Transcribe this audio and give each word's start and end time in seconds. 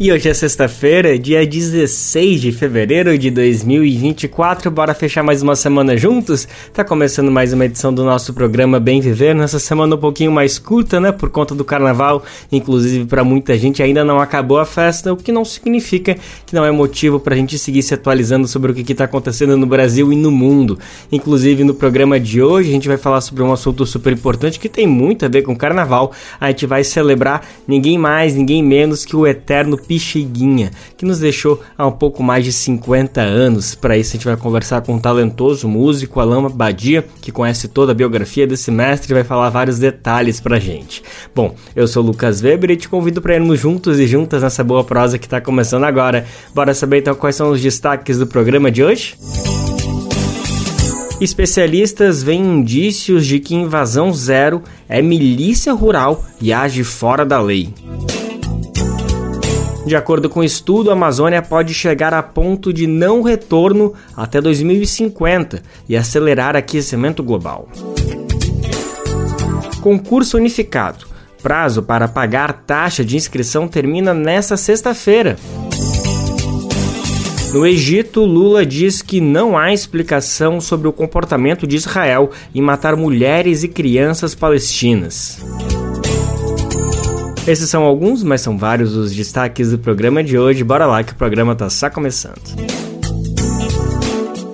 E 0.00 0.12
hoje 0.12 0.28
é 0.28 0.32
sexta-feira, 0.32 1.18
dia 1.18 1.44
16 1.44 2.40
de 2.40 2.52
fevereiro 2.52 3.18
de 3.18 3.32
2024. 3.32 4.70
Bora 4.70 4.94
fechar 4.94 5.24
mais 5.24 5.42
uma 5.42 5.56
semana 5.56 5.96
juntos? 5.96 6.46
Tá 6.72 6.84
começando 6.84 7.32
mais 7.32 7.52
uma 7.52 7.64
edição 7.64 7.92
do 7.92 8.04
nosso 8.04 8.32
programa 8.32 8.78
Bem 8.78 9.00
Viver. 9.00 9.34
Nessa 9.34 9.58
semana 9.58 9.96
um 9.96 9.98
pouquinho 9.98 10.30
mais 10.30 10.56
curta, 10.56 11.00
né? 11.00 11.10
Por 11.10 11.30
conta 11.30 11.52
do 11.52 11.64
carnaval. 11.64 12.22
Inclusive, 12.52 13.06
para 13.06 13.24
muita 13.24 13.58
gente 13.58 13.82
ainda 13.82 14.04
não 14.04 14.20
acabou 14.20 14.60
a 14.60 14.64
festa, 14.64 15.12
o 15.12 15.16
que 15.16 15.32
não 15.32 15.44
significa 15.44 16.16
que 16.46 16.54
não 16.54 16.64
é 16.64 16.70
motivo 16.70 17.18
pra 17.18 17.34
gente 17.34 17.58
seguir 17.58 17.82
se 17.82 17.92
atualizando 17.92 18.46
sobre 18.46 18.70
o 18.70 18.74
que, 18.76 18.84
que 18.84 18.94
tá 18.94 19.02
acontecendo 19.02 19.56
no 19.56 19.66
Brasil 19.66 20.12
e 20.12 20.16
no 20.16 20.30
mundo. 20.30 20.78
Inclusive, 21.10 21.64
no 21.64 21.74
programa 21.74 22.20
de 22.20 22.40
hoje, 22.40 22.68
a 22.68 22.72
gente 22.72 22.86
vai 22.86 22.98
falar 22.98 23.20
sobre 23.20 23.42
um 23.42 23.52
assunto 23.52 23.84
super 23.84 24.12
importante 24.12 24.60
que 24.60 24.68
tem 24.68 24.86
muito 24.86 25.24
a 25.24 25.28
ver 25.28 25.42
com 25.42 25.56
carnaval. 25.56 26.12
A 26.40 26.46
gente 26.50 26.66
vai 26.66 26.84
celebrar 26.84 27.44
ninguém 27.66 27.98
mais, 27.98 28.36
ninguém 28.36 28.62
menos 28.62 29.04
que 29.04 29.16
o 29.16 29.26
eterno 29.26 29.76
Pixiguinha, 29.88 30.70
que 30.96 31.06
nos 31.06 31.18
deixou 31.18 31.60
há 31.76 31.86
um 31.86 31.92
pouco 31.92 32.22
mais 32.22 32.44
de 32.44 32.52
50 32.52 33.22
anos. 33.22 33.74
Para 33.74 33.96
isso, 33.96 34.10
a 34.10 34.12
gente 34.12 34.26
vai 34.26 34.36
conversar 34.36 34.82
com 34.82 34.96
o 34.96 35.00
talentoso 35.00 35.66
músico 35.66 36.20
Alain 36.20 36.46
Badia, 36.50 37.04
que 37.22 37.32
conhece 37.32 37.66
toda 37.66 37.92
a 37.92 37.94
biografia 37.94 38.46
desse 38.46 38.70
mestre 38.70 39.12
e 39.12 39.14
vai 39.14 39.24
falar 39.24 39.48
vários 39.48 39.78
detalhes 39.78 40.38
pra 40.40 40.60
gente. 40.60 41.02
Bom, 41.34 41.54
eu 41.74 41.88
sou 41.88 42.02
o 42.02 42.06
Lucas 42.06 42.42
Weber 42.42 42.72
e 42.72 42.76
te 42.76 42.88
convido 42.88 43.22
para 43.22 43.34
irmos 43.34 43.58
juntos 43.58 43.98
e 43.98 44.06
juntas 44.06 44.42
nessa 44.42 44.62
boa 44.62 44.84
prosa 44.84 45.18
que 45.18 45.26
está 45.26 45.40
começando 45.40 45.84
agora. 45.84 46.26
Bora 46.54 46.74
saber 46.74 46.98
então 46.98 47.14
quais 47.14 47.34
são 47.34 47.50
os 47.50 47.62
destaques 47.62 48.18
do 48.18 48.26
programa 48.26 48.70
de 48.70 48.84
hoje? 48.84 49.16
Especialistas 51.20 52.22
veem 52.22 52.58
indícios 52.58 53.26
de 53.26 53.40
que 53.40 53.54
Invasão 53.54 54.12
Zero 54.12 54.62
é 54.88 55.02
milícia 55.02 55.72
rural 55.72 56.24
e 56.40 56.52
age 56.52 56.84
fora 56.84 57.24
da 57.24 57.40
lei. 57.40 57.74
De 59.88 59.96
acordo 59.96 60.28
com 60.28 60.40
o 60.40 60.44
estudo, 60.44 60.90
a 60.90 60.92
Amazônia 60.92 61.40
pode 61.40 61.72
chegar 61.72 62.12
a 62.12 62.22
ponto 62.22 62.74
de 62.74 62.86
não 62.86 63.22
retorno 63.22 63.94
até 64.14 64.38
2050 64.38 65.62
e 65.88 65.96
acelerar 65.96 66.54
aquecimento 66.54 67.22
global. 67.22 67.66
Concurso 69.80 70.36
unificado. 70.36 71.06
Prazo 71.42 71.82
para 71.82 72.06
pagar 72.06 72.64
taxa 72.66 73.02
de 73.02 73.16
inscrição 73.16 73.66
termina 73.66 74.12
nesta 74.12 74.58
sexta-feira. 74.58 75.38
No 77.54 77.66
Egito, 77.66 78.26
Lula 78.26 78.66
diz 78.66 79.00
que 79.00 79.22
não 79.22 79.56
há 79.56 79.72
explicação 79.72 80.60
sobre 80.60 80.86
o 80.86 80.92
comportamento 80.92 81.66
de 81.66 81.76
Israel 81.76 82.30
em 82.54 82.60
matar 82.60 82.94
mulheres 82.94 83.62
e 83.62 83.68
crianças 83.68 84.34
palestinas. 84.34 85.42
Esses 87.46 87.70
são 87.70 87.84
alguns, 87.84 88.22
mas 88.22 88.40
são 88.40 88.58
vários 88.58 88.94
os 88.94 89.14
destaques 89.14 89.70
do 89.70 89.78
programa 89.78 90.22
de 90.22 90.38
hoje. 90.38 90.62
Bora 90.62 90.86
lá 90.86 91.02
que 91.02 91.12
o 91.12 91.16
programa 91.16 91.54
tá 91.54 91.70
só 91.70 91.88
começando. 91.88 92.42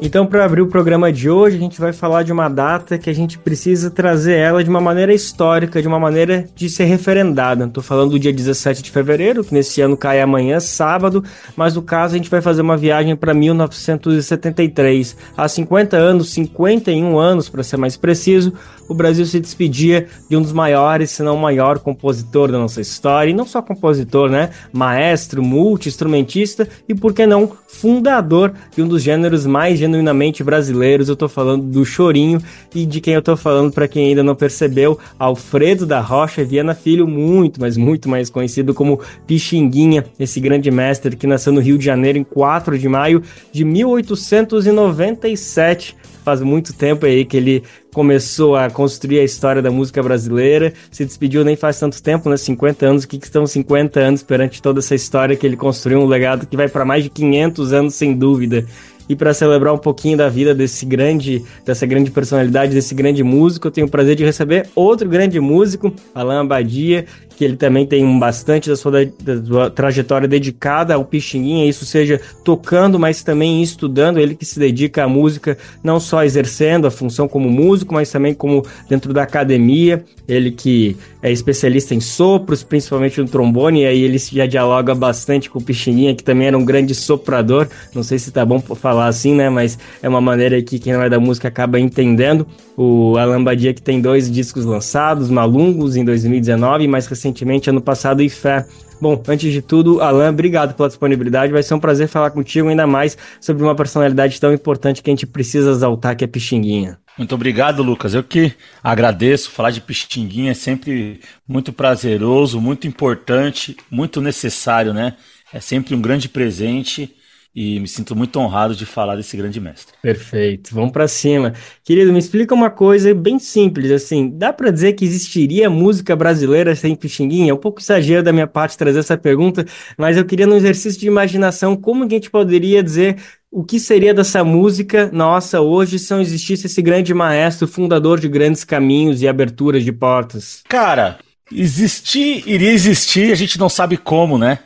Então, 0.05 0.27
para 0.27 0.45
abrir 0.45 0.61
o 0.61 0.67
programa 0.67 1.11
de 1.11 1.31
hoje, 1.31 1.57
a 1.57 1.59
gente 1.59 1.81
vai 1.81 1.91
falar 1.91 2.25
de 2.25 2.31
uma 2.31 2.47
data 2.47 2.99
que 2.99 3.09
a 3.09 3.13
gente 3.15 3.39
precisa 3.39 3.91
trazer 3.91 4.37
ela 4.37 4.63
de 4.63 4.69
uma 4.69 4.81
maneira 4.81 5.15
histórica, 5.15 5.81
de 5.81 5.89
uma 5.89 5.99
maneira 5.99 6.47
de 6.55 6.69
ser 6.69 6.85
referendada. 6.85 7.65
Estou 7.65 7.83
falando 7.83 8.11
do 8.11 8.19
dia 8.19 8.31
17 8.31 8.83
de 8.83 8.91
fevereiro, 8.91 9.43
que 9.43 9.55
nesse 9.55 9.81
ano 9.81 9.97
cai 9.97 10.21
amanhã, 10.21 10.61
sábado, 10.61 11.25
mas 11.57 11.75
no 11.75 11.81
caso 11.81 12.15
a 12.15 12.19
gente 12.19 12.29
vai 12.29 12.43
fazer 12.43 12.61
uma 12.61 12.77
viagem 12.77 13.17
para 13.17 13.33
1973. 13.33 15.17
Há 15.35 15.49
50 15.49 15.97
anos, 15.97 16.35
51 16.35 17.19
anos 17.19 17.49
para 17.49 17.63
ser 17.63 17.79
mais 17.79 17.97
preciso, 17.97 18.53
o 18.89 18.95
Brasil 18.95 19.27
se 19.27 19.41
despedia 19.41 20.07
de 20.29 20.37
um 20.37 20.43
dos 20.43 20.53
maiores, 20.53 21.11
se 21.11 21.23
não 21.23 21.37
o 21.37 21.41
maior 21.41 21.79
compositor 21.79 22.51
da 22.51 22.59
nossa 22.59 22.81
história, 22.81 23.31
e 23.31 23.35
não 23.35 23.47
só 23.47 23.63
compositor, 23.63 24.29
né? 24.31 24.51
Maestro, 24.73 25.43
multi-instrumentista 25.43 26.69
e, 26.89 26.95
por 26.95 27.13
que 27.13 27.27
não, 27.27 27.51
fundador 27.67 28.55
de 28.75 28.83
um 28.83 28.89
dos 28.89 29.03
gêneros 29.03 29.45
mais 29.47 29.79
genuinamente 29.79 30.45
brasileiros. 30.45 31.09
Eu 31.09 31.17
tô 31.17 31.29
falando 31.29 31.65
do 31.65 31.85
Chorinho 31.85 32.41
e 32.75 32.87
de 32.87 33.01
quem 33.01 33.15
eu 33.15 33.23
tô 33.23 33.37
falando, 33.37 33.73
para 33.73 33.89
quem 33.89 34.09
ainda 34.09 34.23
não 34.23 34.35
percebeu, 34.35 34.99
Alfredo 35.19 35.87
da 35.87 36.01
Rocha 36.01 36.45
Viana 36.45 36.75
Filho, 36.75 37.07
muito, 37.07 37.61
mas 37.61 37.77
muito 37.77 38.09
mais 38.09 38.31
conhecido 38.31 38.73
como 38.75 39.01
Pixinguinha, 39.27 40.05
esse 40.19 40.41
grande 40.41 40.71
mestre 40.71 41.17
que 41.17 41.27
nasceu 41.27 41.53
no 41.53 41.61
Rio 41.61 41.77
de 41.79 41.85
Janeiro 41.85 42.19
em 42.19 42.25
4 42.25 42.79
de 42.79 42.89
maio 42.89 43.23
de 43.53 43.65
1897 43.65 45.97
faz 46.25 46.41
muito 46.41 46.73
tempo 46.73 47.05
aí 47.05 47.25
que 47.25 47.37
ele 47.37 47.63
começou 47.95 48.57
a 48.57 48.69
construir 48.69 49.21
a 49.21 49.25
história 49.25 49.63
da 49.63 49.71
música 49.71 50.03
brasileira, 50.03 50.75
se 50.91 51.05
despediu 51.05 51.45
nem 51.45 51.57
faz 51.57 51.79
tanto 51.79 52.03
tempo, 52.03 52.29
né? 52.29 52.37
50 52.37 52.85
anos, 52.85 53.05
o 53.05 53.09
que, 53.09 53.19
que 53.19 53.27
estão 53.27 53.47
50 53.47 54.01
anos 54.01 54.23
perante 54.23 54.61
toda 54.61 54.81
essa 54.81 54.95
história 54.95 55.37
que 55.37 55.47
ele 55.47 55.57
construiu, 55.57 56.01
um 56.01 56.07
legado 56.07 56.47
que 56.47 56.57
vai 56.57 56.69
para 56.69 56.85
mais 56.85 57.05
de 57.05 57.11
500 57.11 57.73
anos, 57.73 57.95
sem 57.95 58.13
dúvida. 58.13 58.67
E 59.09 59.15
para 59.15 59.35
celebrar 59.35 59.73
um 59.73 59.79
pouquinho 59.79 60.17
da 60.17 60.29
vida 60.29 60.55
desse 60.55 60.87
grande, 60.87 61.45
dessa 61.65 61.87
grande 61.87 62.11
personalidade, 62.11 62.75
desse 62.75 62.95
grande 62.95 63.23
músico, 63.23 63.69
eu 63.69 63.71
tenho 63.71 63.87
o 63.87 63.91
prazer 63.91 64.17
de 64.17 64.25
receber 64.25 64.69
outro 64.75 65.09
grande 65.09 65.39
músico, 65.39 65.93
Alain 66.15 66.39
Abadia, 66.39 67.05
que 67.37 67.45
ele 67.45 67.57
também 67.57 67.87
tem 67.87 68.19
bastante 68.19 68.69
da 68.69 68.77
sua, 68.77 69.05
da 69.05 69.45
sua 69.45 69.71
trajetória 69.71 70.29
dedicada 70.29 70.95
ao 70.95 71.05
Pixinguinha, 71.05 71.69
isso 71.69 71.85
seja 71.85 72.21
tocando, 72.45 72.99
mas 72.99 73.23
também 73.23 73.63
estudando, 73.63 74.19
ele 74.19 74.35
que 74.35 74.45
se 74.45 74.59
dedica 74.59 75.05
à 75.05 75.09
música, 75.09 75.59
não 75.83 75.99
só 75.99 76.25
exercendo 76.25 76.87
a 76.87 76.91
função 76.91 77.27
como 77.27 77.51
músico, 77.51 77.95
mas 77.95 78.11
também 78.11 78.35
como 78.35 78.65
dentro 78.89 79.13
da 79.13 79.23
academia, 79.23 80.05
ele 80.27 80.51
que 80.51 80.97
é 81.23 81.31
especialista 81.31 81.95
em 81.95 82.01
sopros, 82.01 82.63
principalmente 82.63 83.21
no 83.21 83.29
trombone, 83.29 83.83
e 83.83 83.87
aí 83.87 84.03
ele 84.03 84.19
já 84.19 84.47
dialoga 84.47 84.95
bastante 84.95 85.51
com 85.51 85.59
o 85.59 85.63
Pixinguinha, 85.63 86.15
que 86.15 86.23
também 86.23 86.47
era 86.47 86.57
um 86.57 86.65
grande 86.65 86.95
soprador, 86.95 87.69
não 87.95 88.03
sei 88.03 88.19
se 88.19 88.31
tá 88.31 88.45
bom 88.45 88.61
falar 88.61 89.07
assim, 89.07 89.35
né, 89.35 89.51
mas 89.51 89.79
é 90.03 90.09
uma 90.09 90.21
maneira 90.21 90.61
que 90.63 90.79
quem 90.79 90.93
não 90.93 91.03
é 91.03 91.09
da 91.09 91.19
música 91.19 91.49
acaba 91.49 91.79
entendendo, 91.81 92.47
o 92.77 93.17
Alan 93.17 93.43
Badia 93.43 93.73
que 93.73 93.83
tem 93.83 94.01
dois 94.01 94.31
discos 94.31 94.65
lançados, 94.65 95.31
Malungos 95.31 95.97
em 95.97 96.05
2019 96.05 96.85
e 96.85 96.89
mais 96.89 97.07
recentemente 97.07 97.71
ano 97.71 97.81
passado 97.81 98.23
e 98.23 98.29
Fé. 98.29 98.67
Bom, 99.01 99.23
antes 99.29 99.53
de 99.53 99.61
tudo, 99.61 100.01
Alan, 100.01 100.31
obrigado 100.31 100.75
pela 100.75 100.89
disponibilidade. 100.89 101.53
Vai 101.53 101.63
ser 101.63 101.75
um 101.75 101.81
prazer 101.81 102.09
falar 102.09 102.31
contigo 102.31 102.69
ainda 102.69 102.87
mais 102.87 103.19
sobre 103.41 103.63
uma 103.63 103.75
personalidade 103.75 104.41
tão 104.41 104.53
importante 104.53 105.03
que 105.03 105.11
a 105.11 105.13
gente 105.13 105.27
precisa 105.27 105.71
exaltar, 105.71 106.17
que 106.17 106.25
é 106.25 106.27
Pixinguinha. 106.27 106.99
Muito 107.17 107.35
obrigado, 107.35 107.83
Lucas. 107.83 108.15
Eu 108.15 108.25
que 108.25 108.53
agradeço. 108.83 109.51
Falar 109.51 109.71
de 109.71 109.81
Pixinguinha 109.81 110.53
é 110.53 110.55
sempre 110.55 111.21
muito 111.47 111.73
prazeroso, 111.73 112.61
muito 112.61 112.89
importante, 112.89 113.77
muito 113.91 114.21
necessário, 114.21 114.93
né? 114.93 115.15
É 115.53 115.61
sempre 115.61 115.95
um 115.95 116.01
grande 116.01 116.29
presente 116.29 117.15
e 117.55 117.79
me 117.79 117.87
sinto 117.87 118.17
muito 118.17 118.37
honrado 118.41 118.75
de 118.75 118.85
falar 118.85 119.15
desse 119.15 119.37
grande 119.37 119.61
mestre. 119.61 119.95
Perfeito, 120.03 120.75
vamos 120.75 120.91
para 120.91 121.07
cima. 121.07 121.53
Querido, 121.85 122.13
me 122.13 122.19
explica 122.19 122.53
uma 122.53 122.69
coisa 122.69 123.15
bem 123.15 123.39
simples, 123.39 123.93
assim, 123.93 124.29
dá 124.29 124.53
para 124.53 124.73
dizer 124.73 124.95
que 124.95 125.05
existiria 125.05 125.71
música 125.71 126.17
brasileira 126.17 126.75
sem 126.75 126.97
Pixinguinha? 126.97 127.53
É 127.53 127.55
um 127.55 127.59
pouco 127.59 127.81
exagero 127.81 128.25
da 128.25 128.33
minha 128.33 128.49
parte 128.49 128.77
trazer 128.77 128.99
essa 128.99 129.17
pergunta, 129.17 129.65
mas 129.97 130.17
eu 130.17 130.25
queria, 130.25 130.47
num 130.47 130.57
exercício 130.57 130.99
de 130.99 131.07
imaginação, 131.07 131.77
como 131.77 132.09
que 132.09 132.15
a 132.15 132.19
gente 132.19 132.31
poderia 132.31 132.83
dizer 132.83 133.19
o 133.53 133.63
que 133.63 133.79
seria 133.79 134.13
dessa 134.13 134.43
música 134.43 135.09
nossa 135.13 135.61
hoje 135.61 135.97
se 135.97 136.13
não 136.13 136.21
existisse 136.21 136.67
esse 136.67 136.83
grande 136.83 137.15
maestro, 137.15 137.69
fundador 137.69 138.19
de 138.19 138.29
grandes 138.29 138.65
caminhos 138.65 139.23
e 139.23 139.29
aberturas 139.29 139.85
de 139.85 139.93
portas? 139.93 140.61
Cara, 140.69 141.19
existir, 141.53 142.43
iria 142.49 142.73
existir, 142.73 143.31
a 143.31 143.37
gente 143.37 143.61
não 143.61 143.69
sabe 143.69 143.97
como, 143.97 144.37
né? 144.37 144.59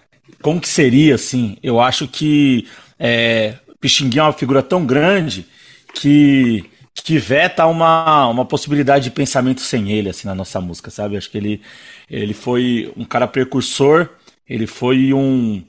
como 0.43 0.61
que 0.61 0.69
seria, 0.69 1.15
assim? 1.15 1.57
Eu 1.63 1.81
acho 1.81 2.07
que 2.07 2.67
é, 2.99 3.55
Pixinguinha 3.81 4.23
é 4.23 4.25
uma 4.27 4.33
figura 4.33 4.63
tão 4.63 4.85
grande 4.85 5.47
que, 5.95 6.65
que 6.95 7.19
veta 7.19 7.67
uma, 7.67 8.27
uma 8.29 8.45
possibilidade 8.45 9.05
de 9.05 9.11
pensamento 9.11 9.61
sem 9.61 9.91
ele, 9.91 10.09
assim, 10.09 10.27
na 10.27 10.35
nossa 10.35 10.61
música, 10.61 10.91
sabe? 10.91 11.17
Acho 11.17 11.31
que 11.31 11.39
ele, 11.39 11.63
ele 12.11 12.35
foi 12.35 12.93
um 12.97 13.05
cara 13.05 13.27
precursor, 13.27 14.09
ele 14.49 14.67
foi 14.67 15.13
um... 15.13 15.65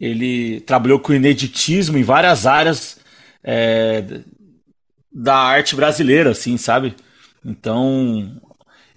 Ele 0.00 0.60
trabalhou 0.60 1.00
com 1.00 1.12
ineditismo 1.12 1.98
em 1.98 2.04
várias 2.04 2.46
áreas 2.46 3.00
é, 3.42 4.04
da 5.12 5.34
arte 5.34 5.74
brasileira, 5.74 6.30
assim, 6.30 6.56
sabe? 6.56 6.94
Então, 7.44 8.40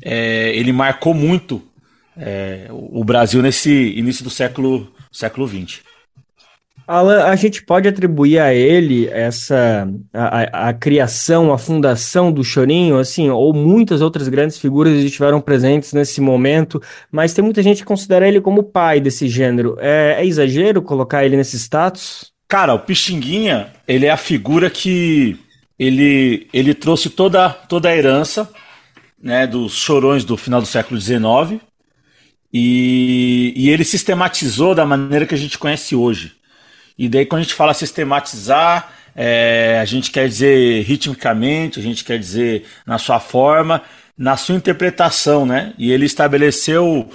é, 0.04 0.56
ele 0.56 0.72
marcou 0.72 1.13
muito 1.16 1.68
é, 2.16 2.68
o 2.69 3.04
Brasil 3.04 3.42
nesse 3.42 3.72
início 3.98 4.24
do 4.24 4.30
século 4.30 4.94
século 5.12 5.48
XX. 5.48 5.81
Alan, 6.92 7.24
a 7.24 7.36
gente 7.38 7.64
pode 7.64 7.88
atribuir 7.88 8.38
a 8.40 8.54
ele 8.54 9.08
essa 9.08 9.88
a, 10.14 10.42
a, 10.42 10.70
a, 10.70 10.74
criação, 10.74 11.54
a 11.54 11.58
fundação 11.58 12.32
do 12.32 12.44
Chorinho, 12.44 12.98
assim, 12.98 13.30
ou 13.30 13.54
muitas 13.54 14.02
outras 14.02 14.28
grandes 14.28 14.58
figuras 14.58 14.94
estiveram 15.02 15.40
presentes 15.40 15.94
nesse 15.94 16.20
momento, 16.20 16.82
mas 17.10 17.34
tem 17.34 17.44
muita 17.44 17.64
gente 17.64 17.78
que 17.78 17.86
considera 17.86 18.28
ele 18.28 18.42
como 18.42 18.62
pai 18.62 19.00
desse 19.00 19.30
gênero. 19.30 19.78
É, 19.80 20.18
é 20.20 20.26
exagero 20.26 20.82
colocar 20.82 21.26
ele 21.26 21.38
nesse 21.38 21.58
status? 21.58 22.32
Cara, 22.46 22.74
o 22.74 22.80
Pixinguinha, 22.80 23.72
ele 23.88 24.06
é 24.06 24.12
a 24.12 24.18
figura 24.18 24.70
que 24.70 25.40
ele, 25.80 26.50
ele 26.52 26.74
trouxe 26.74 27.10
toda, 27.10 27.50
toda 27.50 27.88
a 27.88 27.96
herança 27.96 28.50
né, 29.24 29.48
dos 29.48 29.76
chorões 29.76 30.26
do 30.26 30.36
final 30.36 30.60
do 30.60 30.68
século 30.68 31.00
XIX 31.00 31.62
e, 32.54 33.54
e 33.56 33.70
ele 33.70 33.86
sistematizou 33.86 34.76
da 34.76 34.86
maneira 34.86 35.26
que 35.26 35.34
a 35.34 35.38
gente 35.38 35.58
conhece 35.58 35.96
hoje. 35.96 36.41
E 37.01 37.09
daí, 37.09 37.25
quando 37.25 37.39
a 37.39 37.44
gente 37.45 37.56
fala 37.56 37.74
sistematizar, 37.74 38.94
é, 39.15 39.80
a 39.81 39.86
gente 39.86 40.12
quer 40.12 40.27
dizer 40.30 40.83
ritmicamente, 40.83 41.80
a 41.80 41.81
gente 41.81 42.03
quer 42.03 42.19
dizer 42.19 42.68
na 42.86 43.00
sua 43.00 43.19
forma, 43.19 43.81
na 44.15 44.38
sua 44.38 44.53
interpretação, 44.53 45.44
né? 45.44 45.74
E 45.80 45.92
ele 45.92 46.06
estabeleceu 46.06 47.09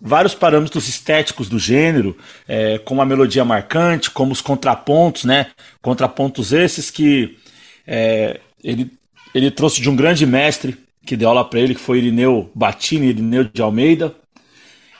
vários 0.00 0.32
parâmetros 0.32 0.86
estéticos 0.86 1.48
do 1.48 1.58
gênero, 1.58 2.16
é, 2.46 2.78
como 2.78 3.02
a 3.02 3.04
melodia 3.04 3.44
marcante, 3.44 4.12
como 4.12 4.30
os 4.30 4.40
contrapontos, 4.40 5.24
né? 5.24 5.48
Contrapontos 5.82 6.52
esses 6.52 6.88
que 6.88 7.36
é, 7.84 8.38
ele, 8.62 8.92
ele 9.34 9.50
trouxe 9.50 9.82
de 9.82 9.90
um 9.90 9.96
grande 9.96 10.24
mestre 10.24 10.78
que 11.04 11.16
deu 11.16 11.30
aula 11.30 11.44
para 11.44 11.58
ele, 11.58 11.74
que 11.74 11.80
foi 11.80 11.98
Irineu 11.98 12.48
Batini, 12.54 13.08
Irineu 13.08 13.42
de 13.42 13.60
Almeida. 13.60 14.14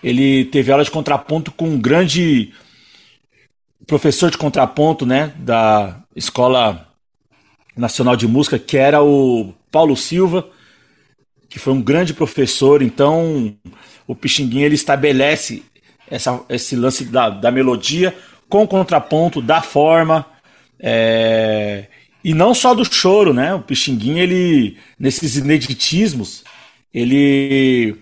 Ele 0.02 0.46
teve 0.46 0.72
aula 0.72 0.82
de 0.82 0.90
contraponto 0.90 1.52
com 1.52 1.68
um 1.68 1.78
grande 1.78 2.52
professor 3.86 4.30
de 4.30 4.38
contraponto, 4.38 5.04
né, 5.04 5.32
da 5.38 6.02
Escola 6.14 6.88
Nacional 7.76 8.16
de 8.16 8.26
Música, 8.26 8.58
que 8.58 8.76
era 8.76 9.02
o 9.02 9.52
Paulo 9.70 9.96
Silva, 9.96 10.48
que 11.48 11.58
foi 11.58 11.72
um 11.72 11.82
grande 11.82 12.14
professor. 12.14 12.82
Então, 12.82 13.56
o 14.06 14.14
Pixinguinha 14.14 14.66
ele 14.66 14.74
estabelece 14.74 15.62
essa, 16.08 16.40
esse 16.48 16.76
lance 16.76 17.04
da, 17.04 17.28
da 17.30 17.50
melodia 17.50 18.16
com 18.48 18.66
contraponto, 18.66 19.42
da 19.42 19.60
forma, 19.60 20.24
é, 20.78 21.86
e 22.22 22.34
não 22.34 22.54
só 22.54 22.74
do 22.74 22.84
choro, 22.84 23.32
né? 23.32 23.54
O 23.54 23.60
Pixinguinha, 23.60 24.22
ele, 24.22 24.76
nesses 24.98 25.36
ineditismos, 25.36 26.44
ele 26.92 27.96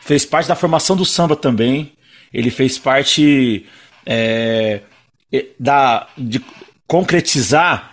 fez 0.00 0.24
parte 0.24 0.46
da 0.46 0.54
formação 0.54 0.94
do 0.96 1.04
samba 1.04 1.34
também. 1.34 1.92
Ele 2.32 2.50
fez 2.50 2.78
parte 2.78 3.66
é, 4.04 4.80
da, 5.58 6.06
de 6.16 6.44
concretizar 6.86 7.90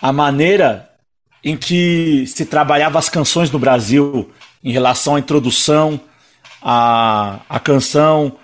a 0.00 0.12
maneira 0.12 0.90
em 1.42 1.56
que 1.56 2.26
se 2.26 2.44
trabalhava 2.44 2.98
as 2.98 3.08
canções 3.08 3.50
no 3.50 3.58
Brasil 3.58 4.30
em 4.62 4.72
relação 4.72 5.16
à 5.16 5.18
introdução, 5.18 6.00
à, 6.62 7.40
à 7.48 7.58
canção, 7.58 8.36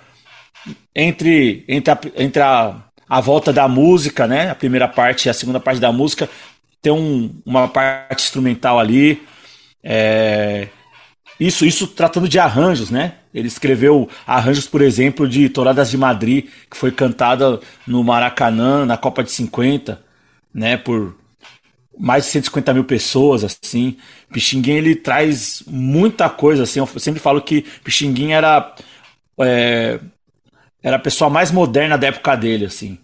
entre, 0.95 1.63
entre, 1.67 1.91
a, 1.91 1.99
entre 2.15 2.41
a, 2.41 2.75
a 3.07 3.21
volta 3.21 3.53
da 3.53 3.67
música, 3.67 4.25
né? 4.25 4.49
A 4.49 4.55
primeira 4.55 4.87
parte 4.87 5.27
e 5.27 5.29
a 5.29 5.33
segunda 5.33 5.59
parte 5.59 5.79
da 5.79 5.91
música 5.91 6.29
tem 6.81 6.91
um, 6.91 7.39
uma 7.45 7.67
parte 7.67 8.23
instrumental 8.23 8.79
ali. 8.79 9.21
É, 9.83 10.67
isso, 11.39 11.65
isso 11.65 11.87
tratando 11.87 12.27
de 12.27 12.39
arranjos, 12.39 12.89
né? 12.89 13.15
Ele 13.33 13.47
escreveu 13.47 14.09
arranjos, 14.25 14.67
por 14.67 14.81
exemplo, 14.81 15.27
de 15.27 15.47
Toradas 15.49 15.91
de 15.91 15.97
Madrid, 15.97 16.47
que 16.69 16.77
foi 16.77 16.91
cantada 16.91 17.59
no 17.85 18.03
Maracanã, 18.03 18.85
na 18.85 18.97
Copa 18.97 19.23
de 19.23 19.31
50, 19.31 20.01
né? 20.53 20.77
Por 20.77 21.15
mais 21.97 22.25
de 22.25 22.31
150 22.31 22.73
mil 22.73 22.83
pessoas, 22.83 23.43
assim. 23.43 23.97
Pixinguinha, 24.31 24.77
ele 24.77 24.95
traz 24.95 25.63
muita 25.67 26.29
coisa, 26.29 26.63
assim. 26.63 26.79
Eu 26.79 26.87
sempre 26.99 27.19
falo 27.19 27.41
que 27.41 27.61
Pixinguinha 27.83 28.37
era 28.37 28.75
é, 29.39 29.99
era 30.81 30.95
a 30.95 30.99
pessoa 30.99 31.29
mais 31.29 31.51
moderna 31.51 31.97
da 31.97 32.07
época 32.07 32.35
dele, 32.35 32.65
assim. 32.65 32.97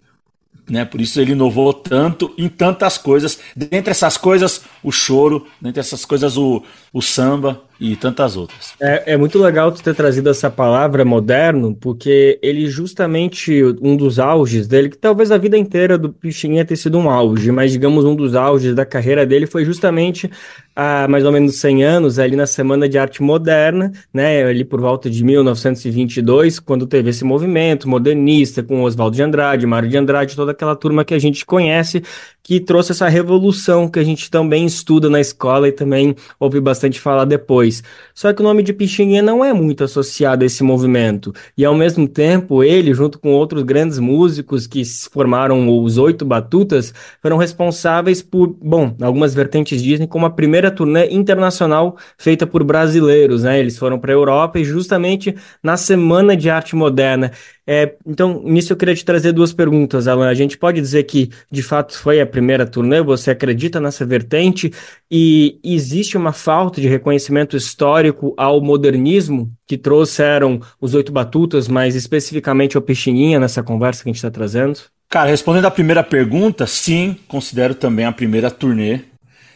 Né? 0.70 0.86
Por 0.86 1.02
isso 1.02 1.20
ele 1.20 1.34
inovou 1.34 1.74
tanto 1.74 2.34
em 2.38 2.48
tantas 2.48 2.98
coisas. 2.98 3.40
Dentre 3.56 3.92
essas 3.92 4.18
coisas, 4.18 4.62
o 4.82 4.92
choro, 4.92 5.48
dentre 5.62 5.80
essas 5.80 6.06
coisas, 6.06 6.38
o, 6.38 6.64
o 6.94 7.02
samba 7.02 7.62
e 7.84 7.98
tantas 7.98 8.38
outras. 8.38 8.74
É, 8.80 9.12
é 9.14 9.18
muito 9.18 9.38
legal 9.38 9.70
tu 9.70 9.84
ter 9.84 9.94
trazido 9.94 10.30
essa 10.30 10.50
palavra 10.50 11.04
moderno, 11.04 11.76
porque 11.76 12.40
ele 12.42 12.66
justamente, 12.68 13.62
um 13.82 13.98
dos 13.98 14.20
auges 14.20 14.68
dele, 14.68 14.88
que 14.88 14.98
talvez 14.98 15.34
a 15.34 15.38
vida 15.38 15.58
inteira 15.58 15.98
do 15.98 16.08
Pixinguinha 16.08 16.64
tenha 16.64 16.78
sido 16.78 16.98
um 16.98 17.10
auge, 17.10 17.52
mas 17.52 17.74
digamos 17.74 18.06
um 18.06 18.16
dos 18.16 18.36
auges 18.36 18.74
da 18.74 18.86
carreira 18.86 19.26
dele 19.26 19.46
foi 19.46 19.66
justamente 19.66 20.32
há 20.76 21.08
mais 21.08 21.26
ou 21.26 21.32
menos 21.32 21.56
100 21.60 21.84
anos, 21.84 22.20
ali 22.20 22.36
na 22.36 22.48
Semana 22.48 22.88
de 22.90 22.98
Arte 22.98 23.22
Moderna, 23.22 23.92
né, 24.14 24.44
ali 24.44 24.64
por 24.64 24.82
volta 24.82 25.10
de 25.10 25.24
1922, 25.24 26.60
quando 26.60 26.88
teve 26.88 27.10
esse 27.10 27.24
movimento 27.24 27.88
modernista 27.88 28.64
com 28.64 28.84
Oswaldo 28.84 29.16
de 29.16 29.24
Andrade, 29.24 29.68
Mário 29.68 29.90
de 29.90 29.98
Andrade, 29.98 30.36
toda 30.36 30.52
aquela 30.52 30.76
turma 30.76 31.06
que 31.06 31.14
a 31.14 31.20
gente 31.20 31.46
conhece, 31.46 32.04
que 32.44 32.60
trouxe 32.60 32.92
essa 32.92 33.08
revolução 33.08 33.88
que 33.88 34.00
a 34.00 34.04
gente 34.04 34.30
também 34.30 34.66
estuda 34.66 35.10
na 35.10 35.22
escola 35.22 35.70
e 35.70 35.72
também 35.72 36.14
ouve 36.38 36.60
bastante 36.60 37.00
falar 37.00 37.24
depois. 37.24 37.82
Só 38.14 38.34
que 38.34 38.42
o 38.42 38.44
nome 38.44 38.62
de 38.62 38.74
Pixinguinha 38.74 39.22
não 39.22 39.46
é 39.46 39.54
muito 39.54 39.84
associado 39.84 40.44
a 40.44 40.46
esse 40.46 40.62
movimento. 40.62 41.34
E 41.58 41.64
ao 41.64 41.74
mesmo 41.74 42.06
tempo, 42.06 42.62
ele, 42.62 42.94
junto 42.94 43.18
com 43.18 43.32
outros 43.32 43.64
grandes 43.64 43.98
músicos 43.98 44.68
que 44.68 44.84
formaram 45.10 45.70
os 45.82 45.98
Oito 45.98 46.26
Batutas, 46.26 46.94
foram 47.22 47.38
responsáveis 47.38 48.22
por, 48.22 48.48
bom, 48.62 48.94
algumas 49.02 49.34
vertentes 49.34 49.82
dizem 49.82 50.06
como 50.06 50.26
a 50.26 50.30
primeira 50.30 50.63
turnê 50.72 51.10
internacional 51.10 51.98
feita 52.18 52.46
por 52.46 52.64
brasileiros, 52.64 53.44
né? 53.44 53.60
Eles 53.60 53.78
foram 53.78 54.00
para 54.00 54.12
a 54.12 54.16
Europa 54.16 54.60
e 54.60 54.64
justamente 54.64 55.36
na 55.62 55.78
Semana 55.78 56.36
de 56.36 56.50
Arte 56.50 56.76
Moderna. 56.76 57.32
É, 57.66 57.96
então, 58.06 58.42
nisso 58.44 58.74
eu 58.74 58.78
queria 58.78 58.96
te 58.96 59.06
trazer 59.06 59.32
duas 59.32 59.54
perguntas, 59.54 60.08
Alan. 60.08 60.28
A 60.28 60.34
gente 60.34 60.58
pode 60.58 60.82
dizer 60.82 61.04
que, 61.04 61.30
de 61.50 61.64
fato, 61.64 61.98
foi 61.98 62.20
a 62.20 62.26
primeira 62.26 62.66
turnê? 62.66 63.02
Você 63.02 63.32
acredita 63.32 63.80
nessa 63.80 64.06
vertente? 64.06 64.72
E 65.10 65.60
existe 65.64 66.18
uma 66.18 66.34
falta 66.34 66.82
de 66.82 66.88
reconhecimento 66.88 67.56
histórico 67.56 68.34
ao 68.38 68.62
modernismo 68.62 69.50
que 69.66 69.78
trouxeram 69.78 70.60
os 70.80 70.94
Oito 70.94 71.12
Batutas, 71.12 71.68
mas 71.68 71.96
especificamente 71.96 72.76
ao 72.76 72.82
Peixinguinha 72.82 73.40
nessa 73.40 73.64
conversa 73.64 74.04
que 74.04 74.10
a 74.10 74.12
gente 74.12 74.18
está 74.18 74.32
trazendo? 74.32 74.80
Cara, 75.10 75.30
respondendo 75.30 75.66
à 75.66 75.72
primeira 75.72 76.04
pergunta, 76.04 76.66
sim, 76.66 77.16
considero 77.28 77.76
também 77.76 78.04
a 78.04 78.12
primeira 78.12 78.50
turnê. 78.50 79.02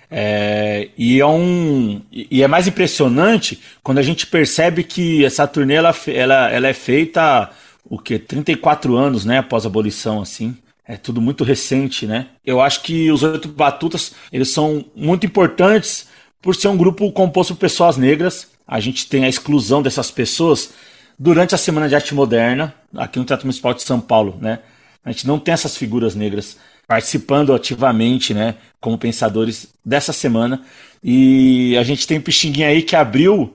É, 0.09 0.89
e, 0.97 1.19
é 1.19 1.25
um, 1.25 2.01
e 2.11 2.41
é 2.41 2.47
mais 2.47 2.67
impressionante 2.67 3.61
quando 3.83 3.97
a 3.97 4.03
gente 4.03 4.25
percebe 4.25 4.83
que 4.83 5.25
essa 5.25 5.45
turnê 5.45 5.73
ela, 5.75 5.93
ela, 6.07 6.49
ela 6.49 6.67
é 6.67 6.73
feita 6.73 7.49
o 7.83 7.97
que 7.99 8.17
34 8.17 8.95
anos, 8.95 9.25
né, 9.25 9.39
após 9.39 9.65
a 9.65 9.67
abolição, 9.67 10.21
assim. 10.21 10.55
É 10.85 10.95
tudo 10.95 11.21
muito 11.21 11.43
recente, 11.43 12.05
né? 12.05 12.27
Eu 12.45 12.61
acho 12.61 12.81
que 12.81 13.11
os 13.11 13.21
oito 13.21 13.49
batutas 13.49 14.13
eles 14.31 14.53
são 14.53 14.85
muito 14.95 15.25
importantes 15.25 16.07
por 16.41 16.55
ser 16.55 16.69
um 16.69 16.77
grupo 16.77 17.11
composto 17.11 17.53
por 17.53 17.59
pessoas 17.59 17.97
negras. 17.97 18.47
A 18.65 18.79
gente 18.79 19.07
tem 19.07 19.25
a 19.25 19.29
exclusão 19.29 19.81
dessas 19.81 20.09
pessoas 20.09 20.73
durante 21.19 21.53
a 21.53 21.57
Semana 21.57 21.89
de 21.89 21.95
Arte 21.95 22.15
Moderna 22.15 22.73
aqui 22.95 23.19
no 23.19 23.25
Teatro 23.25 23.45
Municipal 23.45 23.73
de 23.73 23.83
São 23.83 23.99
Paulo, 23.99 24.37
né? 24.39 24.59
A 25.03 25.11
gente 25.11 25.27
não 25.27 25.39
tem 25.39 25.53
essas 25.53 25.75
figuras 25.75 26.15
negras 26.15 26.57
participando 26.87 27.53
ativamente, 27.53 28.33
né, 28.33 28.55
como 28.79 28.97
pensadores 28.97 29.67
dessa 29.83 30.13
semana. 30.13 30.61
E 31.03 31.77
a 31.77 31.83
gente 31.83 32.07
tem 32.07 32.17
o 32.17 32.21
Pixinguinha 32.21 32.69
aí 32.69 32.81
que 32.81 32.95
abriu 32.95 33.53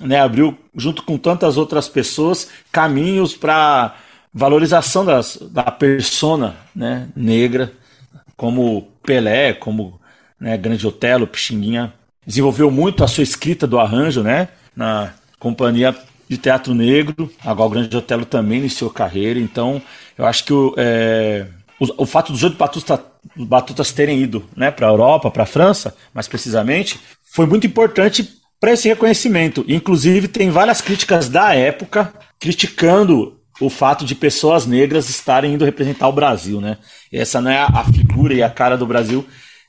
né, 0.00 0.20
abriu, 0.20 0.56
junto 0.76 1.02
com 1.02 1.18
tantas 1.18 1.56
outras 1.56 1.88
pessoas, 1.88 2.48
caminhos 2.70 3.36
para 3.36 3.96
valorização 4.32 5.04
das, 5.04 5.38
da 5.50 5.64
persona 5.64 6.56
né, 6.74 7.08
negra, 7.16 7.72
como 8.36 8.88
Pelé, 9.02 9.52
como 9.52 10.00
né, 10.38 10.56
Grande 10.56 10.86
Otelo, 10.86 11.26
Pixinguinha. 11.26 11.92
Desenvolveu 12.24 12.70
muito 12.70 13.02
a 13.02 13.08
sua 13.08 13.24
escrita 13.24 13.66
do 13.66 13.78
arranjo 13.78 14.22
né, 14.22 14.48
na 14.76 15.12
Companhia 15.38 15.96
de 16.28 16.36
Teatro 16.36 16.74
Negro. 16.74 17.30
Agora 17.44 17.66
o 17.66 17.70
Grande 17.70 17.96
Otelo 17.96 18.24
também 18.24 18.58
iniciou 18.58 18.90
carreira. 18.90 19.40
Então, 19.40 19.82
eu 20.16 20.26
acho 20.26 20.44
que 20.44 20.52
o, 20.52 20.74
é, 20.76 21.46
o, 21.78 22.06
fato 22.06 22.32
dos 22.32 22.42
oito 22.42 22.56
batutas, 22.56 23.00
batutas 23.36 23.92
terem 23.92 24.20
ido 24.20 24.44
né, 24.56 24.70
para 24.70 24.86
a 24.86 24.90
Europa, 24.90 25.30
para 25.30 25.44
a 25.44 25.46
França, 25.46 25.94
mais 26.12 26.26
precisamente, 26.26 26.98
foi 27.32 27.46
muito 27.46 27.66
importante 27.66 28.28
para 28.60 28.72
esse 28.72 28.88
reconhecimento. 28.88 29.64
Inclusive, 29.68 30.28
tem 30.28 30.50
várias 30.50 30.80
críticas 30.80 31.28
da 31.28 31.54
época 31.54 32.12
criticando 32.40 33.38
o 33.60 33.68
fato 33.68 34.04
de 34.04 34.14
pessoas 34.14 34.66
negras 34.66 35.08
estarem 35.08 35.54
indo 35.54 35.64
representar 35.64 36.08
o 36.08 36.12
Brasil, 36.12 36.60
né? 36.60 36.78
Essa 37.12 37.40
não 37.40 37.50
é 37.50 37.58
a 37.58 37.84
figura 37.84 38.34
e 38.34 38.42
a 38.42 38.50
cara 38.50 38.76
do 38.76 38.86
Brasil 38.86 39.26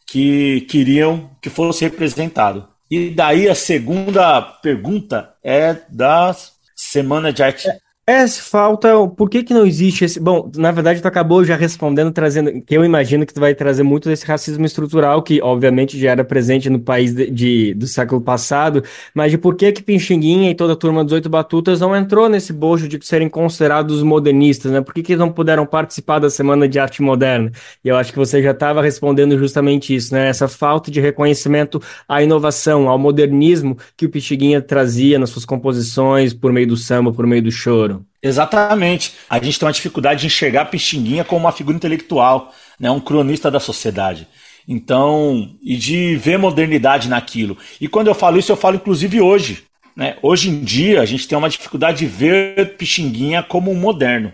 que 0.07 0.61
queriam 0.61 1.31
que 1.41 1.49
fosse 1.49 1.83
representado. 1.83 2.67
E 2.89 3.09
daí 3.09 3.47
a 3.47 3.55
segunda 3.55 4.41
pergunta 4.41 5.33
é 5.43 5.75
da 5.89 6.35
Semana 6.75 7.31
de 7.31 7.43
Arte. 7.43 7.67
É, 8.09 8.25
se 8.25 8.41
falta. 8.41 8.89
Por 9.15 9.29
que 9.29 9.43
que 9.43 9.53
não 9.53 9.67
existe 9.67 10.03
esse. 10.03 10.19
Bom, 10.19 10.51
na 10.55 10.71
verdade, 10.71 10.99
tu 10.99 11.07
acabou 11.07 11.45
já 11.45 11.55
respondendo, 11.55 12.11
trazendo. 12.11 12.59
Que 12.63 12.75
eu 12.75 12.83
imagino 12.83 13.23
que 13.23 13.31
tu 13.31 13.39
vai 13.39 13.53
trazer 13.53 13.83
muito 13.83 14.09
desse 14.09 14.25
racismo 14.25 14.65
estrutural, 14.65 15.21
que 15.21 15.39
obviamente 15.43 15.95
já 15.99 16.09
era 16.09 16.23
presente 16.23 16.71
no 16.71 16.79
país 16.79 17.13
de, 17.13 17.29
de 17.29 17.73
do 17.75 17.85
século 17.85 18.19
passado, 18.19 18.83
mas 19.13 19.29
de 19.29 19.37
por 19.37 19.55
que 19.55 19.71
que 19.71 19.83
Pixinguinha 19.83 20.49
e 20.49 20.55
toda 20.55 20.73
a 20.73 20.75
turma 20.75 21.03
dos 21.03 21.13
Oito 21.13 21.29
Batutas 21.29 21.81
não 21.81 21.95
entrou 21.95 22.27
nesse 22.27 22.51
bojo 22.51 22.87
de 22.87 22.97
serem 23.05 23.29
considerados 23.29 24.01
modernistas, 24.01 24.71
né? 24.71 24.81
Por 24.81 24.95
que 24.95 25.03
que 25.03 25.15
não 25.15 25.31
puderam 25.31 25.63
participar 25.67 26.17
da 26.17 26.31
Semana 26.31 26.67
de 26.67 26.79
Arte 26.79 27.03
Moderna? 27.03 27.51
E 27.85 27.89
eu 27.89 27.95
acho 27.95 28.11
que 28.11 28.17
você 28.17 28.41
já 28.41 28.51
estava 28.51 28.81
respondendo 28.81 29.37
justamente 29.37 29.93
isso, 29.95 30.15
né? 30.15 30.29
Essa 30.29 30.47
falta 30.47 30.89
de 30.89 30.99
reconhecimento 30.99 31.79
à 32.07 32.23
inovação, 32.23 32.89
ao 32.89 32.97
modernismo 32.97 33.77
que 33.95 34.07
o 34.07 34.09
Pixinguinha 34.09 34.63
trazia 34.63 35.19
nas 35.19 35.29
suas 35.29 35.45
composições, 35.45 36.33
por 36.33 36.51
meio 36.51 36.65
do 36.65 36.75
samba, 36.75 37.13
por 37.13 37.27
meio 37.27 37.43
do 37.43 37.51
choro. 37.51 37.98
Exatamente. 38.21 39.13
A 39.29 39.41
gente 39.41 39.57
tem 39.57 39.65
uma 39.65 39.73
dificuldade 39.73 40.21
de 40.21 40.27
enxergar 40.27 40.65
Pixinguinha 40.65 41.23
como 41.23 41.41
uma 41.41 41.51
figura 41.51 41.75
intelectual, 41.75 42.53
né, 42.79 42.91
um 42.91 42.99
cronista 42.99 43.49
da 43.49 43.59
sociedade. 43.59 44.27
Então, 44.67 45.55
e 45.63 45.75
de 45.77 46.15
ver 46.17 46.37
modernidade 46.37 47.09
naquilo. 47.09 47.57
E 47.79 47.87
quando 47.87 48.07
eu 48.07 48.13
falo 48.13 48.37
isso, 48.37 48.51
eu 48.51 48.57
falo 48.57 48.75
inclusive 48.75 49.19
hoje. 49.21 49.63
Né? 49.95 50.17
Hoje 50.21 50.49
em 50.49 50.63
dia, 50.63 51.01
a 51.01 51.05
gente 51.05 51.27
tem 51.27 51.37
uma 51.37 51.49
dificuldade 51.49 51.99
de 51.99 52.05
ver 52.05 52.77
Pixinguinha 52.77 53.41
como 53.41 53.71
um 53.71 53.75
moderno. 53.75 54.31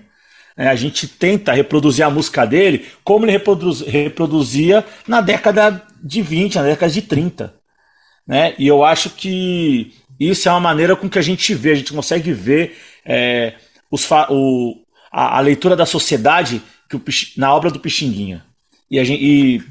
Né? 0.58 0.68
A 0.68 0.76
gente 0.76 1.08
tenta 1.08 1.54
reproduzir 1.54 2.06
a 2.06 2.10
música 2.10 2.46
dele 2.46 2.86
como 3.04 3.26
ele 3.26 3.32
reproduz, 3.32 3.82
reproduzia 3.82 4.84
na 5.08 5.22
década 5.22 5.82
de 6.04 6.22
20, 6.22 6.56
na 6.56 6.64
década 6.64 6.92
de 6.92 7.02
30. 7.02 7.54
Né? 8.28 8.56
E 8.58 8.68
eu 8.68 8.84
acho 8.84 9.12
que 9.12 9.94
isso 10.20 10.50
é 10.50 10.52
uma 10.52 10.60
maneira 10.60 10.96
com 10.96 11.10
que 11.10 11.20
a 11.20 11.22
gente 11.22 11.54
vê, 11.54 11.72
a 11.72 11.76
gente 11.76 11.94
consegue 11.94 12.32
ver 12.34 12.78
é, 13.06 13.54
os, 13.92 14.10
o, 14.30 14.76
a, 15.12 15.38
a, 15.38 15.40
leitura 15.40 15.76
da 15.76 15.86
sociedade 15.86 16.62
que 16.90 16.96
o, 16.96 17.04
na 17.38 17.54
obra 17.54 17.72
do 17.72 17.80
Pixinguinha. 17.80 18.44
E, 18.90 19.04
gente, 19.04 19.24
e, 19.24 19.64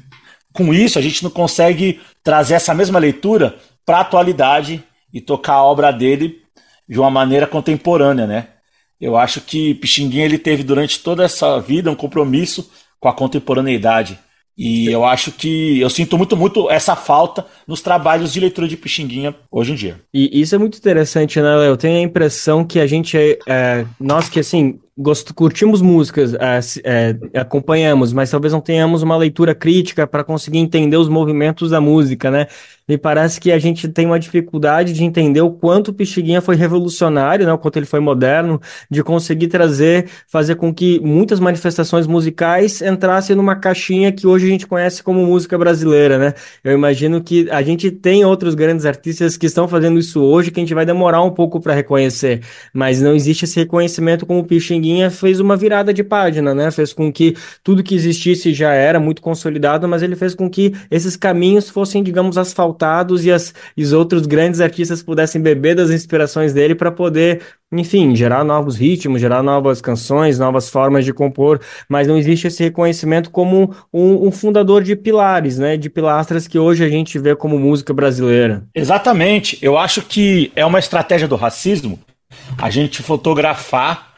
com 0.53 0.73
isso 0.73 0.97
a 0.97 1.01
gente 1.01 1.23
não 1.23 1.29
consegue 1.29 1.99
trazer 2.23 2.55
essa 2.55 2.73
mesma 2.73 2.99
leitura 2.99 3.57
para 3.85 3.97
a 3.97 4.01
atualidade 4.01 4.83
e 5.13 5.21
tocar 5.21 5.53
a 5.53 5.63
obra 5.63 5.91
dele 5.91 6.41
de 6.87 6.99
uma 6.99 7.09
maneira 7.09 7.47
contemporânea, 7.47 8.25
né? 8.25 8.47
Eu 8.99 9.17
acho 9.17 9.41
que 9.41 9.73
Pixinguinha 9.75 10.25
ele 10.25 10.37
teve 10.37 10.63
durante 10.63 10.99
toda 10.99 11.23
essa 11.23 11.59
vida 11.59 11.91
um 11.91 11.95
compromisso 11.95 12.71
com 12.99 13.09
a 13.09 13.13
contemporaneidade. 13.13 14.17
E 14.57 14.87
eu 14.87 15.03
acho 15.03 15.31
que 15.31 15.79
eu 15.81 15.89
sinto 15.89 16.17
muito, 16.17 16.37
muito 16.37 16.69
essa 16.71 16.95
falta 16.95 17.45
nos 17.67 17.81
trabalhos 17.81 18.31
de 18.31 18.39
leitura 18.39 18.67
de 18.67 18.77
Pixinguinha 18.77 19.35
hoje 19.51 19.73
em 19.73 19.75
dia. 19.75 20.01
E 20.13 20.41
isso 20.41 20.55
é 20.55 20.57
muito 20.57 20.77
interessante, 20.77 21.41
né, 21.41 21.55
Léo? 21.55 21.71
Eu 21.71 21.77
tenho 21.77 21.97
a 21.97 22.01
impressão 22.01 22.63
que 22.63 22.79
a 22.79 22.87
gente, 22.87 23.17
é, 23.17 23.37
é 23.47 23.85
nós 23.99 24.29
que 24.29 24.39
assim, 24.39 24.79
gost, 24.97 25.33
curtimos 25.33 25.81
músicas, 25.81 26.33
é, 26.33 26.59
é, 27.33 27.39
acompanhamos, 27.39 28.13
mas 28.13 28.29
talvez 28.29 28.53
não 28.53 28.61
tenhamos 28.61 29.03
uma 29.03 29.17
leitura 29.17 29.53
crítica 29.53 30.07
para 30.07 30.23
conseguir 30.23 30.59
entender 30.59 30.95
os 30.95 31.09
movimentos 31.09 31.71
da 31.71 31.81
música, 31.81 32.31
né? 32.31 32.47
Me 32.87 32.99
parece 32.99 33.41
que 33.41 33.51
a 33.51 33.57
gente 33.57 33.87
tem 33.87 34.05
uma 34.05 34.19
dificuldade 34.19 34.93
de 34.93 35.03
entender 35.03 35.41
o 35.41 35.49
quanto 35.49 35.89
o 35.89 35.93
Pixinguinha 35.93 36.39
foi 36.39 36.55
revolucionário, 36.55 37.45
né? 37.45 37.51
O 37.51 37.57
quanto 37.57 37.77
ele 37.77 37.85
foi 37.85 37.99
moderno, 37.99 38.61
de 38.89 39.03
conseguir 39.03 39.47
trazer, 39.47 40.07
fazer 40.27 40.55
com 40.55 40.73
que 40.73 40.99
muitas 40.99 41.39
manifestações 41.39 42.05
musicais 42.05 42.81
entrassem 42.81 43.35
numa 43.35 43.55
caixinha 43.55 44.11
que 44.11 44.27
hoje 44.27 44.45
a 44.45 44.49
gente 44.49 44.67
conhece 44.67 45.01
como 45.01 45.25
música 45.25 45.57
brasileira, 45.57 46.17
né? 46.17 46.33
Eu 46.63 46.73
imagino 46.73 47.21
que 47.21 47.49
a 47.49 47.61
gente 47.63 47.89
tem 47.91 48.23
outros 48.23 48.53
grandes 48.53 48.85
artistas 48.85 49.35
que 49.35 49.47
estão 49.47 49.67
fazendo 49.67 49.99
isso 49.99 50.21
hoje, 50.21 50.51
que 50.51 50.59
a 50.59 50.63
gente 50.63 50.73
vai 50.73 50.85
demorar 50.85 51.21
um 51.23 51.31
pouco 51.31 51.59
para 51.59 51.73
reconhecer, 51.73 52.41
mas 52.71 53.01
não 53.01 53.15
existe 53.15 53.45
esse 53.45 53.59
reconhecimento 53.59 54.25
como 54.27 54.41
o 54.41 54.43
Pixinguinha 54.45 54.84
fez 55.09 55.39
uma 55.39 55.55
virada 55.55 55.93
de 55.93 56.03
página, 56.03 56.53
né? 56.53 56.71
Fez 56.71 56.93
com 56.93 57.11
que 57.11 57.35
tudo 57.63 57.83
que 57.83 57.95
existisse 57.95 58.53
já 58.53 58.73
era 58.73 58.99
muito 58.99 59.21
consolidado, 59.21 59.87
mas 59.87 60.01
ele 60.01 60.15
fez 60.15 60.35
com 60.35 60.49
que 60.49 60.73
esses 60.89 61.15
caminhos 61.15 61.69
fossem, 61.69 62.03
digamos, 62.03 62.37
asfaltados 62.37 63.25
e, 63.25 63.31
as, 63.31 63.53
e 63.75 63.83
os 63.83 63.93
outros 63.93 64.25
grandes 64.25 64.61
artistas 64.61 65.01
pudessem 65.01 65.41
beber 65.41 65.75
das 65.75 65.89
inspirações 65.89 66.53
dele 66.53 66.75
para 66.75 66.91
poder, 66.91 67.41
enfim, 67.71 68.15
gerar 68.15 68.43
novos 68.43 68.75
ritmos, 68.77 69.21
gerar 69.21 69.41
novas 69.43 69.81
canções, 69.81 70.39
novas 70.39 70.69
formas 70.69 71.05
de 71.05 71.13
compor, 71.13 71.59
mas 71.89 72.07
não 72.07 72.17
existe 72.17 72.47
esse 72.47 72.63
reconhecimento 72.63 73.29
como 73.29 73.73
um, 73.93 74.27
um 74.27 74.31
fundador 74.31 74.83
de 74.83 74.95
pilares, 74.95 75.57
né, 75.57 75.77
de 75.77 75.89
pilastras 75.89 76.47
que 76.47 76.59
hoje 76.59 76.83
a 76.83 76.89
gente 76.89 77.17
vê 77.19 77.35
como 77.35 77.59
música 77.59 77.93
brasileira. 77.93 78.63
Exatamente. 78.73 79.57
Eu 79.61 79.77
acho 79.77 80.01
que 80.01 80.51
é 80.55 80.65
uma 80.65 80.79
estratégia 80.79 81.27
do 81.27 81.35
racismo 81.35 81.99
a 82.57 82.69
gente 82.69 83.01
fotografar 83.01 84.14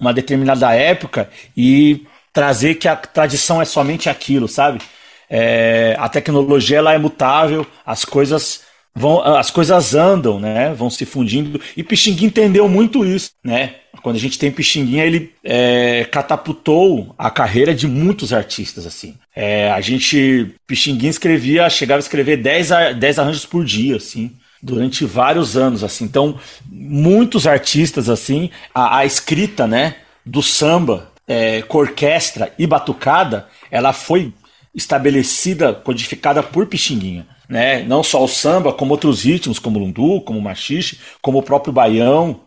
uma 0.00 0.14
determinada 0.14 0.74
época 0.74 1.28
e 1.56 2.06
trazer 2.32 2.76
que 2.76 2.88
a 2.88 2.96
tradição 2.96 3.60
é 3.60 3.64
somente 3.64 4.08
aquilo, 4.08 4.48
sabe? 4.48 4.80
É, 5.28 5.94
a 5.98 6.08
tecnologia 6.08 6.78
ela 6.78 6.94
é 6.94 6.98
mutável, 6.98 7.66
as 7.84 8.04
coisas 8.04 8.62
vão, 8.94 9.20
as 9.22 9.50
coisas 9.50 9.94
andam, 9.94 10.40
né? 10.40 10.72
Vão 10.74 10.90
se 10.90 11.04
fundindo. 11.04 11.60
E 11.76 11.82
Pixinguinha 11.82 12.28
entendeu 12.28 12.68
muito 12.68 13.04
isso, 13.04 13.30
né? 13.44 13.76
Quando 14.02 14.16
a 14.16 14.18
gente 14.20 14.38
tem 14.38 14.50
Pixinguinha, 14.50 15.04
ele 15.04 15.32
é, 15.44 16.06
catapultou 16.10 17.14
a 17.18 17.30
carreira 17.30 17.74
de 17.74 17.86
muitos 17.86 18.32
artistas, 18.32 18.86
assim. 18.86 19.16
É, 19.36 19.70
a 19.70 19.80
gente, 19.80 20.54
Pixinguinha 20.66 21.10
escrevia, 21.10 21.68
chegava 21.68 21.98
a 21.98 22.00
escrever 22.00 22.38
10, 22.38 22.70
10 22.98 23.18
arranjos 23.18 23.44
por 23.44 23.64
dia, 23.64 23.96
assim 23.96 24.34
durante 24.62 25.04
vários 25.04 25.56
anos 25.56 25.82
assim 25.82 26.04
então 26.04 26.38
muitos 26.70 27.46
artistas 27.46 28.08
assim 28.08 28.50
a, 28.74 28.98
a 28.98 29.06
escrita 29.06 29.66
né 29.66 29.96
do 30.24 30.42
samba 30.42 31.10
é, 31.26 31.62
com 31.62 31.78
orquestra 31.78 32.52
e 32.58 32.66
batucada 32.66 33.48
ela 33.70 33.92
foi 33.92 34.32
estabelecida, 34.74 35.72
codificada 35.72 36.42
por 36.42 36.66
Pixinguinha. 36.66 37.26
Né? 37.48 37.82
Não 37.82 38.02
só 38.02 38.22
o 38.22 38.28
samba, 38.28 38.72
como 38.72 38.92
outros 38.92 39.24
ritmos, 39.24 39.58
como 39.58 39.78
o 39.78 39.82
lundu, 39.82 40.20
como 40.20 40.38
o 40.38 40.42
machixe, 40.42 41.00
como 41.20 41.38
o 41.38 41.42
próprio 41.42 41.72
baião. 41.72 42.40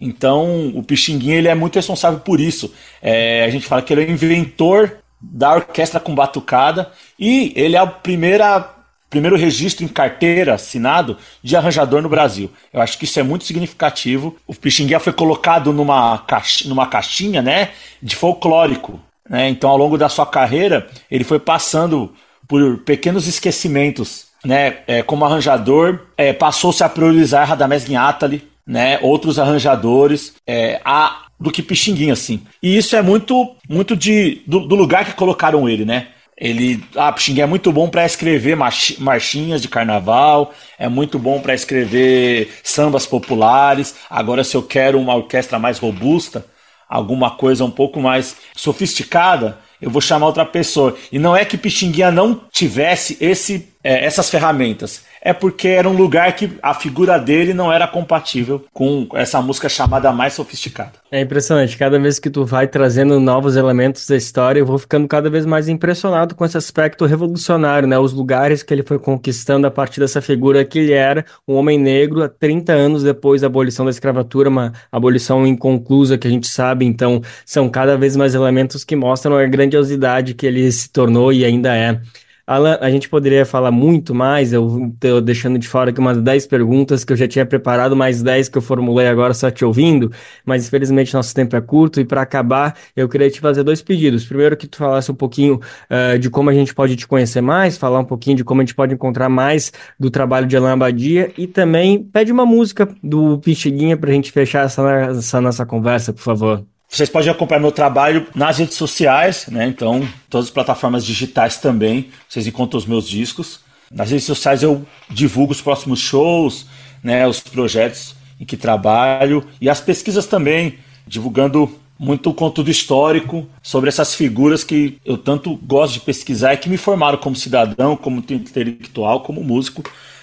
Então, 0.00 0.68
o 0.74 0.82
Pixinguinha 0.82 1.36
ele 1.36 1.48
é 1.48 1.54
muito 1.54 1.76
responsável 1.76 2.20
por 2.20 2.40
isso. 2.40 2.72
É, 3.02 3.44
a 3.44 3.50
gente 3.50 3.66
fala 3.66 3.82
que 3.82 3.92
ele 3.92 4.04
é 4.04 4.06
o 4.06 4.10
inventor 4.10 4.98
da 5.20 5.54
orquestra 5.54 6.00
com 6.00 6.14
batucada 6.14 6.90
e 7.18 7.52
ele 7.56 7.76
é 7.76 7.82
o 7.82 7.88
primeira, 7.88 8.75
primeiro 9.08 9.36
registro 9.36 9.84
em 9.84 9.88
carteira 9.88 10.54
assinado 10.54 11.16
de 11.42 11.56
arranjador 11.56 12.02
no 12.02 12.08
Brasil. 12.08 12.50
Eu 12.72 12.80
acho 12.80 12.98
que 12.98 13.04
isso 13.04 13.20
é 13.20 13.22
muito 13.22 13.44
significativo. 13.44 14.36
O 14.46 14.54
Pixinguinha 14.54 15.00
foi 15.00 15.12
colocado 15.12 15.72
numa, 15.72 16.18
caixa, 16.18 16.68
numa 16.68 16.86
caixinha 16.86 17.40
né, 17.40 17.70
de 18.02 18.16
folclórico. 18.16 19.00
Né? 19.28 19.48
Então, 19.48 19.70
ao 19.70 19.76
longo 19.76 19.96
da 19.96 20.08
sua 20.08 20.26
carreira, 20.26 20.86
ele 21.10 21.24
foi 21.24 21.38
passando 21.38 22.12
por 22.48 22.78
pequenos 22.78 23.26
esquecimentos. 23.26 24.26
Né? 24.44 24.78
É, 24.86 25.02
como 25.02 25.24
arranjador, 25.24 26.00
é, 26.16 26.32
passou-se 26.32 26.82
a 26.82 26.88
priorizar 26.88 27.48
Radamés 27.48 27.84
Guinatali, 27.84 28.46
né? 28.66 28.98
outros 29.00 29.38
arranjadores, 29.38 30.34
é, 30.46 30.80
a, 30.84 31.26
do 31.38 31.50
que 31.50 31.62
Pixinguinha, 31.62 32.12
assim. 32.12 32.42
E 32.62 32.76
isso 32.76 32.96
é 32.96 33.02
muito 33.02 33.54
muito 33.68 33.96
de, 33.96 34.42
do, 34.46 34.60
do 34.60 34.74
lugar 34.74 35.04
que 35.04 35.14
colocaram 35.14 35.68
ele, 35.68 35.84
né? 35.84 36.08
Ele, 36.38 36.84
ah, 36.94 37.10
Pixinguinha 37.10 37.44
é 37.44 37.46
muito 37.46 37.72
bom 37.72 37.88
para 37.88 38.04
escrever 38.04 38.56
marchinhas 38.98 39.62
de 39.62 39.68
carnaval, 39.68 40.52
é 40.78 40.86
muito 40.86 41.18
bom 41.18 41.40
para 41.40 41.54
escrever 41.54 42.50
sambas 42.62 43.06
populares. 43.06 43.94
Agora, 44.10 44.44
se 44.44 44.54
eu 44.54 44.62
quero 44.62 45.00
uma 45.00 45.14
orquestra 45.14 45.58
mais 45.58 45.78
robusta, 45.78 46.44
alguma 46.86 47.30
coisa 47.30 47.64
um 47.64 47.70
pouco 47.70 48.00
mais 48.00 48.36
sofisticada, 48.54 49.58
eu 49.80 49.90
vou 49.90 50.00
chamar 50.00 50.26
outra 50.26 50.44
pessoa. 50.44 50.96
E 51.10 51.18
não 51.18 51.34
é 51.34 51.44
que 51.44 51.56
Pixinguinha 51.56 52.10
não 52.10 52.40
tivesse 52.52 53.16
esse, 53.18 53.72
é, 53.86 54.04
essas 54.04 54.28
ferramentas 54.28 55.04
é 55.22 55.32
porque 55.32 55.68
era 55.68 55.88
um 55.88 55.92
lugar 55.92 56.34
que 56.34 56.52
a 56.62 56.74
figura 56.74 57.18
dele 57.18 57.54
não 57.54 57.72
era 57.72 57.86
compatível 57.86 58.64
com 58.72 59.08
essa 59.14 59.40
música 59.40 59.68
chamada 59.68 60.12
mais 60.12 60.34
sofisticada. 60.34 60.92
É 61.10 61.20
impressionante, 61.20 61.76
cada 61.76 61.98
vez 61.98 62.18
que 62.18 62.28
tu 62.28 62.44
vai 62.44 62.66
trazendo 62.66 63.18
novos 63.18 63.56
elementos 63.56 64.06
da 64.06 64.16
história, 64.16 64.60
eu 64.60 64.66
vou 64.66 64.78
ficando 64.78 65.06
cada 65.06 65.30
vez 65.30 65.46
mais 65.46 65.68
impressionado 65.68 66.34
com 66.34 66.44
esse 66.44 66.56
aspecto 66.56 67.04
revolucionário, 67.06 67.88
né? 67.88 67.98
Os 67.98 68.12
lugares 68.12 68.62
que 68.62 68.74
ele 68.74 68.82
foi 68.82 68.98
conquistando 68.98 69.66
a 69.66 69.70
partir 69.70 70.00
dessa 70.00 70.20
figura 70.20 70.64
que 70.64 70.78
ele 70.78 70.92
era, 70.92 71.24
um 71.46 71.54
homem 71.54 71.78
negro, 71.78 72.22
há 72.22 72.28
30 72.28 72.72
anos 72.72 73.02
depois 73.02 73.40
da 73.40 73.46
abolição 73.46 73.84
da 73.84 73.90
escravatura, 73.90 74.48
uma 74.48 74.72
abolição 74.92 75.46
inconclusa 75.46 76.18
que 76.18 76.26
a 76.26 76.30
gente 76.30 76.46
sabe, 76.48 76.84
então 76.84 77.20
são 77.44 77.68
cada 77.68 77.96
vez 77.96 78.16
mais 78.16 78.34
elementos 78.34 78.84
que 78.84 78.96
mostram 78.96 79.36
a 79.36 79.46
grandiosidade 79.46 80.34
que 80.34 80.46
ele 80.46 80.70
se 80.70 80.88
tornou 80.90 81.32
e 81.32 81.44
ainda 81.44 81.76
é. 81.76 82.00
Alan, 82.46 82.78
a 82.80 82.88
gente 82.88 83.08
poderia 83.08 83.44
falar 83.44 83.72
muito 83.72 84.14
mais, 84.14 84.52
eu 84.52 84.92
estou 84.94 85.20
deixando 85.20 85.58
de 85.58 85.66
fora 85.66 85.90
aqui 85.90 85.98
umas 85.98 86.22
10 86.22 86.46
perguntas 86.46 87.02
que 87.02 87.12
eu 87.12 87.16
já 87.16 87.26
tinha 87.26 87.44
preparado, 87.44 87.96
mais 87.96 88.22
10 88.22 88.48
que 88.48 88.56
eu 88.56 88.62
formulei 88.62 89.08
agora 89.08 89.34
só 89.34 89.50
te 89.50 89.64
ouvindo, 89.64 90.12
mas 90.44 90.64
infelizmente 90.64 91.12
nosso 91.12 91.34
tempo 91.34 91.56
é 91.56 91.60
curto 91.60 92.00
e 92.00 92.04
para 92.04 92.22
acabar 92.22 92.76
eu 92.94 93.08
queria 93.08 93.28
te 93.28 93.40
fazer 93.40 93.64
dois 93.64 93.82
pedidos. 93.82 94.24
Primeiro 94.24 94.56
que 94.56 94.68
tu 94.68 94.76
falasse 94.76 95.10
um 95.10 95.14
pouquinho 95.14 95.60
uh, 95.90 96.16
de 96.20 96.30
como 96.30 96.48
a 96.48 96.54
gente 96.54 96.72
pode 96.72 96.94
te 96.94 97.04
conhecer 97.08 97.40
mais, 97.40 97.76
falar 97.76 97.98
um 97.98 98.04
pouquinho 98.04 98.36
de 98.36 98.44
como 98.44 98.60
a 98.60 98.64
gente 98.64 98.76
pode 98.76 98.94
encontrar 98.94 99.28
mais 99.28 99.72
do 99.98 100.08
trabalho 100.08 100.46
de 100.46 100.56
Alan 100.56 100.74
Abadia 100.74 101.32
e 101.36 101.48
também 101.48 102.04
pede 102.04 102.30
uma 102.30 102.46
música 102.46 102.88
do 103.02 103.40
Pixiguinha 103.40 103.96
para 103.96 104.10
a 104.10 104.14
gente 104.14 104.30
fechar 104.30 104.66
essa, 104.66 104.88
essa 105.10 105.40
nossa 105.40 105.66
conversa, 105.66 106.12
por 106.12 106.22
favor. 106.22 106.75
Vocês 106.88 107.10
podem 107.10 107.30
acompanhar 107.30 107.60
meu 107.60 107.72
trabalho 107.72 108.26
nas 108.34 108.58
redes 108.58 108.76
sociais, 108.76 109.46
né? 109.48 109.66
Então, 109.66 110.06
todas 110.30 110.46
as 110.46 110.52
plataformas 110.52 111.04
digitais 111.04 111.58
também, 111.58 112.10
vocês 112.28 112.46
encontram 112.46 112.78
os 112.78 112.86
meus 112.86 113.08
discos. 113.08 113.60
Nas 113.90 114.10
redes 114.10 114.24
sociais 114.24 114.62
eu 114.62 114.84
divulgo 115.10 115.52
os 115.52 115.60
próximos 115.60 116.00
shows, 116.00 116.66
né, 117.02 117.26
os 117.26 117.40
projetos 117.40 118.16
em 118.40 118.44
que 118.44 118.56
trabalho 118.56 119.46
e 119.60 119.68
as 119.68 119.80
pesquisas 119.80 120.26
também, 120.26 120.78
divulgando 121.06 121.78
muito 121.98 122.32
conteúdo 122.34 122.70
histórico 122.70 123.48
sobre 123.62 123.88
essas 123.88 124.14
figuras 124.14 124.62
que 124.62 124.98
eu 125.04 125.16
tanto 125.16 125.56
gosto 125.56 125.94
de 125.94 126.00
pesquisar 126.00 126.54
e 126.54 126.58
que 126.58 126.68
me 126.68 126.76
formaram 126.76 127.18
como 127.18 127.34
cidadão, 127.34 127.96
como 127.96 128.18
intelectual, 128.28 129.20
como 129.20 129.42
músico, 129.42 129.82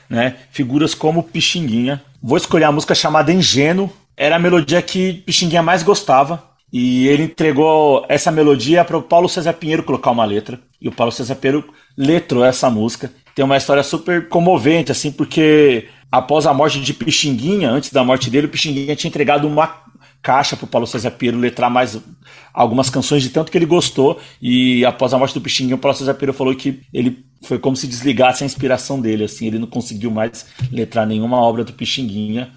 né? 0.10 0.36
Figuras 0.52 0.94
como 0.94 1.24
Pixinguinha. 1.24 2.02
Vou 2.22 2.38
escolher 2.38 2.66
a 2.66 2.72
música 2.72 2.94
chamada 2.94 3.34
Ingênuo. 3.34 3.92
Era 4.16 4.36
a 4.36 4.40
melodia 4.40 4.82
que 4.82 5.14
Pixinguinha 5.26 5.64
mais 5.64 5.82
gostava. 5.82 6.53
E 6.74 7.08
ele 7.08 7.24
entregou 7.24 8.04
essa 8.10 8.32
melodia 8.32 8.84
para 8.84 8.98
o 8.98 9.04
Paulo 9.04 9.30
César 9.30 9.54
Pinheiro 9.54 9.84
colocar 9.84 10.10
uma 10.10 10.26
letra. 10.26 10.60
E 10.82 10.88
o 10.90 10.92
Paulo 10.92 11.12
César 11.12 11.36
Pinheiro 11.36 11.72
letrou 11.96 12.44
essa 12.44 12.68
música. 12.68 13.14
Tem 13.36 13.46
uma 13.46 13.58
história 13.58 13.84
super 13.84 14.28
comovente, 14.28 14.92
assim, 14.92 15.12
porque 15.12 15.88
após 16.12 16.48
a 16.48 16.54
morte 16.54 16.82
de 16.82 16.92
Pixinguinha, 16.92 17.70
antes 17.70 17.92
da 17.92 18.04
morte 18.04 18.28
dele, 18.28 18.48
o 18.48 18.50
Pixinguinha 18.50 18.96
tinha 18.96 19.10
entregado 19.10 19.48
uma 19.48 19.84
caixa 20.20 20.58
para 20.58 20.66
o 20.66 20.68
Paulo 20.68 20.88
César 20.88 21.12
Pinheiro 21.12 21.38
letrar 21.38 21.70
mais 21.70 22.00
algumas 22.52 22.90
canções 22.90 23.22
de 23.22 23.30
tanto 23.30 23.52
que 23.52 23.58
ele 23.58 23.68
gostou. 23.68 24.20
E 24.42 24.84
após 24.84 25.14
a 25.14 25.20
morte 25.20 25.36
do 25.36 25.42
Pixinguinha, 25.42 25.76
o 25.76 25.80
Paulo 25.80 25.96
César 25.96 26.16
Pinheiro 26.16 26.34
falou 26.34 26.56
que 26.56 26.82
ele 26.92 27.24
foi 27.44 27.60
como 27.60 27.76
se 27.76 27.86
desligasse 27.86 28.42
a 28.42 28.48
inspiração 28.48 29.00
dele, 29.00 29.26
assim, 29.26 29.46
ele 29.46 29.60
não 29.60 29.68
conseguiu 29.68 30.10
mais 30.10 30.48
letrar 30.72 31.06
nenhuma 31.06 31.38
obra 31.38 31.64
do 31.64 31.74
Pixinguinha 31.74 32.50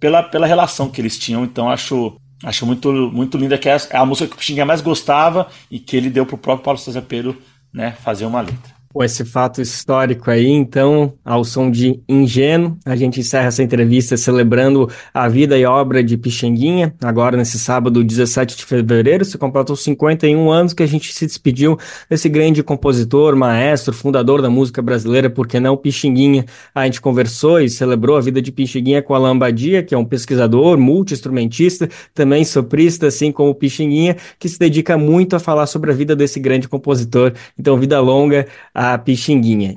pela, 0.00 0.22
pela 0.22 0.46
relação 0.46 0.88
que 0.88 1.02
eles 1.02 1.18
tinham. 1.18 1.44
Então 1.44 1.68
acho 1.68 2.16
Acho 2.44 2.64
muito, 2.64 2.92
muito 3.12 3.36
linda 3.36 3.58
que 3.58 3.68
é 3.68 3.76
a 3.92 4.06
música 4.06 4.28
que 4.28 4.34
o 4.34 4.38
Pixinguinha 4.38 4.64
mais 4.66 4.80
gostava 4.80 5.48
e 5.70 5.78
que 5.78 5.96
ele 5.96 6.08
deu 6.08 6.24
pro 6.24 6.38
próprio 6.38 6.64
Paulo 6.64 6.78
César 6.78 7.02
Pedro 7.02 7.36
né, 7.72 7.96
fazer 8.00 8.26
uma 8.26 8.40
letra 8.40 8.77
esse 9.02 9.24
fato 9.24 9.60
histórico 9.60 10.30
aí, 10.30 10.48
então, 10.48 11.12
ao 11.24 11.44
som 11.44 11.70
de 11.70 12.00
Ingênuo, 12.08 12.76
a 12.84 12.96
gente 12.96 13.20
encerra 13.20 13.48
essa 13.48 13.62
entrevista 13.62 14.16
celebrando 14.16 14.88
a 15.12 15.28
vida 15.28 15.58
e 15.58 15.64
obra 15.64 16.02
de 16.02 16.16
Pixinguinha. 16.16 16.94
Agora, 17.02 17.36
nesse 17.36 17.58
sábado, 17.58 18.04
17 18.04 18.56
de 18.56 18.64
fevereiro, 18.64 19.24
se 19.24 19.36
completou 19.36 19.76
51 19.76 20.50
anos 20.50 20.72
que 20.72 20.82
a 20.82 20.86
gente 20.86 21.12
se 21.12 21.26
despediu 21.26 21.78
desse 22.08 22.28
grande 22.28 22.62
compositor, 22.62 23.36
maestro, 23.36 23.92
fundador 23.92 24.40
da 24.40 24.48
música 24.48 24.80
brasileira, 24.80 25.28
porque 25.28 25.58
não 25.60 25.76
Pixinguinha. 25.76 26.44
A 26.74 26.84
gente 26.84 27.00
conversou 27.00 27.60
e 27.60 27.68
celebrou 27.68 28.16
a 28.16 28.20
vida 28.20 28.40
de 28.40 28.52
Pixinguinha 28.52 29.02
com 29.02 29.14
Alain 29.14 29.38
Badia, 29.38 29.82
que 29.82 29.94
é 29.94 29.98
um 29.98 30.04
pesquisador, 30.04 30.78
multi-instrumentista, 30.78 31.88
também 32.14 32.44
soprista, 32.44 33.06
assim 33.08 33.32
como 33.32 33.54
Pixinguinha, 33.54 34.16
que 34.38 34.48
se 34.48 34.58
dedica 34.58 34.96
muito 34.96 35.36
a 35.36 35.38
falar 35.38 35.66
sobre 35.66 35.90
a 35.90 35.94
vida 35.94 36.14
desse 36.14 36.38
grande 36.40 36.68
compositor. 36.68 37.32
Então, 37.58 37.76
vida 37.76 38.00
longa 38.00 38.46
a 38.74 38.87
a 38.94 38.98
Pixinguinha. 38.98 39.74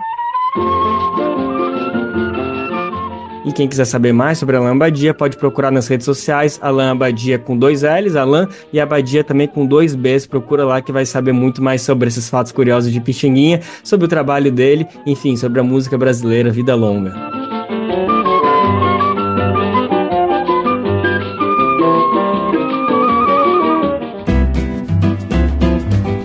E 3.43 3.51
quem 3.51 3.67
quiser 3.67 3.85
saber 3.85 4.13
mais 4.13 4.37
sobre 4.37 4.55
Alain 4.55 4.71
Abadia, 4.71 5.13
pode 5.13 5.35
procurar 5.35 5.71
nas 5.71 5.87
redes 5.87 6.05
sociais, 6.05 6.59
Alain 6.61 6.91
Abadia 6.91 7.39
com 7.39 7.57
dois 7.57 7.81
L's, 7.81 8.15
Alain, 8.15 8.47
e 8.71 8.79
Abadia 8.79 9.23
também 9.23 9.47
com 9.47 9.65
dois 9.65 9.95
B's. 9.95 10.27
Procura 10.27 10.63
lá 10.63 10.81
que 10.81 10.91
vai 10.91 11.05
saber 11.05 11.31
muito 11.31 11.61
mais 11.61 11.81
sobre 11.81 12.07
esses 12.07 12.29
fatos 12.29 12.51
curiosos 12.51 12.91
de 12.91 13.01
Pixinguinha, 13.01 13.61
sobre 13.83 14.05
o 14.05 14.07
trabalho 14.07 14.51
dele, 14.51 14.87
enfim, 15.05 15.35
sobre 15.35 15.59
a 15.59 15.63
música 15.63 15.97
brasileira 15.97 16.51
Vida 16.51 16.75
Longa. 16.75 17.13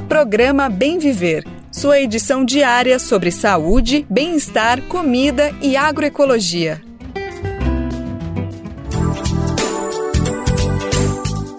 Programa 0.08 0.68
Bem 0.68 0.98
Viver 0.98 1.55
sua 1.76 2.00
edição 2.00 2.42
diária 2.42 2.99
sobre 2.99 3.30
saúde, 3.30 4.06
bem-estar, 4.09 4.80
comida 4.88 5.54
e 5.61 5.76
agroecologia. 5.76 6.85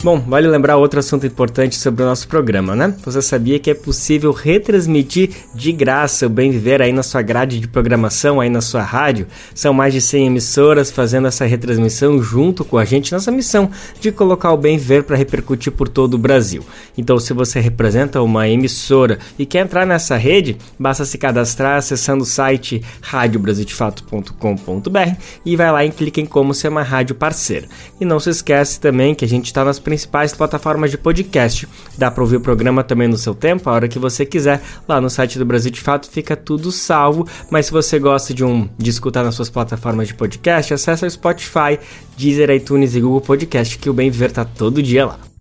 Bom, 0.08 0.22
vale 0.22 0.48
lembrar 0.48 0.78
outro 0.78 1.02
assunto 1.02 1.28
importante 1.28 1.76
sobre 1.76 2.02
o 2.02 2.06
nosso 2.06 2.30
programa, 2.30 2.74
né? 2.74 2.96
Você 3.04 3.22
sabia 3.22 3.60
que 3.60 3.70
é 3.70 3.74
possível 3.74 4.32
retransmitir 4.32 5.32
de 5.54 5.74
graça 5.74 6.28
o 6.28 6.30
Bem 6.30 6.50
Viver 6.50 6.82
aí 6.82 6.94
na 6.94 7.04
sua 7.04 7.22
grade 7.22 7.60
de 7.60 7.68
programação, 7.68 8.40
aí 8.40 8.50
na 8.50 8.62
sua 8.62 8.84
rádio? 8.84 9.28
São 9.54 9.74
mais 9.74 9.94
de 9.94 10.00
100 10.00 10.28
emissoras 10.28 10.90
fazendo 10.90 11.28
essa 11.28 11.46
retransmissão 11.46 12.24
junto 12.24 12.64
com 12.64 12.78
a 12.78 12.86
gente 12.86 13.12
nessa 13.12 13.34
missão 13.34 13.70
de 14.00 14.10
colocar 14.10 14.54
o 14.54 14.58
Bem 14.58 14.78
Viver 14.78 15.04
para 15.04 15.18
repercutir 15.18 15.74
por 15.74 15.90
todo 15.90 16.14
o 16.14 16.18
Brasil. 16.18 16.64
Então, 16.98 17.20
se 17.20 17.34
você 17.34 17.60
representa 17.60 18.22
uma 18.22 18.48
emissora 18.48 19.20
e 19.38 19.46
quer 19.46 19.66
entrar 19.66 19.86
nessa 19.86 20.16
rede, 20.16 20.58
basta 20.80 21.04
se 21.04 21.18
cadastrar 21.18 21.80
acessando 21.80 22.24
o 22.24 22.26
site 22.26 22.82
radiobrasildefato.com.br 23.02 25.16
e 25.46 25.58
vai 25.58 25.70
lá 25.70 25.84
e 25.84 25.92
clica 25.92 26.22
em 26.22 26.26
como 26.26 26.54
ser 26.54 26.70
uma 26.70 26.82
rádio 26.82 27.14
parceira. 27.14 27.68
E 28.00 28.06
não 28.06 28.22
se 28.22 28.30
esquece 28.30 28.80
também 28.80 29.14
que 29.14 29.26
a 29.26 29.28
gente 29.28 29.48
está 29.48 29.66
nas 29.66 29.80
principais 29.80 29.97
plataformas 30.06 30.92
de 30.92 30.98
podcast. 30.98 31.68
Dá 31.98 32.12
para 32.12 32.24
ouvir 32.24 32.38
o 32.38 32.42
programa 32.42 32.84
também 32.84 33.08
no 33.08 33.18
seu 33.18 33.34
tempo, 33.34 33.70
a 33.70 33.74
hora 33.74 33.88
que 33.88 34.00
você 34.00 34.26
quiser. 34.26 34.62
Lá 34.88 35.00
no 35.00 35.10
site 35.10 35.40
do 35.40 35.46
Brasil 35.46 35.72
de 35.72 35.82
Fato 35.82 36.10
fica 36.10 36.36
tudo 36.36 36.72
salvo. 36.72 37.28
Mas 37.50 37.68
se 37.68 37.72
você 37.72 38.00
gosta 38.00 38.34
de 38.34 38.44
um 38.44 38.68
de 38.78 38.90
escutar 38.90 39.24
nas 39.24 39.36
suas 39.36 39.50
plataformas 39.50 40.08
de 40.08 40.14
podcast, 40.14 40.74
acesse 40.74 41.06
o 41.06 41.10
Spotify, 41.12 41.80
Deezer, 42.18 42.50
iTunes 42.52 42.96
e 42.96 43.02
Google 43.02 43.22
Podcast, 43.22 43.78
que 43.78 43.90
o 43.90 43.94
Bem 43.94 44.10
Viver 44.10 44.32
tá 44.32 44.46
todo 44.46 44.82
dia 44.82 45.06
lá. 45.06 45.37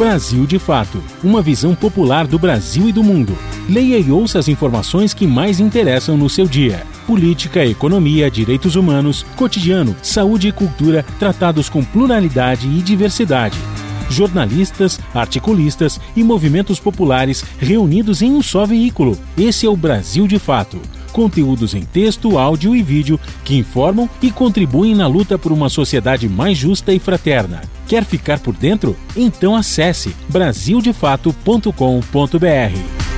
Brasil 0.00 0.46
de 0.46 0.58
Fato 0.58 1.02
uma 1.22 1.42
visão 1.42 1.74
popular 1.74 2.26
do 2.26 2.38
Brasil 2.38 2.88
e 2.88 2.92
do 2.92 3.04
mundo. 3.04 3.36
Leia 3.68 3.98
e 3.98 4.10
ouça 4.10 4.38
as 4.38 4.48
informações 4.48 5.12
que 5.12 5.26
mais 5.26 5.60
interessam 5.60 6.16
no 6.16 6.30
seu 6.30 6.46
dia 6.46 6.86
política, 7.06 7.66
economia, 7.66 8.30
direitos 8.30 8.76
humanos, 8.76 9.26
cotidiano, 9.36 9.94
saúde 10.00 10.48
e 10.48 10.52
cultura 10.52 11.04
tratados 11.18 11.68
com 11.68 11.84
pluralidade 11.84 12.66
e 12.66 12.80
diversidade. 12.80 13.58
Jornalistas, 14.08 14.98
articulistas 15.12 16.00
e 16.16 16.24
movimentos 16.24 16.80
populares 16.80 17.44
reunidos 17.58 18.22
em 18.22 18.32
um 18.32 18.42
só 18.42 18.64
veículo. 18.64 19.18
Esse 19.36 19.66
é 19.66 19.68
o 19.68 19.76
Brasil 19.76 20.26
de 20.26 20.38
Fato. 20.38 20.80
Conteúdos 21.12 21.74
em 21.74 21.82
texto, 21.82 22.38
áudio 22.38 22.74
e 22.74 22.82
vídeo 22.82 23.20
que 23.44 23.56
informam 23.56 24.08
e 24.22 24.30
contribuem 24.30 24.94
na 24.94 25.06
luta 25.06 25.38
por 25.38 25.52
uma 25.52 25.68
sociedade 25.68 26.28
mais 26.28 26.56
justa 26.56 26.92
e 26.92 26.98
fraterna. 26.98 27.60
Quer 27.86 28.04
ficar 28.04 28.38
por 28.38 28.54
dentro? 28.54 28.96
Então 29.16 29.56
acesse 29.56 30.14
brasildefato.com.br. 30.28 33.10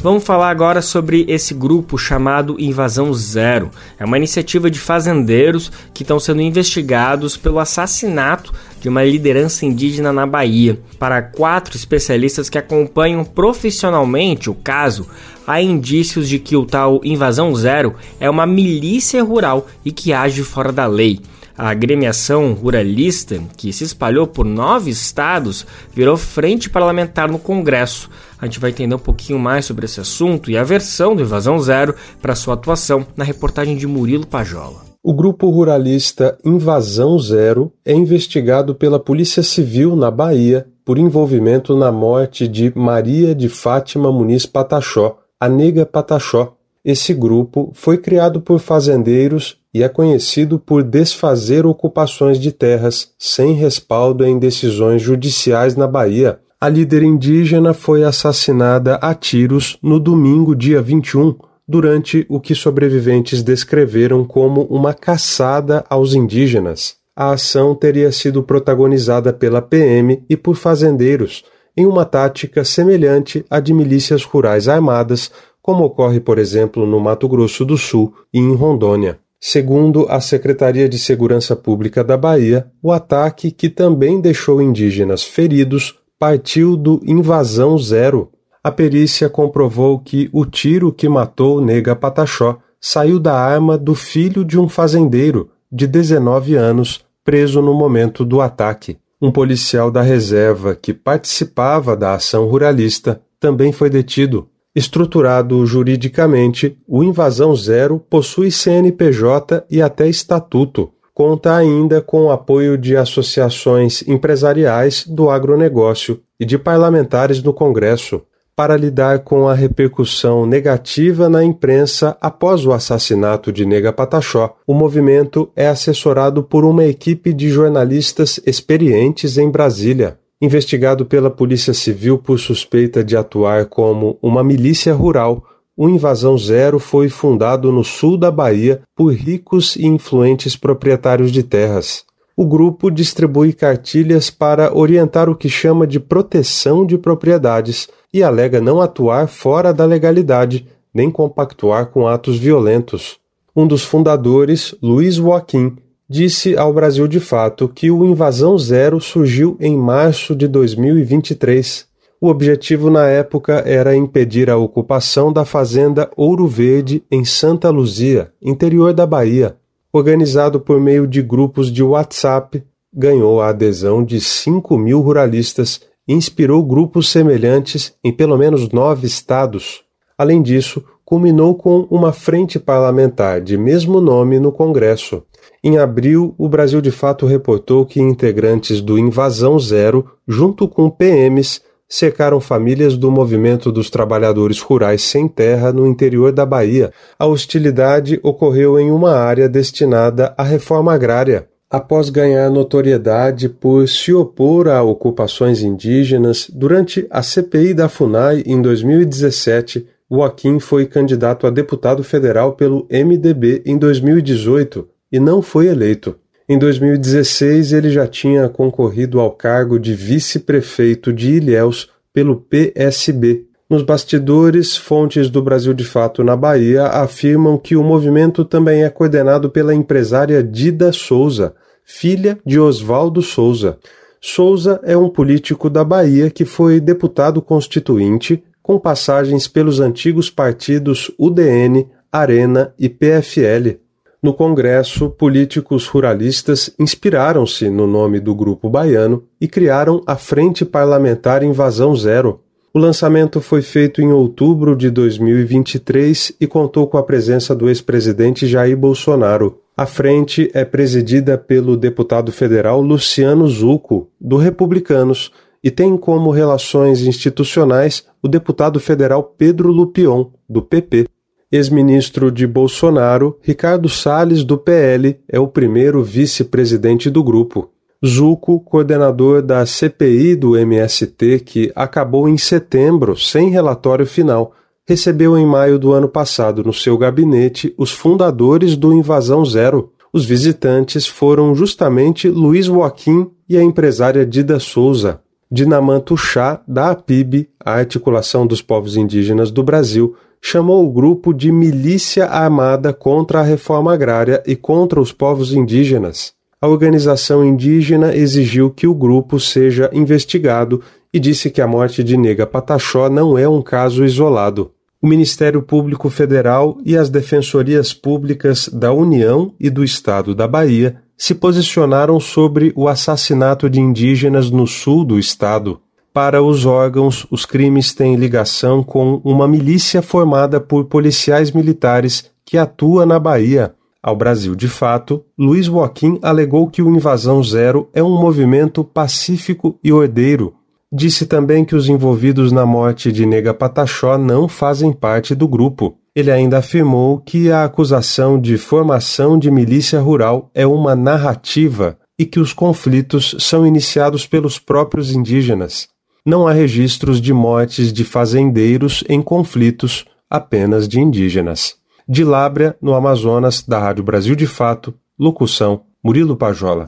Vamos 0.00 0.22
falar 0.22 0.50
agora 0.50 0.80
sobre 0.80 1.24
esse 1.28 1.52
grupo 1.52 1.98
chamado 1.98 2.54
Invasão 2.60 3.12
Zero. 3.12 3.68
É 3.98 4.04
uma 4.04 4.16
iniciativa 4.16 4.70
de 4.70 4.78
fazendeiros 4.78 5.72
que 5.92 6.04
estão 6.04 6.20
sendo 6.20 6.40
investigados 6.40 7.36
pelo 7.36 7.58
assassinato 7.58 8.52
de 8.80 8.88
uma 8.88 9.04
liderança 9.04 9.66
indígena 9.66 10.12
na 10.12 10.26
Bahia. 10.26 10.78
Para 10.98 11.22
quatro 11.22 11.76
especialistas 11.76 12.48
que 12.48 12.58
acompanham 12.58 13.24
profissionalmente 13.24 14.50
o 14.50 14.54
caso, 14.54 15.06
há 15.46 15.60
indícios 15.60 16.28
de 16.28 16.38
que 16.38 16.56
o 16.56 16.64
tal 16.64 17.00
Invasão 17.04 17.54
Zero 17.54 17.94
é 18.20 18.28
uma 18.28 18.46
milícia 18.46 19.22
rural 19.22 19.66
e 19.84 19.92
que 19.92 20.12
age 20.12 20.42
fora 20.42 20.72
da 20.72 20.86
lei. 20.86 21.20
A 21.58 21.70
agremiação 21.70 22.52
ruralista, 22.52 23.42
que 23.56 23.72
se 23.72 23.82
espalhou 23.82 24.28
por 24.28 24.46
nove 24.46 24.92
estados, 24.92 25.66
virou 25.92 26.16
frente 26.16 26.70
parlamentar 26.70 27.28
no 27.28 27.38
Congresso. 27.38 28.08
A 28.40 28.46
gente 28.46 28.60
vai 28.60 28.70
entender 28.70 28.94
um 28.94 28.98
pouquinho 29.00 29.40
mais 29.40 29.64
sobre 29.64 29.84
esse 29.84 30.00
assunto 30.00 30.52
e 30.52 30.56
a 30.56 30.62
versão 30.62 31.16
do 31.16 31.22
Invasão 31.22 31.58
Zero 31.58 31.96
para 32.22 32.36
sua 32.36 32.54
atuação 32.54 33.04
na 33.16 33.24
reportagem 33.24 33.76
de 33.76 33.88
Murilo 33.88 34.24
Pajola. 34.24 34.87
O 35.08 35.14
grupo 35.14 35.48
ruralista 35.48 36.36
Invasão 36.44 37.18
Zero 37.18 37.72
é 37.82 37.94
investigado 37.94 38.74
pela 38.74 39.00
Polícia 39.00 39.42
Civil 39.42 39.96
na 39.96 40.10
Bahia 40.10 40.66
por 40.84 40.98
envolvimento 40.98 41.74
na 41.74 41.90
morte 41.90 42.46
de 42.46 42.70
Maria 42.76 43.34
de 43.34 43.48
Fátima 43.48 44.12
Muniz 44.12 44.44
Pataxó, 44.44 45.16
a 45.40 45.48
nega 45.48 45.86
Pataxó. 45.86 46.56
Esse 46.84 47.14
grupo 47.14 47.70
foi 47.72 47.96
criado 47.96 48.42
por 48.42 48.58
fazendeiros 48.58 49.56
e 49.72 49.82
é 49.82 49.88
conhecido 49.88 50.58
por 50.58 50.82
desfazer 50.82 51.64
ocupações 51.64 52.38
de 52.38 52.52
terras 52.52 53.12
sem 53.18 53.54
respaldo 53.54 54.26
em 54.26 54.38
decisões 54.38 55.00
judiciais 55.00 55.74
na 55.74 55.86
Bahia. 55.86 56.38
A 56.60 56.68
líder 56.68 57.02
indígena 57.02 57.72
foi 57.72 58.04
assassinada 58.04 58.96
a 58.96 59.14
tiros 59.14 59.78
no 59.82 59.98
domingo, 59.98 60.54
dia 60.54 60.82
21, 60.82 61.34
durante 61.68 62.24
o 62.28 62.40
que 62.40 62.54
sobreviventes 62.54 63.42
descreveram 63.42 64.24
como 64.24 64.62
uma 64.70 64.94
caçada 64.94 65.84
aos 65.90 66.14
indígenas. 66.14 66.96
A 67.14 67.32
ação 67.32 67.74
teria 67.74 68.10
sido 68.10 68.42
protagonizada 68.42 69.32
pela 69.32 69.60
PM 69.60 70.24
e 70.30 70.36
por 70.36 70.56
fazendeiros, 70.56 71.44
em 71.76 71.84
uma 71.84 72.04
tática 72.04 72.64
semelhante 72.64 73.44
à 73.50 73.60
de 73.60 73.74
milícias 73.74 74.24
rurais 74.24 74.66
armadas, 74.66 75.30
como 75.60 75.84
ocorre, 75.84 76.20
por 76.20 76.38
exemplo, 76.38 76.86
no 76.86 76.98
Mato 76.98 77.28
Grosso 77.28 77.64
do 77.64 77.76
Sul 77.76 78.14
e 78.32 78.38
em 78.38 78.54
Rondônia. 78.54 79.18
Segundo 79.40 80.06
a 80.08 80.20
Secretaria 80.20 80.88
de 80.88 80.98
Segurança 80.98 81.54
Pública 81.54 82.02
da 82.02 82.16
Bahia, 82.16 82.66
o 82.82 82.90
ataque, 82.90 83.50
que 83.50 83.68
também 83.68 84.20
deixou 84.20 84.60
indígenas 84.60 85.22
feridos, 85.22 85.96
partiu 86.18 86.76
do 86.76 87.00
Invasão 87.04 87.78
Zero. 87.78 88.32
A 88.68 88.70
perícia 88.70 89.30
comprovou 89.30 89.98
que 89.98 90.28
o 90.30 90.44
tiro 90.44 90.92
que 90.92 91.08
matou 91.08 91.58
Nega 91.58 91.96
Pataxó 91.96 92.58
saiu 92.78 93.18
da 93.18 93.32
arma 93.32 93.78
do 93.78 93.94
filho 93.94 94.44
de 94.44 94.60
um 94.60 94.68
fazendeiro, 94.68 95.48
de 95.72 95.86
19 95.86 96.54
anos, 96.54 97.00
preso 97.24 97.62
no 97.62 97.72
momento 97.72 98.26
do 98.26 98.42
ataque. 98.42 98.98
Um 99.22 99.32
policial 99.32 99.90
da 99.90 100.02
reserva 100.02 100.76
que 100.76 100.92
participava 100.92 101.96
da 101.96 102.12
ação 102.12 102.46
ruralista 102.46 103.22
também 103.40 103.72
foi 103.72 103.88
detido. 103.88 104.50
Estruturado 104.74 105.64
juridicamente, 105.64 106.76
o 106.86 107.02
Invasão 107.02 107.56
Zero 107.56 107.98
possui 107.98 108.50
CNPJ 108.50 109.64
e 109.70 109.80
até 109.80 110.06
estatuto. 110.06 110.92
Conta 111.14 111.56
ainda 111.56 112.02
com 112.02 112.26
o 112.26 112.30
apoio 112.30 112.76
de 112.76 112.98
associações 112.98 114.06
empresariais 114.06 115.06
do 115.06 115.30
agronegócio 115.30 116.20
e 116.38 116.44
de 116.44 116.58
parlamentares 116.58 117.42
no 117.42 117.54
Congresso 117.54 118.20
para 118.58 118.76
lidar 118.76 119.20
com 119.20 119.46
a 119.46 119.54
repercussão 119.54 120.44
negativa 120.44 121.28
na 121.28 121.44
imprensa 121.44 122.16
após 122.20 122.66
o 122.66 122.72
assassinato 122.72 123.52
de 123.52 123.64
Nega 123.64 123.92
Pataxó. 123.92 124.56
O 124.66 124.74
movimento 124.74 125.48
é 125.54 125.68
assessorado 125.68 126.42
por 126.42 126.64
uma 126.64 126.84
equipe 126.84 127.32
de 127.32 127.50
jornalistas 127.50 128.40
experientes 128.44 129.38
em 129.38 129.48
Brasília. 129.48 130.18
Investigado 130.42 131.06
pela 131.06 131.30
Polícia 131.30 131.72
Civil 131.72 132.18
por 132.18 132.40
suspeita 132.40 133.04
de 133.04 133.16
atuar 133.16 133.66
como 133.66 134.18
uma 134.20 134.42
milícia 134.42 134.92
rural, 134.92 135.44
o 135.76 135.88
Invasão 135.88 136.36
Zero 136.36 136.80
foi 136.80 137.08
fundado 137.08 137.70
no 137.70 137.84
sul 137.84 138.18
da 138.18 138.32
Bahia 138.32 138.80
por 138.96 139.14
ricos 139.14 139.76
e 139.76 139.86
influentes 139.86 140.56
proprietários 140.56 141.30
de 141.30 141.44
terras. 141.44 142.07
O 142.40 142.46
grupo 142.46 142.88
distribui 142.88 143.52
cartilhas 143.52 144.30
para 144.30 144.72
orientar 144.72 145.28
o 145.28 145.34
que 145.34 145.48
chama 145.48 145.84
de 145.84 145.98
proteção 145.98 146.86
de 146.86 146.96
propriedades 146.96 147.88
e 148.14 148.22
alega 148.22 148.60
não 148.60 148.80
atuar 148.80 149.26
fora 149.26 149.74
da 149.74 149.84
legalidade 149.84 150.64
nem 150.94 151.10
compactuar 151.10 151.86
com 151.86 152.06
atos 152.06 152.38
violentos. 152.38 153.18
Um 153.56 153.66
dos 153.66 153.82
fundadores, 153.82 154.72
Luiz 154.80 155.16
Joaquim, 155.16 155.78
disse 156.08 156.56
ao 156.56 156.72
Brasil 156.72 157.08
de 157.08 157.18
Fato 157.18 157.68
que 157.68 157.90
o 157.90 158.04
Invasão 158.04 158.56
Zero 158.56 159.00
surgiu 159.00 159.56
em 159.58 159.76
março 159.76 160.32
de 160.36 160.46
2023. 160.46 161.88
O 162.20 162.28
objetivo 162.28 162.88
na 162.88 163.08
época 163.08 163.64
era 163.66 163.96
impedir 163.96 164.48
a 164.48 164.56
ocupação 164.56 165.32
da 165.32 165.44
fazenda 165.44 166.08
Ouro 166.16 166.46
Verde 166.46 167.02
em 167.10 167.24
Santa 167.24 167.68
Luzia, 167.68 168.30
interior 168.40 168.92
da 168.92 169.04
Bahia. 169.04 169.56
Organizado 169.92 170.60
por 170.60 170.78
meio 170.78 171.06
de 171.06 171.22
grupos 171.22 171.72
de 171.72 171.82
WhatsApp, 171.82 172.62
ganhou 172.92 173.40
a 173.40 173.48
adesão 173.48 174.04
de 174.04 174.20
5 174.20 174.76
mil 174.76 175.00
ruralistas 175.00 175.80
e 176.06 176.12
inspirou 176.12 176.62
grupos 176.62 177.10
semelhantes 177.10 177.94
em 178.04 178.12
pelo 178.12 178.36
menos 178.36 178.68
nove 178.70 179.06
estados. 179.06 179.82
Além 180.16 180.42
disso, 180.42 180.84
culminou 181.04 181.54
com 181.54 181.86
uma 181.90 182.12
frente 182.12 182.58
parlamentar 182.58 183.40
de 183.40 183.56
mesmo 183.56 183.98
nome 183.98 184.38
no 184.38 184.52
Congresso. 184.52 185.22
Em 185.64 185.78
abril, 185.78 186.34
o 186.36 186.50
Brasil 186.50 186.82
de 186.82 186.90
Fato 186.90 187.24
reportou 187.24 187.86
que 187.86 187.98
integrantes 187.98 188.82
do 188.82 188.98
Invasão 188.98 189.58
Zero, 189.58 190.06
junto 190.26 190.68
com 190.68 190.90
PMs, 190.90 191.62
cercaram 191.88 192.40
famílias 192.40 192.96
do 192.96 193.10
movimento 193.10 193.72
dos 193.72 193.88
trabalhadores 193.88 194.60
rurais 194.60 195.02
sem 195.02 195.26
terra 195.26 195.72
no 195.72 195.86
interior 195.86 196.32
da 196.32 196.44
Bahia. 196.44 196.92
A 197.18 197.26
hostilidade 197.26 198.20
ocorreu 198.22 198.78
em 198.78 198.90
uma 198.90 199.12
área 199.12 199.48
destinada 199.48 200.34
à 200.36 200.42
reforma 200.42 200.92
agrária. 200.92 201.48
Após 201.70 202.08
ganhar 202.08 202.50
notoriedade 202.50 203.48
por 203.48 203.86
se 203.88 204.12
opor 204.12 204.68
a 204.68 204.82
ocupações 204.82 205.62
indígenas, 205.62 206.50
durante 206.52 207.06
a 207.10 207.22
CPI 207.22 207.74
da 207.74 207.88
FUNAI 207.88 208.42
em 208.46 208.60
2017, 208.60 209.86
Joaquim 210.10 210.58
foi 210.58 210.86
candidato 210.86 211.46
a 211.46 211.50
deputado 211.50 212.02
federal 212.02 212.52
pelo 212.52 212.86
MDB 212.90 213.62
em 213.66 213.76
2018, 213.76 214.88
e 215.12 215.20
não 215.20 215.42
foi 215.42 215.66
eleito. 215.66 216.16
Em 216.50 216.58
2016, 216.58 217.74
ele 217.74 217.90
já 217.90 218.06
tinha 218.06 218.48
concorrido 218.48 219.20
ao 219.20 219.30
cargo 219.30 219.78
de 219.78 219.92
vice-prefeito 219.92 221.12
de 221.12 221.34
Ilhéus 221.34 221.90
pelo 222.10 222.36
PSB. 222.36 223.44
Nos 223.68 223.82
bastidores, 223.82 224.74
fontes 224.74 225.28
do 225.28 225.42
Brasil 225.42 225.74
de 225.74 225.84
Fato 225.84 226.24
na 226.24 226.34
Bahia 226.34 226.86
afirmam 226.86 227.58
que 227.58 227.76
o 227.76 227.84
movimento 227.84 228.46
também 228.46 228.82
é 228.82 228.88
coordenado 228.88 229.50
pela 229.50 229.74
empresária 229.74 230.42
Dida 230.42 230.90
Souza, 230.90 231.54
filha 231.84 232.38
de 232.46 232.58
Oswaldo 232.58 233.20
Souza. 233.20 233.78
Souza 234.18 234.80
é 234.84 234.96
um 234.96 235.10
político 235.10 235.68
da 235.68 235.84
Bahia 235.84 236.30
que 236.30 236.46
foi 236.46 236.80
deputado 236.80 237.42
constituinte, 237.42 238.42
com 238.62 238.78
passagens 238.78 239.46
pelos 239.46 239.80
antigos 239.80 240.30
partidos 240.30 241.10
UDN, 241.18 241.86
Arena 242.10 242.72
e 242.78 242.88
PFL. 242.88 243.87
No 244.20 244.34
Congresso, 244.34 245.10
políticos 245.10 245.86
ruralistas 245.86 246.74
inspiraram-se 246.76 247.70
no 247.70 247.86
nome 247.86 248.18
do 248.18 248.34
grupo 248.34 248.68
baiano 248.68 249.22
e 249.40 249.46
criaram 249.46 250.02
a 250.04 250.16
Frente 250.16 250.64
Parlamentar 250.64 251.44
Invasão 251.44 251.94
Zero. 251.94 252.40
O 252.74 252.80
lançamento 252.80 253.40
foi 253.40 253.62
feito 253.62 254.02
em 254.02 254.10
outubro 254.10 254.74
de 254.74 254.90
2023 254.90 256.32
e 256.40 256.48
contou 256.48 256.88
com 256.88 256.98
a 256.98 257.02
presença 257.04 257.54
do 257.54 257.68
ex-presidente 257.68 258.44
Jair 258.48 258.76
Bolsonaro. 258.76 259.60
A 259.76 259.86
frente 259.86 260.50
é 260.52 260.64
presidida 260.64 261.38
pelo 261.38 261.76
deputado 261.76 262.32
federal 262.32 262.80
Luciano 262.80 263.46
Zucco, 263.46 264.08
do 264.20 264.36
Republicanos, 264.36 265.30
e 265.62 265.70
tem 265.70 265.96
como 265.96 266.30
relações 266.30 267.02
institucionais 267.02 268.04
o 268.20 268.26
deputado 268.26 268.80
federal 268.80 269.22
Pedro 269.22 269.70
Lupion, 269.70 270.30
do 270.48 270.60
PP. 270.60 271.06
Ex-ministro 271.50 272.30
de 272.30 272.46
Bolsonaro, 272.46 273.38
Ricardo 273.40 273.88
Salles, 273.88 274.44
do 274.44 274.58
PL, 274.58 275.18
é 275.26 275.40
o 275.40 275.48
primeiro 275.48 276.04
vice-presidente 276.04 277.08
do 277.08 277.24
grupo. 277.24 277.70
Zuco, 278.06 278.60
coordenador 278.60 279.40
da 279.40 279.64
CPI 279.64 280.36
do 280.36 280.58
MST, 280.58 281.40
que 281.40 281.72
acabou 281.74 282.28
em 282.28 282.36
setembro 282.36 283.16
sem 283.16 283.48
relatório 283.48 284.04
final, 284.06 284.52
recebeu 284.86 285.38
em 285.38 285.46
maio 285.46 285.78
do 285.78 285.92
ano 285.92 286.08
passado 286.08 286.62
no 286.62 286.72
seu 286.72 286.98
gabinete 286.98 287.74
os 287.78 287.90
fundadores 287.90 288.76
do 288.76 288.92
Invasão 288.92 289.42
Zero. 289.42 289.92
Os 290.12 290.26
visitantes 290.26 291.06
foram 291.06 291.54
justamente 291.54 292.28
Luiz 292.28 292.66
Joaquim 292.66 293.30
e 293.48 293.56
a 293.56 293.62
empresária 293.62 294.26
Dida 294.26 294.60
Souza. 294.60 295.22
Dinamanto 295.50 296.14
Chá, 296.14 296.62
da 296.68 296.90
APIB, 296.90 297.48
a 297.58 297.72
Articulação 297.72 298.46
dos 298.46 298.60
Povos 298.60 298.96
Indígenas 298.96 299.50
do 299.50 299.62
Brasil, 299.62 300.14
chamou 300.40 300.86
o 300.86 300.90
grupo 300.92 301.32
de 301.32 301.50
milícia 301.50 302.26
armada 302.26 302.92
contra 302.92 303.40
a 303.40 303.42
reforma 303.42 303.92
agrária 303.92 304.42
e 304.46 304.56
contra 304.56 305.00
os 305.00 305.12
povos 305.12 305.52
indígenas. 305.52 306.32
A 306.60 306.66
organização 306.66 307.44
indígena 307.44 308.14
exigiu 308.16 308.70
que 308.70 308.86
o 308.86 308.94
grupo 308.94 309.38
seja 309.38 309.88
investigado 309.92 310.82
e 311.12 311.20
disse 311.20 311.50
que 311.50 311.60
a 311.60 311.66
morte 311.66 312.02
de 312.02 312.16
Nega 312.16 312.46
Pataxó 312.46 313.08
não 313.08 313.38
é 313.38 313.48
um 313.48 313.62
caso 313.62 314.04
isolado. 314.04 314.72
O 315.00 315.06
Ministério 315.06 315.62
Público 315.62 316.10
Federal 316.10 316.76
e 316.84 316.96
as 316.96 317.08
defensorias 317.08 317.94
públicas 317.94 318.68
da 318.68 318.92
União 318.92 319.54
e 319.60 319.70
do 319.70 319.84
Estado 319.84 320.34
da 320.34 320.48
Bahia 320.48 320.96
se 321.16 321.34
posicionaram 321.34 322.18
sobre 322.18 322.72
o 322.74 322.88
assassinato 322.88 323.70
de 323.70 323.80
indígenas 323.80 324.50
no 324.50 324.66
sul 324.66 325.04
do 325.04 325.18
estado. 325.18 325.80
Para 326.20 326.42
os 326.42 326.66
órgãos, 326.66 327.24
os 327.30 327.46
crimes 327.46 327.94
têm 327.94 328.16
ligação 328.16 328.82
com 328.82 329.20
uma 329.22 329.46
milícia 329.46 330.02
formada 330.02 330.60
por 330.60 330.86
policiais 330.86 331.52
militares 331.52 332.28
que 332.44 332.58
atua 332.58 333.06
na 333.06 333.20
Bahia. 333.20 333.72
Ao 334.02 334.16
Brasil 334.16 334.56
de 334.56 334.66
Fato, 334.66 335.24
Luiz 335.38 335.66
Joaquim 335.66 336.18
alegou 336.20 336.66
que 336.66 336.82
o 336.82 336.90
Invasão 336.92 337.40
Zero 337.40 337.88
é 337.94 338.02
um 338.02 338.20
movimento 338.20 338.82
pacífico 338.82 339.78
e 339.82 339.92
ordeiro. 339.92 340.54
Disse 340.92 341.24
também 341.24 341.64
que 341.64 341.76
os 341.76 341.88
envolvidos 341.88 342.50
na 342.50 342.66
morte 342.66 343.12
de 343.12 343.24
Nega 343.24 343.54
Pataxó 343.54 344.18
não 344.18 344.48
fazem 344.48 344.92
parte 344.92 345.36
do 345.36 345.46
grupo. 345.46 345.98
Ele 346.16 346.32
ainda 346.32 346.58
afirmou 346.58 347.18
que 347.18 347.48
a 347.52 347.62
acusação 347.62 348.40
de 348.40 348.58
formação 348.58 349.38
de 349.38 349.52
milícia 349.52 350.00
rural 350.00 350.50
é 350.52 350.66
uma 350.66 350.96
narrativa 350.96 351.96
e 352.18 352.26
que 352.26 352.40
os 352.40 352.52
conflitos 352.52 353.36
são 353.38 353.64
iniciados 353.64 354.26
pelos 354.26 354.58
próprios 354.58 355.12
indígenas. 355.12 355.86
Não 356.28 356.46
há 356.46 356.52
registros 356.52 357.22
de 357.22 357.32
mortes 357.32 357.90
de 357.90 358.04
fazendeiros 358.04 359.02
em 359.08 359.22
conflitos 359.22 360.04
apenas 360.28 360.86
de 360.86 361.00
indígenas. 361.00 361.76
De 362.06 362.22
Lábrea, 362.22 362.76
no 362.82 362.92
Amazonas, 362.92 363.62
da 363.66 363.78
Rádio 363.78 364.04
Brasil 364.04 364.36
de 364.36 364.46
Fato, 364.46 364.92
locução 365.18 365.84
Murilo 366.04 366.36
Pajola. 366.36 366.86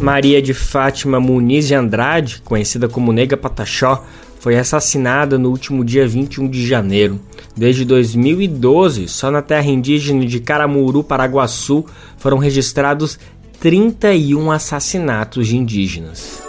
Maria 0.00 0.42
de 0.42 0.52
Fátima 0.52 1.20
Muniz 1.20 1.68
de 1.68 1.74
Andrade, 1.76 2.42
conhecida 2.44 2.88
como 2.88 3.12
Nega 3.12 3.36
Pataxó, 3.36 4.04
foi 4.40 4.58
assassinada 4.58 5.38
no 5.38 5.50
último 5.50 5.84
dia 5.84 6.04
21 6.04 6.50
de 6.50 6.66
janeiro. 6.66 7.20
Desde 7.56 7.84
2012, 7.84 9.06
só 9.06 9.30
na 9.30 9.40
terra 9.40 9.68
indígena 9.68 10.26
de 10.26 10.40
Caramuru, 10.40 11.04
Paraguaçu, 11.04 11.84
foram 12.16 12.38
registrados 12.38 13.20
31 13.62 14.50
assassinatos 14.50 15.46
de 15.46 15.56
indígenas. 15.56 16.42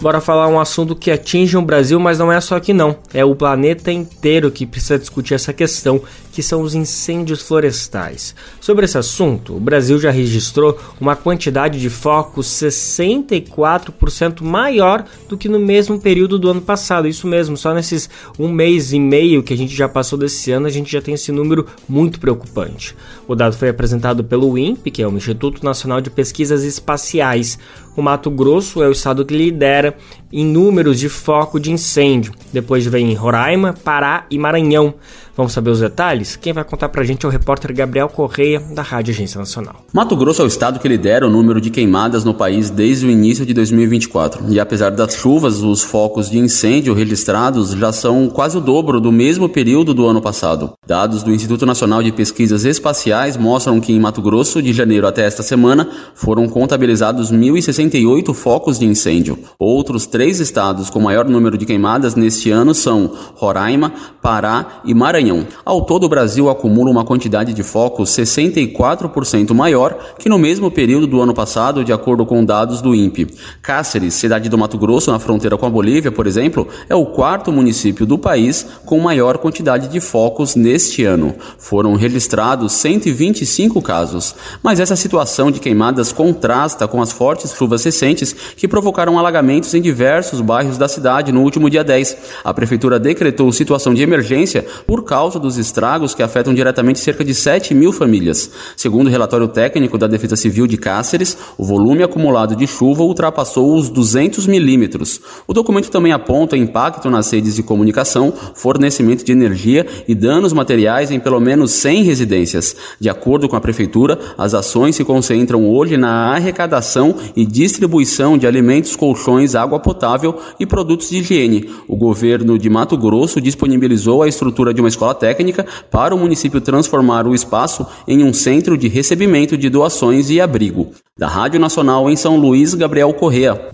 Bora 0.00 0.20
falar 0.20 0.48
um 0.48 0.58
assunto 0.58 0.96
que 0.96 1.12
atinge 1.12 1.56
o 1.56 1.62
Brasil, 1.62 2.00
mas 2.00 2.18
não 2.18 2.32
é 2.32 2.40
só 2.40 2.56
aqui 2.56 2.72
não. 2.72 2.96
É 3.14 3.24
o 3.24 3.36
planeta 3.36 3.92
inteiro 3.92 4.50
que 4.50 4.66
precisa 4.66 4.98
discutir 4.98 5.34
essa 5.34 5.52
questão, 5.52 6.02
que 6.32 6.42
são 6.42 6.62
os 6.62 6.74
incêndios 6.74 7.42
florestais. 7.42 8.34
Sobre 8.60 8.86
esse 8.86 8.98
assunto, 8.98 9.54
o 9.54 9.60
Brasil 9.60 10.00
já 10.00 10.10
registrou 10.10 10.78
uma 10.98 11.14
quantidade 11.14 11.78
de 11.78 11.90
focos 11.90 12.46
64% 12.46 14.42
maior 14.42 15.04
do 15.28 15.36
que 15.36 15.48
no 15.48 15.60
mesmo 15.60 16.00
período 16.00 16.38
do 16.38 16.48
ano 16.48 16.62
passado. 16.62 17.06
Isso 17.06 17.26
mesmo, 17.26 17.56
só 17.56 17.74
nesses 17.74 18.08
um 18.38 18.48
mês 18.48 18.92
e 18.92 18.98
meio 18.98 19.42
que 19.42 19.52
a 19.52 19.56
gente 19.56 19.76
já 19.76 19.88
passou 19.88 20.18
desse 20.18 20.50
ano, 20.50 20.66
a 20.66 20.70
gente 20.70 20.90
já 20.90 21.02
tem 21.02 21.14
esse 21.14 21.30
número 21.30 21.66
muito 21.86 22.18
preocupante. 22.18 22.96
O 23.28 23.34
dado 23.34 23.54
foi 23.56 23.68
apresentado 23.68 24.24
pelo 24.24 24.56
INPE, 24.56 24.90
que 24.90 25.02
é 25.02 25.06
o 25.06 25.12
Instituto 25.16 25.62
Nacional 25.62 26.00
de 26.00 26.08
Pesquisas 26.10 26.64
Espaciais. 26.64 27.58
O 27.94 28.00
Mato 28.00 28.30
Grosso 28.30 28.82
é 28.82 28.88
o 28.88 28.92
estado 28.92 29.24
que 29.24 29.36
lidera 29.36 29.94
em 30.32 30.46
números 30.46 30.98
de 30.98 31.10
foco 31.10 31.60
de 31.60 31.70
incêndio. 31.70 32.32
Depois 32.52 32.86
vem 32.86 33.12
Roraima, 33.14 33.74
Pará 33.74 34.26
e 34.30 34.38
Maranhão. 34.38 34.94
Vamos 35.34 35.52
saber 35.52 35.70
os 35.70 35.80
detalhes? 35.80 36.36
Quem 36.36 36.52
vai 36.52 36.62
contar 36.62 36.90
pra 36.90 37.02
gente 37.04 37.24
é 37.24 37.28
o 37.28 37.32
repórter 37.32 37.74
Gabriel 37.74 38.08
Correia, 38.08 38.60
da 38.60 38.82
Rádio 38.82 39.14
Agência 39.14 39.38
Nacional. 39.38 39.76
Mato 39.90 40.14
Grosso 40.14 40.42
é 40.42 40.44
o 40.44 40.48
estado 40.48 40.78
que 40.78 40.86
lidera 40.86 41.26
o 41.26 41.30
número 41.30 41.58
de 41.58 41.70
queimadas 41.70 42.22
no 42.22 42.34
país 42.34 42.68
desde 42.68 43.06
o 43.06 43.10
início 43.10 43.46
de 43.46 43.54
2024. 43.54 44.44
E 44.50 44.60
apesar 44.60 44.90
das 44.90 45.14
chuvas, 45.14 45.62
os 45.62 45.82
focos 45.82 46.28
de 46.28 46.38
incêndio 46.38 46.92
registrados 46.92 47.70
já 47.70 47.90
são 47.92 48.28
quase 48.28 48.58
o 48.58 48.60
dobro 48.60 49.00
do 49.00 49.10
mesmo 49.10 49.48
período 49.48 49.94
do 49.94 50.06
ano 50.06 50.20
passado. 50.20 50.74
Dados 50.86 51.22
do 51.22 51.32
Instituto 51.32 51.64
Nacional 51.64 52.02
de 52.02 52.12
Pesquisas 52.12 52.66
Espaciais 52.66 53.36
mostram 53.36 53.80
que 53.80 53.92
em 53.92 53.98
Mato 53.98 54.20
Grosso, 54.20 54.60
de 54.60 54.72
janeiro 54.72 55.06
até 55.06 55.24
esta 55.24 55.42
semana, 55.42 55.88
foram 56.14 56.46
contabilizados 56.46 57.32
1.068 57.32 58.34
focos 58.34 58.78
de 58.78 58.84
incêndio. 58.84 59.38
Outros 59.58 60.06
três 60.06 60.40
estados 60.40 60.90
com 60.90 61.00
maior 61.00 61.24
número 61.24 61.56
de 61.56 61.64
queimadas 61.64 62.14
neste 62.14 62.50
ano 62.50 62.74
são 62.74 63.10
Roraima, 63.34 63.92
Pará 64.20 64.82
e 64.84 64.92
Maranhão. 64.92 65.22
Maranhão. 65.32 65.46
Ao 65.64 65.82
todo, 65.82 66.04
o 66.04 66.08
Brasil 66.08 66.50
acumula 66.50 66.90
uma 66.90 67.04
quantidade 67.04 67.52
de 67.54 67.62
focos 67.62 68.10
64% 68.10 69.54
maior 69.54 69.96
que 70.18 70.28
no 70.28 70.38
mesmo 70.38 70.70
período 70.70 71.06
do 71.06 71.20
ano 71.20 71.32
passado, 71.32 71.84
de 71.84 71.92
acordo 71.92 72.26
com 72.26 72.44
dados 72.44 72.80
do 72.82 72.94
INPE. 72.94 73.28
Cáceres, 73.62 74.14
cidade 74.14 74.48
do 74.48 74.58
Mato 74.58 74.76
Grosso, 74.76 75.10
na 75.10 75.18
fronteira 75.18 75.56
com 75.56 75.66
a 75.66 75.70
Bolívia, 75.70 76.12
por 76.12 76.26
exemplo, 76.26 76.68
é 76.88 76.94
o 76.94 77.06
quarto 77.06 77.50
município 77.50 78.04
do 78.04 78.18
país 78.18 78.66
com 78.84 78.98
maior 79.00 79.38
quantidade 79.38 79.88
de 79.88 80.00
focos 80.00 80.54
neste 80.54 81.04
ano. 81.04 81.34
Foram 81.58 81.94
registrados 81.94 82.72
125 82.72 83.80
casos. 83.80 84.34
Mas 84.62 84.80
essa 84.80 84.96
situação 84.96 85.50
de 85.50 85.60
queimadas 85.60 86.12
contrasta 86.12 86.86
com 86.86 87.00
as 87.00 87.12
fortes 87.12 87.54
chuvas 87.54 87.84
recentes 87.84 88.34
que 88.56 88.68
provocaram 88.68 89.18
alagamentos 89.18 89.74
em 89.74 89.80
diversos 89.80 90.40
bairros 90.40 90.76
da 90.76 90.88
cidade 90.88 91.32
no 91.32 91.42
último 91.42 91.70
dia 91.70 91.84
10. 91.84 92.16
A 92.44 92.52
prefeitura 92.52 92.98
decretou 92.98 93.52
situação 93.52 93.94
de 93.94 94.02
emergência 94.02 94.64
por 94.86 95.04
causa 95.12 95.38
dos 95.38 95.58
estragos 95.58 96.14
que 96.14 96.22
afetam 96.22 96.54
diretamente 96.54 96.98
cerca 96.98 97.22
de 97.22 97.34
7 97.34 97.74
mil 97.74 97.92
famílias. 97.92 98.50
Segundo 98.74 99.08
o 99.08 99.10
relatório 99.10 99.46
técnico 99.46 99.98
da 99.98 100.06
Defesa 100.06 100.36
Civil 100.36 100.66
de 100.66 100.78
Cáceres, 100.78 101.36
o 101.58 101.64
volume 101.66 102.02
acumulado 102.02 102.56
de 102.56 102.66
chuva 102.66 103.02
ultrapassou 103.02 103.76
os 103.76 103.90
200 103.90 104.46
milímetros. 104.46 105.20
O 105.46 105.52
documento 105.52 105.90
também 105.90 106.12
aponta 106.12 106.56
impacto 106.56 107.10
nas 107.10 107.30
redes 107.30 107.56
de 107.56 107.62
comunicação, 107.62 108.32
fornecimento 108.54 109.22
de 109.22 109.32
energia 109.32 109.86
e 110.08 110.14
danos 110.14 110.54
materiais 110.54 111.10
em 111.10 111.20
pelo 111.20 111.38
menos 111.38 111.72
100 111.72 112.04
residências. 112.04 112.74
De 112.98 113.10
acordo 113.10 113.50
com 113.50 113.56
a 113.56 113.60
Prefeitura, 113.60 114.18
as 114.38 114.54
ações 114.54 114.96
se 114.96 115.04
concentram 115.04 115.68
hoje 115.68 115.98
na 115.98 116.32
arrecadação 116.32 117.14
e 117.36 117.44
distribuição 117.44 118.38
de 118.38 118.46
alimentos, 118.46 118.96
colchões, 118.96 119.54
água 119.54 119.78
potável 119.78 120.38
e 120.58 120.64
produtos 120.64 121.10
de 121.10 121.18
higiene. 121.18 121.68
O 121.86 121.98
governo 121.98 122.58
de 122.58 122.70
Mato 122.70 122.96
Grosso 122.96 123.42
disponibilizou 123.42 124.22
a 124.22 124.28
estrutura 124.28 124.72
de 124.72 124.80
uma 124.80 124.88
escola 124.88 125.01
escola 125.02 125.14
técnica 125.14 125.66
para 125.90 126.14
o 126.14 126.18
município 126.18 126.60
transformar 126.60 127.26
o 127.26 127.34
espaço 127.34 127.84
em 128.06 128.22
um 128.22 128.32
centro 128.32 128.78
de 128.78 128.86
recebimento 128.86 129.56
de 129.56 129.68
doações 129.68 130.30
e 130.30 130.40
abrigo. 130.40 130.92
Da 131.18 131.26
Rádio 131.26 131.58
Nacional 131.58 132.08
em 132.08 132.14
São 132.14 132.36
Luís, 132.36 132.72
Gabriel 132.74 133.12
Correa. 133.12 133.70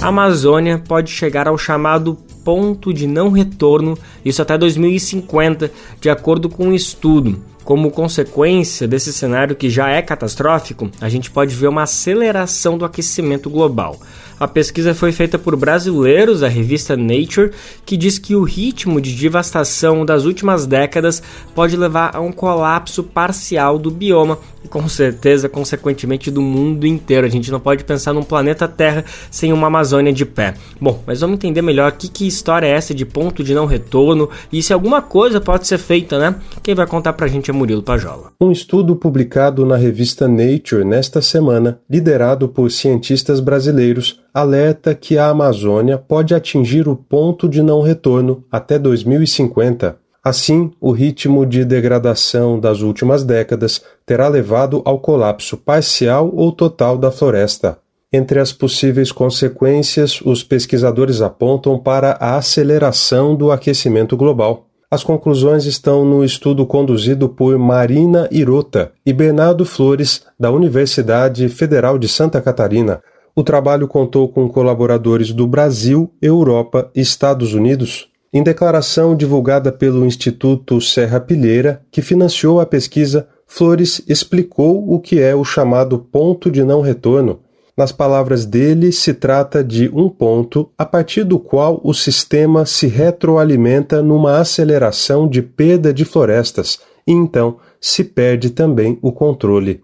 A 0.00 0.08
Amazônia 0.08 0.82
pode 0.84 1.12
chegar 1.12 1.46
ao 1.46 1.56
chamado 1.56 2.18
ponto 2.44 2.92
de 2.92 3.06
não 3.06 3.30
retorno, 3.30 3.96
isso 4.24 4.42
até 4.42 4.58
2050, 4.58 5.70
de 6.00 6.10
acordo 6.10 6.48
com 6.48 6.66
um 6.66 6.74
estudo. 6.74 7.40
Como 7.62 7.92
consequência 7.92 8.88
desse 8.88 9.12
cenário 9.12 9.54
que 9.54 9.70
já 9.70 9.88
é 9.88 10.02
catastrófico, 10.02 10.90
a 11.00 11.08
gente 11.08 11.30
pode 11.30 11.54
ver 11.54 11.68
uma 11.68 11.84
aceleração 11.84 12.76
do 12.76 12.84
aquecimento 12.84 13.48
global. 13.48 14.00
A 14.38 14.48
pesquisa 14.48 14.94
foi 14.94 15.12
feita 15.12 15.38
por 15.38 15.56
brasileiros 15.56 16.40
da 16.40 16.48
revista 16.48 16.96
Nature, 16.96 17.52
que 17.84 17.96
diz 17.96 18.18
que 18.18 18.34
o 18.34 18.42
ritmo 18.42 19.00
de 19.00 19.14
devastação 19.14 20.04
das 20.04 20.24
últimas 20.24 20.66
décadas 20.66 21.22
pode 21.54 21.76
levar 21.76 22.16
a 22.16 22.20
um 22.20 22.32
colapso 22.32 23.02
parcial 23.02 23.78
do 23.78 23.90
bioma 23.90 24.38
e, 24.64 24.68
com 24.68 24.88
certeza, 24.88 25.48
consequentemente, 25.48 26.30
do 26.30 26.40
mundo 26.40 26.86
inteiro. 26.86 27.26
A 27.26 27.30
gente 27.30 27.50
não 27.50 27.60
pode 27.60 27.84
pensar 27.84 28.12
num 28.12 28.22
planeta 28.22 28.68
Terra 28.68 29.04
sem 29.30 29.52
uma 29.52 29.66
Amazônia 29.66 30.12
de 30.12 30.24
pé. 30.24 30.54
Bom, 30.80 31.02
mas 31.06 31.20
vamos 31.20 31.34
entender 31.34 31.62
melhor 31.62 31.92
que, 31.92 32.08
que 32.08 32.26
história 32.26 32.66
é 32.66 32.70
essa 32.70 32.94
de 32.94 33.04
ponto 33.04 33.42
de 33.42 33.54
não 33.54 33.66
retorno 33.66 34.28
e 34.52 34.62
se 34.62 34.72
alguma 34.72 35.00
coisa 35.00 35.40
pode 35.40 35.66
ser 35.66 35.78
feita, 35.78 36.18
né? 36.18 36.34
Quem 36.62 36.74
vai 36.74 36.86
contar 36.86 37.12
pra 37.14 37.26
gente 37.26 37.50
é 37.50 37.54
Murilo 37.54 37.82
Pajola. 37.82 38.32
Um 38.40 38.50
estudo 38.50 38.94
publicado 38.96 39.64
na 39.64 39.76
revista 39.76 40.28
Nature 40.28 40.84
nesta 40.84 41.20
semana, 41.22 41.80
liderado 41.88 42.48
por 42.48 42.70
cientistas 42.70 43.40
brasileiros, 43.40 44.20
alerta 44.32 44.94
que 44.94 45.18
a 45.18 45.28
Amazônia 45.28 45.98
pode 45.98 46.34
atingir 46.34 46.88
o 46.88 46.96
ponto 46.96 47.48
de 47.48 47.62
não 47.62 47.82
retorno 47.82 48.44
até 48.50 48.78
2050. 48.78 49.96
Assim, 50.24 50.70
o 50.80 50.92
ritmo 50.92 51.44
de 51.44 51.64
degradação 51.64 52.58
das 52.58 52.80
últimas 52.80 53.24
décadas 53.24 53.82
terá 54.06 54.28
levado 54.28 54.80
ao 54.84 55.00
colapso 55.00 55.56
parcial 55.56 56.30
ou 56.32 56.52
total 56.52 56.96
da 56.96 57.10
floresta. 57.10 57.78
Entre 58.12 58.38
as 58.38 58.52
possíveis 58.52 59.10
consequências, 59.10 60.20
os 60.20 60.44
pesquisadores 60.44 61.20
apontam 61.20 61.78
para 61.78 62.12
a 62.20 62.36
aceleração 62.36 63.34
do 63.34 63.50
aquecimento 63.50 64.16
global. 64.16 64.66
As 64.90 65.02
conclusões 65.02 65.64
estão 65.64 66.04
no 66.04 66.22
estudo 66.22 66.66
conduzido 66.66 67.26
por 67.26 67.56
Marina 67.58 68.28
Irota 68.30 68.92
e 69.06 69.12
Bernardo 69.12 69.64
Flores, 69.64 70.22
da 70.38 70.50
Universidade 70.50 71.48
Federal 71.48 71.98
de 71.98 72.06
Santa 72.06 72.42
Catarina, 72.42 73.00
o 73.34 73.42
trabalho 73.42 73.88
contou 73.88 74.28
com 74.28 74.48
colaboradores 74.48 75.32
do 75.32 75.46
Brasil, 75.46 76.10
Europa 76.20 76.90
e 76.94 77.00
Estados 77.00 77.54
Unidos. 77.54 78.08
Em 78.32 78.42
declaração 78.42 79.14
divulgada 79.14 79.70
pelo 79.70 80.04
Instituto 80.04 80.80
Serra 80.80 81.20
Pilheira, 81.20 81.82
que 81.90 82.00
financiou 82.00 82.60
a 82.60 82.66
pesquisa, 82.66 83.28
Flores 83.46 84.02
explicou 84.08 84.90
o 84.90 84.98
que 84.98 85.20
é 85.20 85.34
o 85.34 85.44
chamado 85.44 85.98
ponto 85.98 86.50
de 86.50 86.64
não 86.64 86.80
retorno. 86.80 87.40
Nas 87.76 87.92
palavras 87.92 88.46
dele, 88.46 88.92
se 88.92 89.12
trata 89.12 89.62
de 89.62 89.90
um 89.94 90.08
ponto 90.08 90.70
a 90.76 90.86
partir 90.86 91.24
do 91.24 91.38
qual 91.38 91.80
o 91.84 91.92
sistema 91.92 92.64
se 92.64 92.86
retroalimenta 92.86 94.02
numa 94.02 94.38
aceleração 94.38 95.28
de 95.28 95.42
perda 95.42 95.92
de 95.92 96.04
florestas 96.04 96.78
e 97.06 97.12
então 97.12 97.56
se 97.80 98.04
perde 98.04 98.50
também 98.50 98.98
o 99.02 99.12
controle. 99.12 99.82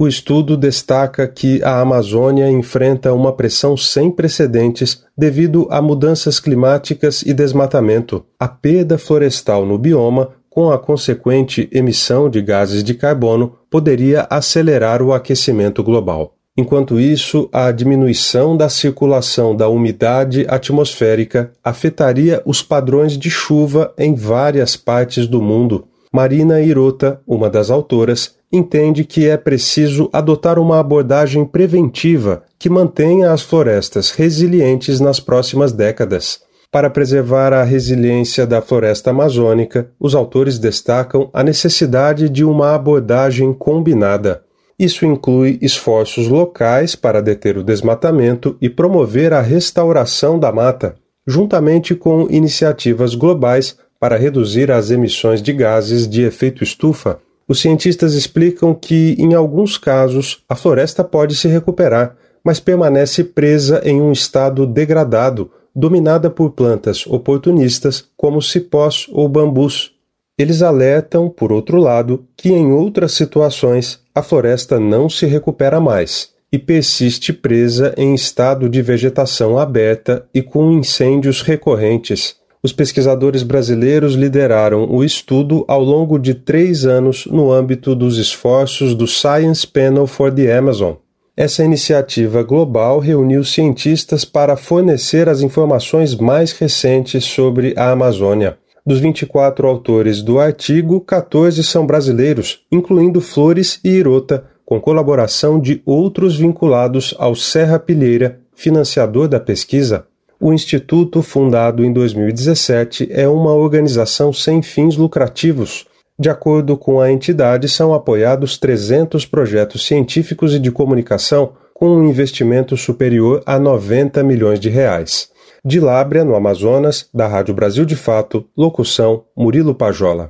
O 0.00 0.06
estudo 0.06 0.56
destaca 0.56 1.26
que 1.26 1.60
a 1.60 1.80
Amazônia 1.80 2.48
enfrenta 2.48 3.12
uma 3.12 3.32
pressão 3.32 3.76
sem 3.76 4.12
precedentes 4.12 5.02
devido 5.16 5.66
a 5.72 5.82
mudanças 5.82 6.38
climáticas 6.38 7.22
e 7.22 7.34
desmatamento, 7.34 8.24
a 8.38 8.46
perda 8.46 8.96
florestal 8.96 9.66
no 9.66 9.76
bioma, 9.76 10.30
com 10.48 10.70
a 10.70 10.78
consequente 10.78 11.68
emissão 11.72 12.30
de 12.30 12.40
gases 12.40 12.84
de 12.84 12.94
carbono, 12.94 13.54
poderia 13.68 14.24
acelerar 14.30 15.02
o 15.02 15.12
aquecimento 15.12 15.82
global. 15.82 16.36
Enquanto 16.56 17.00
isso, 17.00 17.48
a 17.52 17.72
diminuição 17.72 18.56
da 18.56 18.68
circulação 18.68 19.54
da 19.54 19.68
umidade 19.68 20.46
atmosférica 20.48 21.50
afetaria 21.62 22.40
os 22.44 22.62
padrões 22.62 23.18
de 23.18 23.30
chuva 23.30 23.92
em 23.98 24.14
várias 24.14 24.76
partes 24.76 25.26
do 25.26 25.42
mundo. 25.42 25.88
Marina 26.12 26.60
Hirota, 26.60 27.20
uma 27.26 27.50
das 27.50 27.68
autoras, 27.68 28.37
entende 28.52 29.04
que 29.04 29.28
é 29.28 29.36
preciso 29.36 30.08
adotar 30.12 30.58
uma 30.58 30.78
abordagem 30.78 31.44
preventiva 31.44 32.42
que 32.58 32.70
mantenha 32.70 33.32
as 33.32 33.42
florestas 33.42 34.10
resilientes 34.10 35.00
nas 35.00 35.20
próximas 35.20 35.72
décadas. 35.72 36.40
Para 36.70 36.90
preservar 36.90 37.52
a 37.52 37.62
resiliência 37.62 38.46
da 38.46 38.60
floresta 38.60 39.10
amazônica, 39.10 39.90
os 39.98 40.14
autores 40.14 40.58
destacam 40.58 41.30
a 41.32 41.42
necessidade 41.42 42.28
de 42.28 42.44
uma 42.44 42.74
abordagem 42.74 43.54
combinada. 43.54 44.42
Isso 44.78 45.06
inclui 45.06 45.58
esforços 45.62 46.28
locais 46.28 46.94
para 46.94 47.22
deter 47.22 47.56
o 47.56 47.64
desmatamento 47.64 48.56
e 48.60 48.68
promover 48.68 49.32
a 49.32 49.40
restauração 49.40 50.38
da 50.38 50.52
mata, 50.52 50.94
juntamente 51.26 51.94
com 51.94 52.28
iniciativas 52.30 53.14
globais 53.14 53.76
para 53.98 54.16
reduzir 54.16 54.70
as 54.70 54.90
emissões 54.90 55.42
de 55.42 55.52
gases 55.52 56.06
de 56.08 56.22
efeito 56.22 56.62
estufa. 56.62 57.18
Os 57.48 57.60
cientistas 57.60 58.12
explicam 58.12 58.74
que, 58.74 59.16
em 59.18 59.32
alguns 59.32 59.78
casos, 59.78 60.44
a 60.46 60.54
floresta 60.54 61.02
pode 61.02 61.34
se 61.34 61.48
recuperar, 61.48 62.14
mas 62.44 62.60
permanece 62.60 63.24
presa 63.24 63.80
em 63.84 64.02
um 64.02 64.12
estado 64.12 64.66
degradado, 64.66 65.50
dominada 65.74 66.28
por 66.28 66.50
plantas 66.50 67.06
oportunistas 67.06 68.04
como 68.18 68.42
cipós 68.42 69.06
ou 69.10 69.26
bambus. 69.28 69.92
Eles 70.36 70.60
alertam, 70.60 71.30
por 71.30 71.50
outro 71.50 71.78
lado, 71.78 72.26
que 72.36 72.50
em 72.50 72.70
outras 72.70 73.12
situações 73.12 73.98
a 74.14 74.22
floresta 74.22 74.78
não 74.78 75.08
se 75.08 75.24
recupera 75.24 75.80
mais 75.80 76.30
e 76.52 76.58
persiste 76.58 77.32
presa 77.32 77.94
em 77.96 78.14
estado 78.14 78.68
de 78.68 78.82
vegetação 78.82 79.58
aberta 79.58 80.26
e 80.34 80.42
com 80.42 80.70
incêndios 80.70 81.42
recorrentes. 81.42 82.36
Os 82.62 82.72
pesquisadores 82.72 83.44
brasileiros 83.44 84.14
lideraram 84.14 84.84
o 84.90 85.04
estudo 85.04 85.64
ao 85.68 85.82
longo 85.82 86.18
de 86.18 86.34
três 86.34 86.84
anos 86.84 87.24
no 87.26 87.52
âmbito 87.52 87.94
dos 87.94 88.18
esforços 88.18 88.96
do 88.96 89.06
Science 89.06 89.64
Panel 89.64 90.08
for 90.08 90.32
the 90.32 90.52
Amazon. 90.56 90.94
Essa 91.36 91.62
iniciativa 91.62 92.42
global 92.42 92.98
reuniu 92.98 93.44
cientistas 93.44 94.24
para 94.24 94.56
fornecer 94.56 95.28
as 95.28 95.40
informações 95.40 96.16
mais 96.16 96.50
recentes 96.50 97.24
sobre 97.24 97.74
a 97.76 97.92
Amazônia. 97.92 98.58
Dos 98.84 98.98
24 98.98 99.68
autores 99.68 100.20
do 100.20 100.40
artigo, 100.40 101.00
14 101.00 101.62
são 101.62 101.86
brasileiros, 101.86 102.64
incluindo 102.72 103.20
Flores 103.20 103.78
e 103.84 103.90
Irota, 103.90 104.46
com 104.66 104.80
colaboração 104.80 105.60
de 105.60 105.80
outros 105.86 106.36
vinculados 106.36 107.14
ao 107.20 107.36
Serra 107.36 107.78
Pilheira, 107.78 108.40
financiador 108.52 109.28
da 109.28 109.38
pesquisa. 109.38 110.07
O 110.40 110.52
Instituto, 110.52 111.20
fundado 111.20 111.84
em 111.84 111.92
2017, 111.92 113.08
é 113.10 113.28
uma 113.28 113.52
organização 113.52 114.32
sem 114.32 114.62
fins 114.62 114.96
lucrativos. 114.96 115.84
De 116.16 116.30
acordo 116.30 116.76
com 116.76 117.00
a 117.00 117.10
entidade, 117.10 117.68
são 117.68 117.92
apoiados 117.92 118.56
300 118.56 119.26
projetos 119.26 119.84
científicos 119.84 120.54
e 120.54 120.60
de 120.60 120.70
comunicação 120.70 121.54
com 121.74 121.90
um 121.90 122.08
investimento 122.08 122.76
superior 122.76 123.42
a 123.46 123.58
90 123.58 124.22
milhões 124.22 124.60
de 124.60 124.68
reais. 124.68 125.28
De 125.64 125.80
Lábrea, 125.80 126.24
no 126.24 126.36
Amazonas, 126.36 127.08
da 127.12 127.26
Rádio 127.26 127.52
Brasil 127.52 127.84
de 127.84 127.96
Fato, 127.96 128.44
locução 128.56 129.24
Murilo 129.36 129.74
Pajola. 129.74 130.28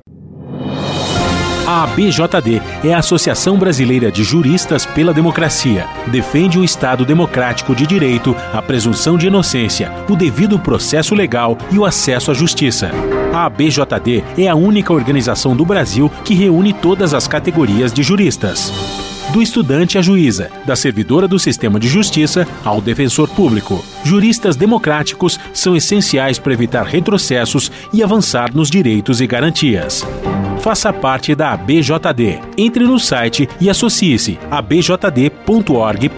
A 1.71 1.83
ABJD 1.83 2.59
é 2.83 2.95
a 2.95 2.97
Associação 2.97 3.55
Brasileira 3.55 4.11
de 4.11 4.23
Juristas 4.23 4.87
pela 4.87 5.13
Democracia. 5.13 5.85
Defende 6.07 6.57
o 6.57 6.63
Estado 6.63 7.05
democrático 7.05 7.75
de 7.75 7.85
direito, 7.85 8.35
a 8.51 8.59
presunção 8.59 9.19
de 9.19 9.27
inocência, 9.27 9.93
o 10.09 10.15
devido 10.15 10.57
processo 10.57 11.13
legal 11.13 11.55
e 11.71 11.77
o 11.77 11.85
acesso 11.85 12.31
à 12.31 12.33
justiça. 12.33 12.89
A 13.31 13.45
ABJD 13.45 14.23
é 14.35 14.47
a 14.47 14.55
única 14.55 14.91
organização 14.91 15.55
do 15.55 15.63
Brasil 15.63 16.11
que 16.25 16.33
reúne 16.33 16.73
todas 16.73 17.13
as 17.13 17.27
categorias 17.27 17.93
de 17.93 18.01
juristas 18.01 18.73
do 19.31 19.43
estudante 19.43 19.95
à 19.95 20.01
juíza, 20.01 20.49
da 20.65 20.75
servidora 20.75 21.27
do 21.27 21.37
sistema 21.37 21.79
de 21.79 21.87
justiça 21.87 22.47
ao 22.65 22.81
defensor 22.81 23.29
público. 23.29 23.85
Juristas 24.03 24.55
democráticos 24.55 25.39
são 25.53 25.75
essenciais 25.75 26.39
para 26.39 26.51
evitar 26.51 26.83
retrocessos 26.83 27.71
e 27.93 28.01
avançar 28.01 28.51
nos 28.55 28.71
direitos 28.71 29.21
e 29.21 29.27
garantias. 29.27 30.03
Faça 30.59 30.91
parte 30.91 31.33
da 31.33 31.51
ABJD. 31.51 32.39
Entre 32.57 32.83
no 32.85 32.99
site 32.99 33.47
e 33.61 33.69
associe-se 33.69 34.37
a 34.51 34.57
abjd.org.br. 34.59 36.09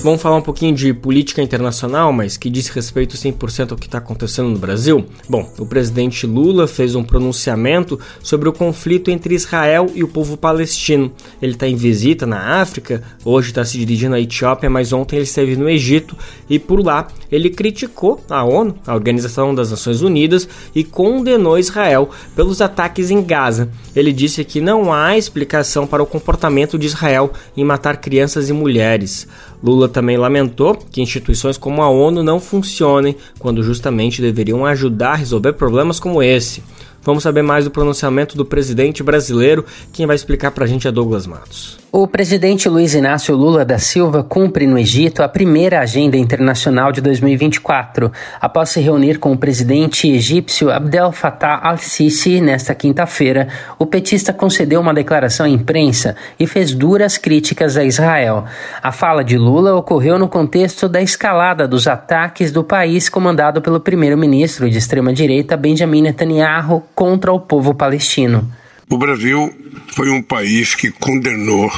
Vamos 0.00 0.22
falar 0.22 0.36
um 0.36 0.42
pouquinho 0.42 0.72
de 0.74 0.94
política 0.94 1.42
internacional, 1.42 2.12
mas 2.12 2.36
que 2.36 2.48
diz 2.48 2.68
respeito 2.68 3.16
100% 3.16 3.72
ao 3.72 3.76
que 3.76 3.86
está 3.86 3.98
acontecendo 3.98 4.48
no 4.48 4.58
Brasil? 4.58 5.04
Bom, 5.28 5.50
o 5.58 5.66
presidente 5.66 6.24
Lula 6.24 6.68
fez 6.68 6.94
um 6.94 7.02
pronunciamento 7.02 7.98
sobre 8.22 8.48
o 8.48 8.52
conflito 8.52 9.10
entre 9.10 9.34
Israel 9.34 9.90
e 9.94 10.04
o 10.04 10.08
povo 10.08 10.36
palestino. 10.36 11.12
Ele 11.42 11.52
está 11.52 11.66
em 11.66 11.74
visita 11.74 12.24
na 12.26 12.60
África, 12.60 13.02
hoje 13.24 13.48
está 13.48 13.64
se 13.64 13.76
dirigindo 13.76 14.14
à 14.14 14.20
Etiópia, 14.20 14.70
mas 14.70 14.92
ontem 14.92 15.16
ele 15.16 15.24
esteve 15.24 15.56
no 15.56 15.68
Egito 15.68 16.16
e 16.48 16.60
por 16.60 16.80
lá 16.84 17.08
ele 17.30 17.50
criticou 17.50 18.22
a 18.30 18.44
ONU, 18.44 18.76
a 18.86 18.94
Organização 18.94 19.52
das 19.52 19.72
Nações 19.72 20.00
Unidas, 20.00 20.48
e 20.74 20.84
condenou 20.84 21.58
Israel 21.58 22.08
pelos 22.36 22.62
ataques 22.62 23.10
em 23.10 23.22
Gaza. 23.22 23.68
Ele 23.94 24.12
disse 24.12 24.44
que 24.44 24.60
não 24.60 24.92
há 24.92 25.18
explicação 25.18 25.88
para 25.88 26.02
o 26.02 26.06
comportamento 26.06 26.78
de 26.78 26.86
Israel 26.86 27.32
em 27.56 27.64
matar 27.64 27.96
crianças 27.98 28.48
e 28.48 28.52
mulheres. 28.52 29.26
Lula 29.62 29.87
também 29.88 30.16
lamentou 30.16 30.74
que 30.74 31.00
instituições 31.00 31.56
como 31.56 31.82
a 31.82 31.88
ONU 31.88 32.22
não 32.22 32.40
funcionem 32.40 33.16
quando 33.38 33.62
justamente 33.62 34.22
deveriam 34.22 34.64
ajudar 34.66 35.12
a 35.12 35.16
resolver 35.16 35.52
problemas 35.54 35.98
como 35.98 36.22
esse. 36.22 36.62
Vamos 37.02 37.22
saber 37.22 37.42
mais 37.42 37.64
do 37.64 37.70
pronunciamento 37.70 38.36
do 38.36 38.44
presidente 38.44 39.02
brasileiro. 39.02 39.64
Quem 39.92 40.06
vai 40.06 40.16
explicar 40.16 40.50
para 40.50 40.64
a 40.64 40.68
gente 40.68 40.86
é 40.86 40.92
Douglas 40.92 41.26
Matos. 41.26 41.78
O 41.90 42.06
presidente 42.06 42.68
Luiz 42.68 42.92
Inácio 42.92 43.34
Lula 43.34 43.64
da 43.64 43.78
Silva 43.78 44.22
cumpre 44.22 44.66
no 44.66 44.78
Egito 44.78 45.22
a 45.22 45.28
primeira 45.28 45.80
agenda 45.80 46.18
internacional 46.18 46.92
de 46.92 47.00
2024, 47.00 48.12
após 48.38 48.68
se 48.68 48.80
reunir 48.80 49.18
com 49.18 49.32
o 49.32 49.38
presidente 49.38 50.06
egípcio 50.06 50.70
Abdel 50.70 51.10
Fattah 51.12 51.58
al-Sisi 51.62 52.42
nesta 52.42 52.74
quinta-feira. 52.74 53.48
O 53.78 53.86
petista 53.86 54.34
concedeu 54.34 54.82
uma 54.82 54.92
declaração 54.92 55.46
à 55.46 55.48
imprensa 55.48 56.14
e 56.38 56.46
fez 56.46 56.74
duras 56.74 57.16
críticas 57.16 57.78
a 57.78 57.82
Israel. 57.82 58.44
A 58.82 58.92
fala 58.92 59.24
de 59.24 59.38
Lula 59.38 59.74
ocorreu 59.74 60.18
no 60.18 60.28
contexto 60.28 60.90
da 60.90 61.00
escalada 61.00 61.66
dos 61.66 61.88
ataques 61.88 62.52
do 62.52 62.62
país 62.62 63.08
comandado 63.08 63.62
pelo 63.62 63.80
primeiro-ministro 63.80 64.68
de 64.68 64.76
extrema-direita 64.76 65.56
Benjamin 65.56 66.02
Netanyahu 66.02 66.84
contra 66.94 67.32
o 67.32 67.40
povo 67.40 67.72
palestino. 67.72 68.46
O 68.90 68.96
Brasil 68.96 69.54
foi 69.88 70.08
um 70.08 70.22
país 70.22 70.74
que 70.74 70.90
condenou 70.90 71.70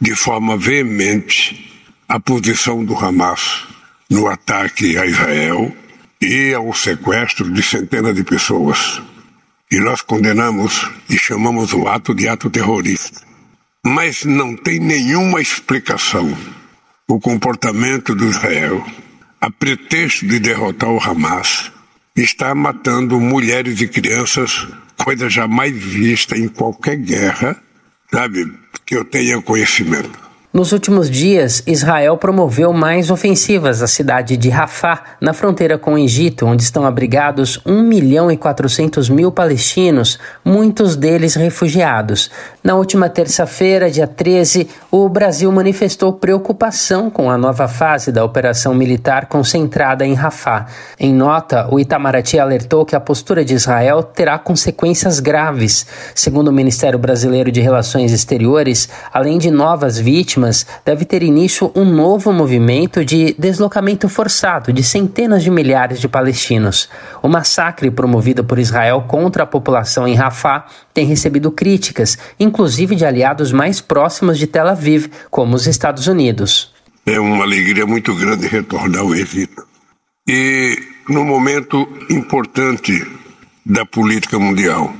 de 0.00 0.16
forma 0.16 0.56
veemente 0.56 1.72
a 2.08 2.18
posição 2.18 2.84
do 2.84 2.96
Hamas 2.96 3.64
no 4.10 4.26
ataque 4.26 4.98
a 4.98 5.06
Israel 5.06 5.74
e 6.20 6.52
ao 6.52 6.74
sequestro 6.74 7.48
de 7.52 7.62
centenas 7.62 8.16
de 8.16 8.24
pessoas. 8.24 9.00
E 9.70 9.78
nós 9.78 10.00
condenamos 10.00 10.90
e 11.08 11.16
chamamos 11.16 11.72
o 11.72 11.86
ato 11.86 12.12
de 12.12 12.28
ato 12.28 12.50
terrorista. 12.50 13.20
Mas 13.84 14.24
não 14.24 14.56
tem 14.56 14.80
nenhuma 14.80 15.40
explicação 15.40 16.36
o 17.08 17.20
comportamento 17.20 18.12
do 18.12 18.28
Israel, 18.28 18.84
a 19.40 19.48
pretexto 19.48 20.26
de 20.26 20.40
derrotar 20.40 20.90
o 20.90 21.00
Hamas, 21.00 21.70
está 22.16 22.52
matando 22.52 23.20
mulheres 23.20 23.80
e 23.80 23.86
crianças 23.86 24.66
coisa 25.02 25.28
jamais 25.28 25.72
vista 25.72 26.36
em 26.36 26.48
qualquer 26.48 26.96
guerra, 26.96 27.56
sabe, 28.10 28.52
que 28.84 28.96
eu 28.96 29.04
tenha 29.04 29.40
conhecimento. 29.40 30.25
Nos 30.56 30.72
últimos 30.72 31.10
dias, 31.10 31.62
Israel 31.66 32.16
promoveu 32.16 32.72
mais 32.72 33.10
ofensivas 33.10 33.82
à 33.82 33.86
cidade 33.86 34.38
de 34.38 34.48
Rafah, 34.48 35.02
na 35.20 35.34
fronteira 35.34 35.76
com 35.76 35.92
o 35.92 35.98
Egito, 35.98 36.46
onde 36.46 36.62
estão 36.62 36.86
abrigados 36.86 37.60
1 37.66 37.82
milhão 37.82 38.30
e 38.30 38.38
400 38.38 39.10
mil 39.10 39.30
palestinos, 39.30 40.18
muitos 40.42 40.96
deles 40.96 41.34
refugiados. 41.34 42.30
Na 42.64 42.74
última 42.74 43.10
terça-feira, 43.10 43.90
dia 43.90 44.06
13, 44.06 44.66
o 44.90 45.06
Brasil 45.10 45.52
manifestou 45.52 46.14
preocupação 46.14 47.10
com 47.10 47.30
a 47.30 47.36
nova 47.36 47.68
fase 47.68 48.10
da 48.10 48.24
operação 48.24 48.74
militar 48.74 49.26
concentrada 49.26 50.06
em 50.06 50.14
Rafah. 50.14 50.68
Em 50.98 51.12
nota, 51.12 51.68
o 51.70 51.78
Itamaraty 51.78 52.38
alertou 52.38 52.86
que 52.86 52.96
a 52.96 53.00
postura 53.00 53.44
de 53.44 53.52
Israel 53.52 54.02
terá 54.02 54.38
consequências 54.38 55.20
graves. 55.20 55.86
Segundo 56.14 56.48
o 56.48 56.52
Ministério 56.52 56.98
Brasileiro 56.98 57.52
de 57.52 57.60
Relações 57.60 58.10
Exteriores, 58.10 58.88
além 59.12 59.36
de 59.36 59.50
novas 59.50 59.98
vítimas, 59.98 60.45
deve 60.84 61.04
ter 61.04 61.22
início 61.22 61.72
um 61.74 61.84
novo 61.84 62.32
movimento 62.32 63.04
de 63.04 63.34
deslocamento 63.38 64.08
forçado 64.08 64.72
de 64.72 64.82
centenas 64.82 65.42
de 65.42 65.50
milhares 65.50 65.98
de 66.00 66.08
palestinos. 66.08 66.88
O 67.22 67.28
massacre 67.28 67.90
promovido 67.90 68.44
por 68.44 68.58
Israel 68.58 69.04
contra 69.08 69.42
a 69.42 69.46
população 69.46 70.06
em 70.06 70.14
Rafah 70.14 70.66
tem 70.92 71.06
recebido 71.06 71.50
críticas, 71.50 72.18
inclusive 72.38 72.94
de 72.94 73.04
aliados 73.04 73.50
mais 73.50 73.80
próximos 73.80 74.38
de 74.38 74.46
Tel 74.46 74.68
Aviv, 74.68 75.08
como 75.30 75.56
os 75.56 75.66
Estados 75.66 76.06
Unidos. 76.06 76.72
É 77.04 77.18
uma 77.18 77.44
alegria 77.44 77.86
muito 77.86 78.14
grande 78.14 78.46
retornar 78.46 79.00
ao 79.00 79.14
Egito. 79.14 79.66
E 80.28 80.78
num 81.08 81.24
momento 81.24 81.88
importante 82.10 83.06
da 83.64 83.84
política 83.84 84.38
mundial 84.38 84.92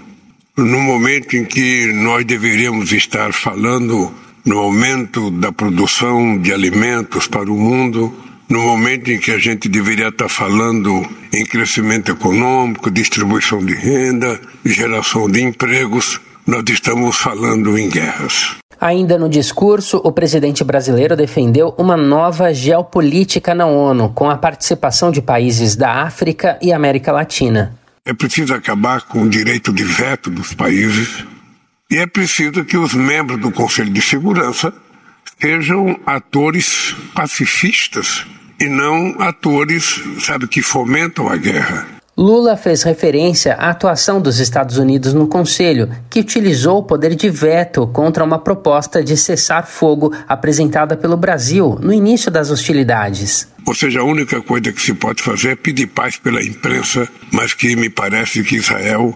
no 0.57 0.81
momento 0.81 1.37
em 1.37 1.45
que 1.45 1.93
nós 1.93 2.25
deveríamos 2.25 2.91
estar 2.91 3.33
falando 3.33 4.13
no 4.47 4.61
aumento 4.61 5.29
da 5.33 5.51
produção 5.51 6.39
de 6.39 6.53
alimentos 6.53 7.27
para 7.27 7.51
o 7.51 7.57
mundo, 7.57 8.15
no 8.49 8.63
momento 8.63 9.11
em 9.11 9.19
que 9.19 9.33
a 9.33 9.39
gente 9.39 9.69
deveria 9.69 10.09
estar 10.09 10.29
falando 10.29 11.05
em 11.33 11.45
crescimento 11.45 12.13
econômico, 12.13 12.89
distribuição 12.89 13.59
de 13.59 13.75
renda, 13.75 14.41
geração 14.65 15.29
de 15.29 15.43
empregos, 15.43 16.21
nós 16.47 16.63
estamos 16.69 17.17
falando 17.17 17.77
em 17.77 17.91
guerras. 17.91 18.55
Ainda 18.81 19.19
no 19.19 19.29
discurso, 19.29 20.01
o 20.05 20.13
presidente 20.13 20.63
brasileiro 20.63 21.17
defendeu 21.17 21.75
uma 21.77 21.97
nova 21.97 22.55
geopolítica 22.55 23.53
na 23.53 23.67
ONU, 23.67 24.11
com 24.11 24.31
a 24.31 24.37
participação 24.37 25.11
de 25.11 25.21
países 25.21 25.75
da 25.75 26.03
África 26.03 26.57
e 26.63 26.73
América 26.73 27.11
Latina. 27.11 27.75
É 28.05 28.15
preciso 28.15 28.55
acabar 28.55 29.03
com 29.03 29.23
o 29.23 29.29
direito 29.29 29.73
de 29.73 29.83
veto 29.83 30.31
dos 30.31 30.55
países 30.55 31.25
e 31.91 31.99
é 31.99 32.07
preciso 32.07 32.65
que 32.65 32.77
os 32.77 32.95
membros 32.95 33.41
do 33.41 33.51
Conselho 33.53 33.91
de 33.91 34.03
Segurança 34.03 34.73
sejam 35.41 35.99
atores 36.05 36.97
pacifistas 37.15 38.27
e 38.59 38.67
não 38.67 39.21
atores, 39.21 40.01
sabe, 40.21 40.49
que 40.49 40.63
fomentam 40.63 41.29
a 41.29 41.37
guerra. 41.37 41.87
Lula 42.19 42.57
fez 42.57 42.83
referência 42.83 43.55
à 43.55 43.69
atuação 43.69 44.23
dos 44.23 44.41
Estados 44.41 44.79
Unidos 44.79 45.13
no 45.13 45.29
Conselho, 45.29 45.91
que 46.09 46.19
utilizou 46.19 46.79
o 46.79 46.83
poder 46.83 47.15
de 47.15 47.29
veto 47.29 47.87
contra 47.89 48.25
uma 48.25 48.39
proposta 48.39 49.05
de 49.05 49.19
cessar 49.19 49.67
fogo 49.67 50.11
apresentada 50.27 50.97
pelo 50.97 51.15
Brasil 51.15 51.79
no 51.79 51.93
início 51.93 52.31
das 52.31 52.51
hostilidades. 52.51 53.47
Ou 53.67 53.75
seja, 53.75 54.01
a 54.01 54.05
única 54.05 54.41
coisa 54.41 54.73
que 54.73 54.81
se 54.81 54.95
pode 54.95 55.23
fazer 55.23 55.51
é 55.51 55.57
pedir 55.57 55.89
paz 55.89 56.17
pela 56.17 56.43
imprensa, 56.43 57.07
mas 57.31 57.53
que 57.53 57.77
me 57.77 57.91
parece 57.91 58.43
que 58.43 58.57
Israel 58.57 59.15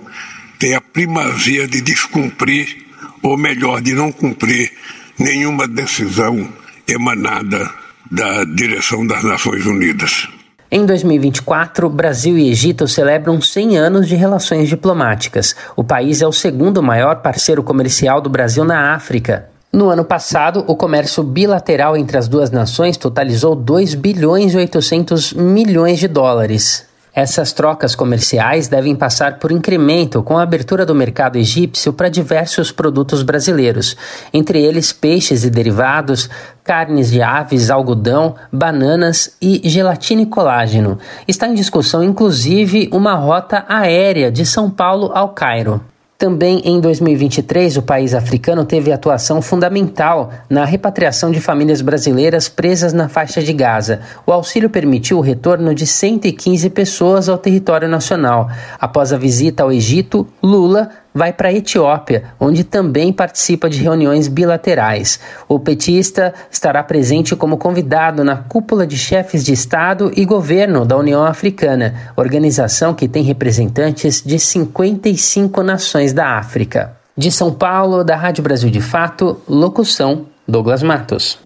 tem 0.61 0.75
a 0.75 0.81
primazia 0.81 1.67
de 1.67 1.81
descumprir, 1.81 2.85
ou 3.23 3.37
melhor, 3.37 3.81
de 3.81 3.95
não 3.95 4.13
cumprir 4.13 4.71
nenhuma 5.19 5.67
decisão 5.67 6.47
emanada 6.87 7.69
da 8.11 8.45
direção 8.45 9.07
das 9.07 9.25
Nações 9.25 9.65
Unidas. 9.65 10.29
Em 10.71 10.85
2024, 10.85 11.89
Brasil 11.89 12.37
e 12.37 12.51
Egito 12.51 12.87
celebram 12.87 13.41
100 13.41 13.79
anos 13.79 14.07
de 14.07 14.15
relações 14.15 14.69
diplomáticas. 14.69 15.57
O 15.75 15.83
país 15.83 16.21
é 16.21 16.27
o 16.27 16.33
segundo 16.33 16.83
maior 16.83 17.17
parceiro 17.23 17.63
comercial 17.63 18.21
do 18.21 18.29
Brasil 18.29 18.63
na 18.63 18.93
África. 18.95 19.49
No 19.73 19.89
ano 19.89 20.05
passado, 20.05 20.63
o 20.67 20.77
comércio 20.77 21.23
bilateral 21.23 21.97
entre 21.97 22.19
as 22.19 22.29
duas 22.29 22.51
nações 22.51 22.99
totalizou 22.99 23.57
2 23.57 23.95
bilhões 23.95 24.53
e 24.53 24.59
800 24.59 25.33
milhões 25.33 25.99
de 25.99 26.07
dólares. 26.07 26.90
Essas 27.15 27.53
trocas 27.53 27.95
comerciais 27.95 28.69
devem 28.69 28.95
passar 28.95 29.39
por 29.39 29.51
incremento 29.51 30.23
com 30.23 30.39
a 30.39 30.43
abertura 30.43 30.87
do 30.87 30.95
mercado 30.95 31.37
egípcio 31.37 31.93
para 31.93 32.09
diversos 32.09 32.71
produtos 32.71 33.23
brasileiros, 33.23 33.97
entre 34.33 34.63
eles 34.63 34.93
peixes 34.93 35.45
e 35.45 35.51
derivados, 35.51 36.31
carnes 36.63 37.11
de 37.11 37.21
aves, 37.21 37.69
algodão, 37.69 38.37
bananas 38.53 39.37
e 39.43 39.61
gelatina 39.69 40.23
e 40.23 40.27
colágeno. 40.27 40.99
Está 41.27 41.49
em 41.49 41.55
discussão, 41.55 42.05
inclusive, 42.05 42.89
uma 42.93 43.15
rota 43.15 43.65
aérea 43.69 44.31
de 44.31 44.47
São 44.47 44.71
Paulo 44.71 45.11
ao 45.13 45.31
Cairo. 45.31 45.81
Também 46.21 46.61
em 46.67 46.79
2023, 46.79 47.79
o 47.79 47.83
país 47.83 48.13
africano 48.13 48.63
teve 48.67 48.93
atuação 48.93 49.41
fundamental 49.41 50.31
na 50.51 50.67
repatriação 50.67 51.31
de 51.31 51.41
famílias 51.41 51.81
brasileiras 51.81 52.47
presas 52.47 52.93
na 52.93 53.09
faixa 53.09 53.43
de 53.43 53.55
Gaza. 53.55 54.01
O 54.27 54.31
auxílio 54.31 54.69
permitiu 54.69 55.17
o 55.17 55.23
retorno 55.23 55.75
de 55.75 55.87
115 55.87 56.69
pessoas 56.69 57.27
ao 57.27 57.39
território 57.39 57.89
nacional. 57.89 58.51
Após 58.79 59.15
a 59.15 59.17
visita 59.17 59.63
ao 59.63 59.73
Egito, 59.73 60.29
Lula 60.43 60.91
vai 61.15 61.33
para 61.33 61.49
a 61.49 61.53
Etiópia, 61.53 62.25
onde 62.39 62.65
também 62.65 63.13
participa 63.13 63.69
de 63.69 63.83
reuniões 63.83 64.29
bilaterais. 64.29 65.21
O 65.49 65.59
petista 65.59 66.33
estará 66.51 66.83
presente 66.83 67.37
como 67.37 67.57
convidado 67.57 68.25
na 68.25 68.37
cúpula 68.37 68.87
de 68.87 68.97
chefes 68.97 69.45
de 69.45 69.53
Estado 69.53 70.13
e 70.17 70.25
governo 70.25 70.85
da 70.85 70.97
União 70.97 71.25
Africana, 71.25 71.95
organização 72.17 72.95
que 72.95 73.09
tem 73.09 73.23
representantes 73.23 74.23
de 74.25 74.39
55 74.39 75.63
nações 75.63 76.13
da 76.13 76.39
África. 76.39 76.97
De 77.17 77.31
São 77.31 77.53
Paulo, 77.53 78.03
da 78.03 78.17
Rádio 78.17 78.43
Brasil 78.43 78.71
de 78.71 78.81
Fato, 78.81 79.41
locução 79.49 80.27
Douglas 80.49 80.83
Matos. 80.83 81.39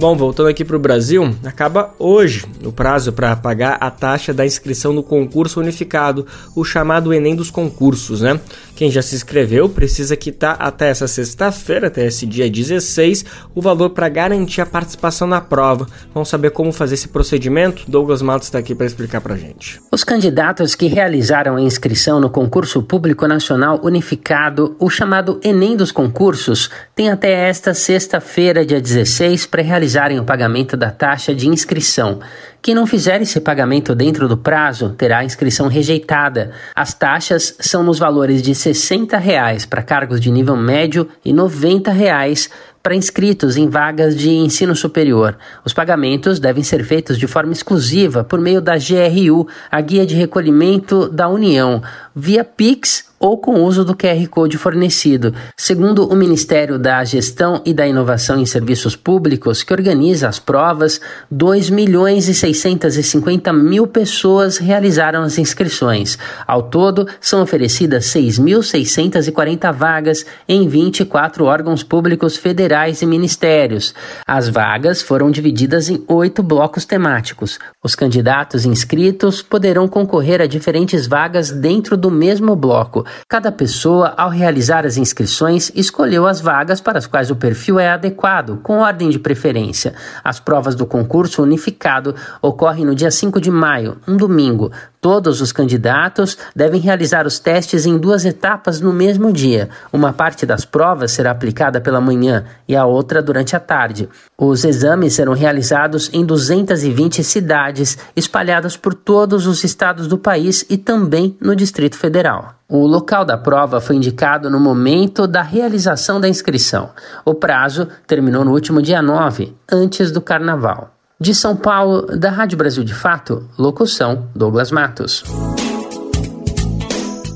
Bom, 0.00 0.16
voltando 0.16 0.48
aqui 0.48 0.64
para 0.64 0.76
o 0.76 0.80
Brasil, 0.80 1.36
acaba 1.44 1.94
hoje 1.98 2.46
o 2.64 2.72
prazo 2.72 3.12
para 3.12 3.36
pagar 3.36 3.76
a 3.78 3.90
taxa 3.90 4.32
da 4.32 4.46
inscrição 4.46 4.94
no 4.94 5.02
concurso 5.02 5.60
unificado, 5.60 6.26
o 6.56 6.64
chamado 6.64 7.12
Enem 7.12 7.36
dos 7.36 7.50
concursos, 7.50 8.22
né? 8.22 8.40
Quem 8.74 8.90
já 8.90 9.02
se 9.02 9.14
inscreveu 9.14 9.68
precisa 9.68 10.16
quitar 10.16 10.56
até 10.58 10.88
essa 10.88 11.06
sexta-feira, 11.06 11.88
até 11.88 12.06
esse 12.06 12.24
dia 12.24 12.48
16, 12.48 13.26
o 13.54 13.60
valor 13.60 13.90
para 13.90 14.08
garantir 14.08 14.62
a 14.62 14.66
participação 14.66 15.28
na 15.28 15.38
prova. 15.38 15.86
Vamos 16.14 16.30
saber 16.30 16.50
como 16.52 16.72
fazer 16.72 16.94
esse 16.94 17.08
procedimento? 17.08 17.82
Douglas 17.86 18.22
Matos 18.22 18.48
está 18.48 18.58
aqui 18.58 18.74
para 18.74 18.86
explicar 18.86 19.20
para 19.20 19.36
gente. 19.36 19.82
Os 19.92 20.02
candidatos 20.02 20.74
que 20.74 20.86
realizaram 20.86 21.56
a 21.56 21.60
inscrição 21.60 22.18
no 22.18 22.30
concurso 22.30 22.82
público 22.82 23.26
nacional 23.26 23.78
unificado, 23.82 24.74
o 24.78 24.88
chamado 24.88 25.38
Enem 25.44 25.76
dos 25.76 25.92
concursos, 25.92 26.70
têm 26.94 27.10
até 27.10 27.50
esta 27.50 27.74
sexta-feira, 27.74 28.64
dia 28.64 28.80
16, 28.80 29.44
para 29.44 29.60
realizarem 29.90 30.20
o 30.20 30.24
pagamento 30.24 30.76
da 30.76 30.90
taxa 30.90 31.34
de 31.34 31.48
inscrição. 31.48 32.20
Quem 32.62 32.74
não 32.74 32.86
fizer 32.86 33.22
esse 33.22 33.40
pagamento 33.40 33.94
dentro 33.94 34.28
do 34.28 34.36
prazo 34.36 34.90
terá 34.90 35.18
a 35.18 35.24
inscrição 35.24 35.66
rejeitada. 35.66 36.50
As 36.74 36.92
taxas 36.92 37.56
são 37.58 37.82
nos 37.82 37.98
valores 37.98 38.42
de 38.42 38.54
60 38.54 39.16
reais 39.16 39.64
para 39.64 39.82
cargos 39.82 40.20
de 40.20 40.30
nível 40.30 40.56
médio 40.56 41.08
e 41.24 41.32
90 41.32 41.90
reais 41.90 42.50
para 42.82 42.94
inscritos 42.94 43.56
em 43.56 43.68
vagas 43.68 44.16
de 44.16 44.30
ensino 44.30 44.74
superior. 44.74 45.36
Os 45.64 45.72
pagamentos 45.72 46.38
devem 46.38 46.62
ser 46.62 46.84
feitos 46.84 47.18
de 47.18 47.26
forma 47.26 47.52
exclusiva 47.52 48.24
por 48.24 48.40
meio 48.40 48.60
da 48.60 48.76
GRU, 48.76 49.46
a 49.70 49.80
Guia 49.80 50.06
de 50.06 50.14
Recolhimento 50.14 51.08
da 51.08 51.28
União, 51.28 51.82
via 52.14 52.44
Pix 52.44 53.10
ou 53.20 53.36
com 53.36 53.62
uso 53.62 53.84
do 53.84 53.94
QR 53.94 54.26
Code 54.30 54.56
fornecido. 54.56 55.34
Segundo 55.54 56.06
o 56.06 56.16
Ministério 56.16 56.78
da 56.78 57.04
Gestão 57.04 57.60
e 57.66 57.74
da 57.74 57.86
Inovação 57.86 58.40
em 58.40 58.46
Serviços 58.46 58.96
Públicos, 58.96 59.62
que 59.62 59.74
organiza 59.74 60.26
as 60.26 60.38
provas, 60.38 60.98
2 61.30 61.68
milhões 61.68 62.28
e 62.28 62.34
650 62.54 63.52
mil 63.52 63.86
pessoas 63.86 64.58
realizaram 64.58 65.22
as 65.22 65.38
inscrições. 65.38 66.18
Ao 66.46 66.62
todo, 66.62 67.06
são 67.20 67.42
oferecidas 67.42 68.06
6.640 68.06 69.72
vagas 69.72 70.24
em 70.48 70.68
24 70.68 71.44
órgãos 71.44 71.82
públicos 71.82 72.36
federais 72.36 73.02
e 73.02 73.06
ministérios. 73.06 73.94
As 74.26 74.48
vagas 74.48 75.02
foram 75.02 75.30
divididas 75.30 75.88
em 75.88 76.02
oito 76.08 76.42
blocos 76.42 76.84
temáticos. 76.84 77.58
Os 77.82 77.94
candidatos 77.94 78.66
inscritos 78.66 79.40
poderão 79.40 79.88
concorrer 79.88 80.42
a 80.42 80.46
diferentes 80.46 81.06
vagas 81.06 81.50
dentro 81.50 81.96
do 81.96 82.10
mesmo 82.10 82.54
bloco. 82.54 83.06
Cada 83.26 83.50
pessoa, 83.50 84.12
ao 84.18 84.28
realizar 84.28 84.84
as 84.84 84.98
inscrições, 84.98 85.72
escolheu 85.74 86.26
as 86.26 86.42
vagas 86.42 86.78
para 86.78 86.98
as 86.98 87.06
quais 87.06 87.30
o 87.30 87.36
perfil 87.36 87.80
é 87.80 87.88
adequado, 87.88 88.58
com 88.62 88.80
ordem 88.80 89.08
de 89.08 89.18
preferência. 89.18 89.94
As 90.22 90.38
provas 90.38 90.74
do 90.74 90.84
concurso 90.84 91.42
unificado 91.42 92.14
ocorrem 92.42 92.84
no 92.84 92.94
dia 92.94 93.10
5 93.10 93.40
de 93.40 93.50
maio, 93.50 93.96
um 94.06 94.14
domingo. 94.14 94.70
Todos 95.00 95.40
os 95.40 95.50
candidatos 95.50 96.36
devem 96.54 96.78
realizar 96.78 97.26
os 97.26 97.38
testes 97.38 97.86
em 97.86 97.96
duas 97.96 98.26
etapas 98.26 98.82
no 98.82 98.92
mesmo 98.92 99.32
dia. 99.32 99.70
Uma 99.90 100.12
parte 100.12 100.44
das 100.44 100.66
provas 100.66 101.12
será 101.12 101.30
aplicada 101.30 101.80
pela 101.80 102.02
manhã 102.02 102.44
e 102.68 102.76
a 102.76 102.84
outra 102.84 103.22
durante 103.22 103.56
a 103.56 103.60
tarde. 103.60 104.10
Os 104.36 104.62
exames 104.62 105.14
serão 105.14 105.32
realizados 105.32 106.10
em 106.12 106.22
220 106.22 107.24
cidades 107.24 107.96
espalhadas 108.14 108.76
por 108.76 108.92
todos 108.92 109.46
os 109.46 109.64
estados 109.64 110.06
do 110.06 110.18
país 110.18 110.66
e 110.68 110.76
também 110.76 111.34
no 111.40 111.56
Distrito 111.56 111.96
Federal. 111.96 112.56
O 112.68 112.86
local 112.86 113.24
da 113.24 113.38
prova 113.38 113.80
foi 113.80 113.96
indicado 113.96 114.50
no 114.50 114.60
momento 114.60 115.26
da 115.26 115.40
realização 115.40 116.20
da 116.20 116.28
inscrição. 116.28 116.90
O 117.24 117.34
prazo 117.34 117.88
terminou 118.06 118.44
no 118.44 118.52
último 118.52 118.82
dia 118.82 119.00
9, 119.00 119.56
antes 119.72 120.12
do 120.12 120.20
carnaval. 120.20 120.99
De 121.20 121.34
São 121.34 121.54
Paulo, 121.54 122.06
da 122.16 122.30
Rádio 122.30 122.56
Brasil 122.56 122.82
de 122.82 122.94
Fato, 122.94 123.46
locução 123.58 124.30
Douglas 124.34 124.70
Matos. 124.70 125.22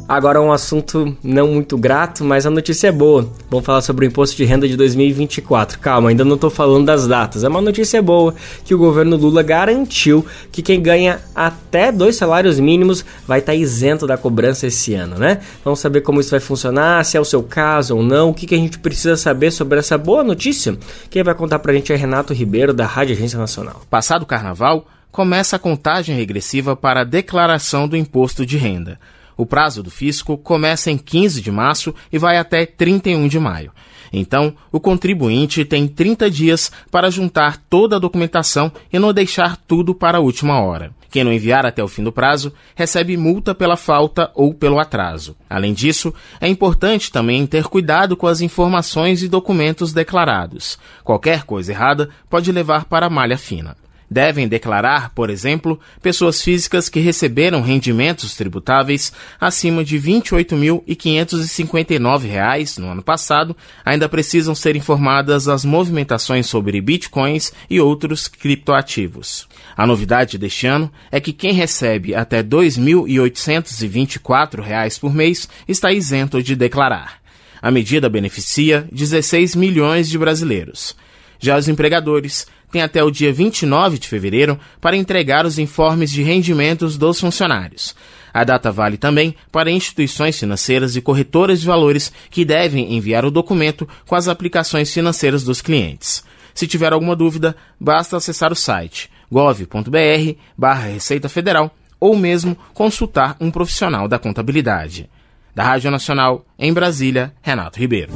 Agora 0.07 0.39
um 0.39 0.53
assunto 0.53 1.17
não 1.25 1.49
muito 1.49 1.79
grato, 1.79 2.23
mas 2.23 2.45
a 2.45 2.51
notícia 2.51 2.89
é 2.89 2.93
boa. 2.93 3.27
Vamos 3.49 3.65
falar 3.65 3.81
sobre 3.81 4.05
o 4.05 4.09
imposto 4.09 4.37
de 4.37 4.45
renda 4.45 4.69
de 4.69 4.77
2024. 4.77 5.79
Calma, 5.79 6.11
ainda 6.11 6.23
não 6.27 6.35
estou 6.35 6.51
falando 6.51 6.85
das 6.85 7.07
datas. 7.07 7.43
É 7.43 7.49
uma 7.49 7.63
notícia 7.63 8.03
boa 8.03 8.35
que 8.67 8.75
o 8.75 8.79
governo 8.79 9.17
Lula 9.17 9.43
garantiu 9.43 10.25
que 10.53 10.61
quem 10.61 10.83
ganha 10.83 11.21
até 11.35 11.91
dois 11.91 12.17
salários 12.17 12.61
mínimos 12.61 13.03
vai 13.27 13.39
estar 13.39 13.53
tá 13.53 13.57
isento 13.57 14.07
da 14.07 14.19
cobrança 14.19 14.67
esse 14.67 14.93
ano, 14.93 15.17
né? 15.17 15.41
Vamos 15.65 15.81
saber 15.81 16.03
como 16.03 16.21
isso 16.21 16.33
vai 16.33 16.41
funcionar, 16.41 17.03
se 17.07 17.17
é 17.17 17.21
o 17.21 17.25
seu 17.25 17.43
caso 17.43 17.97
ou 17.97 18.03
não, 18.03 18.29
o 18.29 18.35
que, 18.35 18.47
que 18.47 18.55
a 18.55 18.59
gente 18.59 18.79
precisa 18.79 19.17
saber 19.17 19.53
sobre 19.53 19.79
essa 19.79 19.97
boa 19.97 20.23
notícia. 20.23 20.77
Quem 21.09 21.23
vai 21.23 21.35
contar 21.35 21.61
pra 21.61 21.73
gente 21.73 21.95
é 21.95 21.97
Renato 21.97 22.35
Ribeiro, 22.35 22.75
da 22.75 22.85
Rádio 22.85 23.17
Agência 23.17 23.39
Nacional. 23.39 23.81
Passado 23.89 24.25
o 24.25 24.27
carnaval, 24.27 24.87
começa 25.11 25.57
a 25.57 25.59
contagem 25.59 26.15
regressiva 26.15 26.77
para 26.77 27.01
a 27.01 27.05
declaração 27.05 27.89
do 27.89 27.97
imposto 27.97 28.45
de 28.45 28.59
renda. 28.59 28.99
O 29.37 29.47
prazo 29.47 29.83
do 29.83 29.91
fisco 29.91 30.37
começa 30.39 30.91
em 30.91 30.99
15 30.99 31.41
de 31.41 31.51
março 31.51 31.95
e 32.13 32.19
vai 32.19 32.37
até 32.37 32.65
31 32.67 33.29
de 33.29 33.39
maio. 33.39 33.73
Então, 34.13 34.55
o 34.71 34.79
contribuinte 34.79 35.65
tem 35.65 35.89
30 35.89 36.31
dias 36.31 36.71
para 36.91 37.11
juntar 37.11 37.57
toda 37.69 37.97
a 37.97 37.99
documentação 37.99 38.71
e 38.93 38.99
não 38.99 39.13
deixar 39.13 39.57
tudo 39.57 39.95
para 39.95 40.19
a 40.19 40.21
última 40.21 40.61
hora. 40.61 40.93
Quem 41.11 41.25
não 41.25 41.33
enviar 41.33 41.65
até 41.65 41.83
o 41.83 41.89
fim 41.89 42.03
do 42.03 42.13
prazo 42.13 42.53
recebe 42.75 43.17
multa 43.17 43.55
pela 43.55 43.77
falta 43.77 44.31
ou 44.35 44.53
pelo 44.53 44.79
atraso. 44.79 45.37
Além 45.49 45.73
disso, 45.73 46.13
é 46.41 46.49
importante 46.49 47.11
também 47.11 47.47
ter 47.47 47.65
cuidado 47.65 48.17
com 48.17 48.27
as 48.27 48.41
informações 48.41 49.23
e 49.23 49.29
documentos 49.29 49.93
declarados. 49.93 50.79
Qualquer 51.05 51.45
coisa 51.45 51.73
errada 51.73 52.09
pode 52.29 52.51
levar 52.51 52.85
para 52.87 53.07
a 53.07 53.11
malha 53.11 53.39
fina. 53.39 53.77
Devem 54.11 54.47
declarar, 54.47 55.11
por 55.11 55.31
exemplo, 55.31 55.81
pessoas 56.03 56.43
físicas 56.43 56.89
que 56.89 57.01
receberam 57.01 57.63
rendimentos 57.63 58.37
tributáveis 58.37 59.13
acima 59.41 59.85
de 59.85 59.99
R$ 59.99 60.21
28.559 60.21 62.79
no 62.79 62.91
ano 62.91 63.03
passado, 63.03 63.57
ainda 63.85 64.09
precisam 64.09 64.55
ser 64.55 64.77
informadas 64.77 65.49
as 65.49 65.65
movimentações 65.65 66.47
sobre 66.47 66.81
bitcoins 66.81 67.53
e 67.69 67.81
outros 67.81 68.29
criptoativos. 68.29 69.49
A 69.77 69.85
novidade 69.87 70.39
deste 70.39 70.67
ano 70.67 70.91
é 71.11 71.21
que 71.21 71.33
quem 71.33 71.53
recebe 71.53 72.15
até 72.15 72.37
R$ 72.39 72.45
2.824 72.45 75.01
por 75.01 75.13
mês 75.15 75.49
está 75.67 75.93
isento 75.93 76.41
de 76.43 76.55
declarar. 76.55 77.23
A 77.61 77.71
medida 77.71 78.11
beneficia 78.11 78.87
16 78.93 79.57
milhões 79.57 80.09
de 80.09 80.17
brasileiros. 80.19 80.95
Já 81.41 81.57
os 81.57 81.67
empregadores 81.67 82.47
têm 82.75 82.83
até 82.83 83.05
o 83.05 83.11
dia 83.11 83.33
29 83.33 83.99
de 83.99 84.09
fevereiro 84.09 84.59
para 84.81 84.97
entregar 84.97 85.47
os 85.47 85.61
informes 85.61 86.11
de 86.11 86.25
rendimentos 86.25 86.99
dos 86.99 87.21
funcionários. 87.21 87.95
A 88.33 88.43
data 88.43 88.73
vale 88.73 88.97
também 88.97 89.37
para 89.53 89.71
instituições 89.71 90.37
financeiras 90.39 90.97
e 90.97 91.01
corretoras 91.01 91.61
de 91.61 91.67
valores 91.67 92.13
que 92.31 92.45
devem 92.45 92.97
enviar 92.97 93.25
o 93.25 93.31
documento 93.31 93.89
com 94.07 94.17
as 94.17 94.27
aplicações 94.27 94.93
financeiras 94.93 95.45
dos 95.45 95.63
clientes. 95.63 96.25
Se 96.53 96.67
tiver 96.67 96.93
alguma 96.93 97.15
dúvida, 97.15 97.55
basta 97.81 98.17
acessar 98.17 98.53
o 98.53 98.57
site 98.57 99.09
gov.br 99.31 100.37
barra 100.59 100.89
Receita 100.89 101.29
Federal 101.29 101.75
ou 102.01 102.17
mesmo 102.17 102.57
consultar 102.73 103.37
um 103.41 103.51
profissional 103.51 104.09
da 104.09 104.19
contabilidade. 104.19 105.09
Da 105.55 105.63
Rádio 105.63 105.91
Nacional, 105.91 106.45
em 106.59 106.73
Brasília, 106.73 107.33
Renato 107.41 107.79
Ribeiro. 107.79 108.13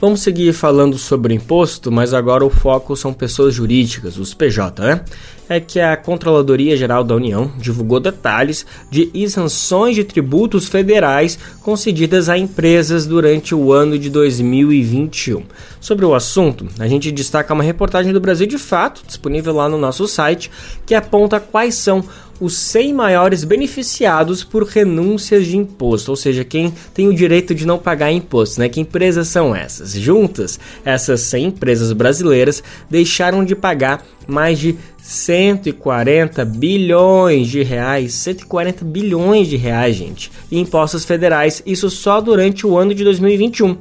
Vamos 0.00 0.20
seguir 0.20 0.52
falando 0.52 0.96
sobre 0.96 1.34
imposto, 1.34 1.90
mas 1.90 2.14
agora 2.14 2.46
o 2.46 2.50
foco 2.50 2.94
são 2.94 3.12
pessoas 3.12 3.52
jurídicas, 3.52 4.16
os 4.16 4.32
PJ, 4.32 4.80
né? 4.80 5.00
É 5.48 5.58
que 5.58 5.80
a 5.80 5.96
Controladoria 5.96 6.76
Geral 6.76 7.02
da 7.02 7.16
União 7.16 7.50
divulgou 7.58 7.98
detalhes 7.98 8.64
de 8.88 9.10
isenções 9.12 9.96
de 9.96 10.04
tributos 10.04 10.68
federais 10.68 11.36
concedidas 11.62 12.28
a 12.28 12.38
empresas 12.38 13.06
durante 13.06 13.56
o 13.56 13.72
ano 13.72 13.98
de 13.98 14.08
2021. 14.08 15.42
Sobre 15.80 16.04
o 16.04 16.14
assunto, 16.14 16.68
a 16.78 16.86
gente 16.86 17.10
destaca 17.10 17.52
uma 17.52 17.64
reportagem 17.64 18.12
do 18.12 18.20
Brasil 18.20 18.46
de 18.46 18.58
Fato, 18.58 19.02
disponível 19.04 19.52
lá 19.52 19.68
no 19.68 19.78
nosso 19.78 20.06
site, 20.06 20.48
que 20.86 20.94
aponta 20.94 21.40
quais 21.40 21.74
são 21.74 22.04
os 22.40 22.56
100 22.56 22.94
maiores 22.94 23.44
beneficiados 23.44 24.44
por 24.44 24.64
renúncias 24.64 25.46
de 25.46 25.56
imposto, 25.56 26.10
ou 26.10 26.16
seja, 26.16 26.44
quem 26.44 26.72
tem 26.94 27.08
o 27.08 27.14
direito 27.14 27.54
de 27.54 27.66
não 27.66 27.78
pagar 27.78 28.12
imposto, 28.12 28.60
né? 28.60 28.68
Que 28.68 28.80
empresas 28.80 29.28
são 29.28 29.54
essas? 29.54 29.92
Juntas, 29.92 30.58
essas 30.84 31.20
100 31.22 31.44
empresas 31.46 31.92
brasileiras 31.92 32.62
deixaram 32.90 33.44
de 33.44 33.54
pagar 33.54 34.04
mais 34.26 34.58
de 34.58 34.76
140 35.08 36.44
bilhões 36.44 37.48
de 37.48 37.62
reais, 37.62 38.12
140 38.12 38.84
bilhões 38.84 39.48
de 39.48 39.56
reais, 39.56 39.96
gente, 39.96 40.30
em 40.52 40.60
impostos 40.60 41.06
federais, 41.06 41.62
isso 41.64 41.88
só 41.88 42.20
durante 42.20 42.66
o 42.66 42.76
ano 42.76 42.94
de 42.94 43.02
2021. 43.04 43.78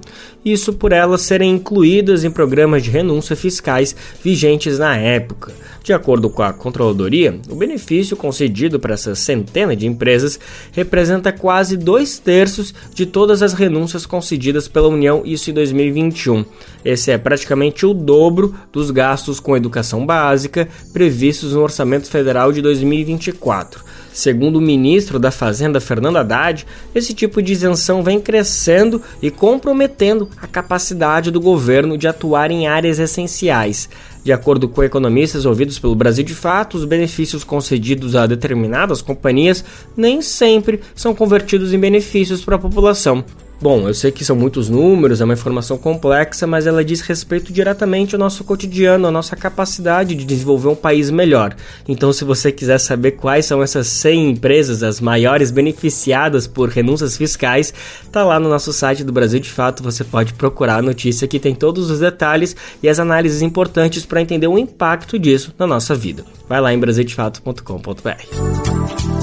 Isso 0.47 0.71
por 0.71 0.93
elas 0.93 1.23
serem 1.23 1.51
incluídas 1.51 2.23
em 2.23 2.31
programas 2.31 2.81
de 2.81 2.89
renúncia 2.89 3.35
fiscais 3.35 3.93
vigentes 4.23 4.79
na 4.79 4.95
época. 4.95 5.51
De 5.83 5.91
acordo 5.91 6.29
com 6.29 6.41
a 6.41 6.53
controladoria, 6.53 7.37
o 7.49 7.55
benefício 7.55 8.15
concedido 8.15 8.79
para 8.79 8.93
essa 8.93 9.13
centena 9.13 9.75
de 9.75 9.85
empresas 9.85 10.39
representa 10.71 11.33
quase 11.33 11.75
dois 11.75 12.17
terços 12.17 12.73
de 12.93 13.05
todas 13.05 13.43
as 13.43 13.51
renúncias 13.51 14.05
concedidas 14.05 14.69
pela 14.69 14.87
União, 14.87 15.21
isso 15.25 15.51
em 15.51 15.53
2021. 15.53 16.45
Esse 16.85 17.11
é 17.11 17.17
praticamente 17.17 17.85
o 17.85 17.93
dobro 17.93 18.55
dos 18.71 18.89
gastos 18.89 19.41
com 19.41 19.57
educação 19.57 20.05
básica 20.05 20.65
previstos 20.93 21.51
no 21.51 21.61
Orçamento 21.61 22.07
Federal 22.07 22.53
de 22.53 22.61
2024. 22.61 23.83
Segundo 24.17 24.55
o 24.55 24.61
ministro 24.61 25.19
da 25.19 25.29
Fazenda, 25.29 25.79
Fernando 25.79 26.17
Haddad, 26.17 26.65
esse 26.95 27.13
tipo 27.13 27.39
de 27.39 27.53
isenção 27.53 28.01
vem 28.01 28.19
crescendo 28.19 28.99
e 29.21 29.29
comprometendo 29.29 30.27
a 30.41 30.47
capacidade 30.47 31.29
do 31.29 31.39
governo 31.39 31.95
de 31.99 32.07
atuar 32.07 32.49
em 32.49 32.65
áreas 32.65 32.97
essenciais. 32.97 33.87
De 34.23 34.33
acordo 34.33 34.67
com 34.67 34.81
economistas 34.81 35.45
ouvidos 35.45 35.77
pelo 35.77 35.93
Brasil 35.93 36.23
de 36.23 36.33
Fato, 36.33 36.77
os 36.77 36.85
benefícios 36.85 37.43
concedidos 37.43 38.15
a 38.15 38.25
determinadas 38.25 39.03
companhias 39.03 39.63
nem 39.95 40.19
sempre 40.19 40.81
são 40.95 41.13
convertidos 41.13 41.71
em 41.71 41.77
benefícios 41.77 42.43
para 42.43 42.55
a 42.55 42.59
população. 42.59 43.23
Bom, 43.59 43.87
eu 43.87 43.93
sei 43.93 44.11
que 44.11 44.23
são 44.23 44.35
muitos 44.35 44.69
números, 44.69 45.19
é 45.19 45.23
uma 45.23 45.33
informação 45.33 45.79
complexa, 45.79 46.45
mas 46.45 46.67
ela 46.67 46.85
diz 46.85 47.01
respeito 47.01 47.51
diretamente 47.51 48.13
ao 48.13 48.19
nosso 48.19 48.43
cotidiano, 48.43 49.07
à 49.07 49.11
nossa 49.11 49.35
capacidade 49.35 50.13
de 50.13 50.25
desenvolver 50.25 50.67
um 50.67 50.75
país 50.75 51.09
melhor. 51.09 51.55
Então, 51.87 52.13
se 52.13 52.23
você 52.23 52.51
quiser 52.51 52.77
saber 52.77 53.13
quais 53.13 53.47
são 53.47 53.63
essas 53.63 53.87
100 53.87 54.29
empresas, 54.29 54.83
as 54.83 55.01
maiores 55.01 55.49
beneficiadas 55.49 56.45
por 56.45 56.69
renúncias 56.69 57.17
fiscais, 57.17 57.73
tá 58.11 58.23
lá 58.23 58.39
no 58.39 58.47
nosso 58.47 58.71
site 58.71 59.03
do 59.03 59.11
Brasil 59.11 59.39
de 59.39 59.49
Fato, 59.49 59.81
você 59.81 60.03
pode 60.03 60.33
procurar 60.33 60.77
a 60.77 60.81
notícia 60.81 61.27
que 61.27 61.39
tem 61.39 61.55
todos 61.55 61.89
os 61.89 61.99
detalhes 61.99 62.55
e 62.83 62.87
as 62.87 62.99
análises 62.99 63.41
importantes 63.41 64.05
para 64.05 64.21
entender 64.21 64.47
o 64.47 64.59
impacto 64.59 65.17
disso 65.17 65.51
na 65.57 65.65
nossa 65.65 65.95
vida. 65.95 66.23
Vai 66.47 66.61
lá 66.61 66.71
em 66.71 66.79
brasildefato.com.br. 66.79 69.16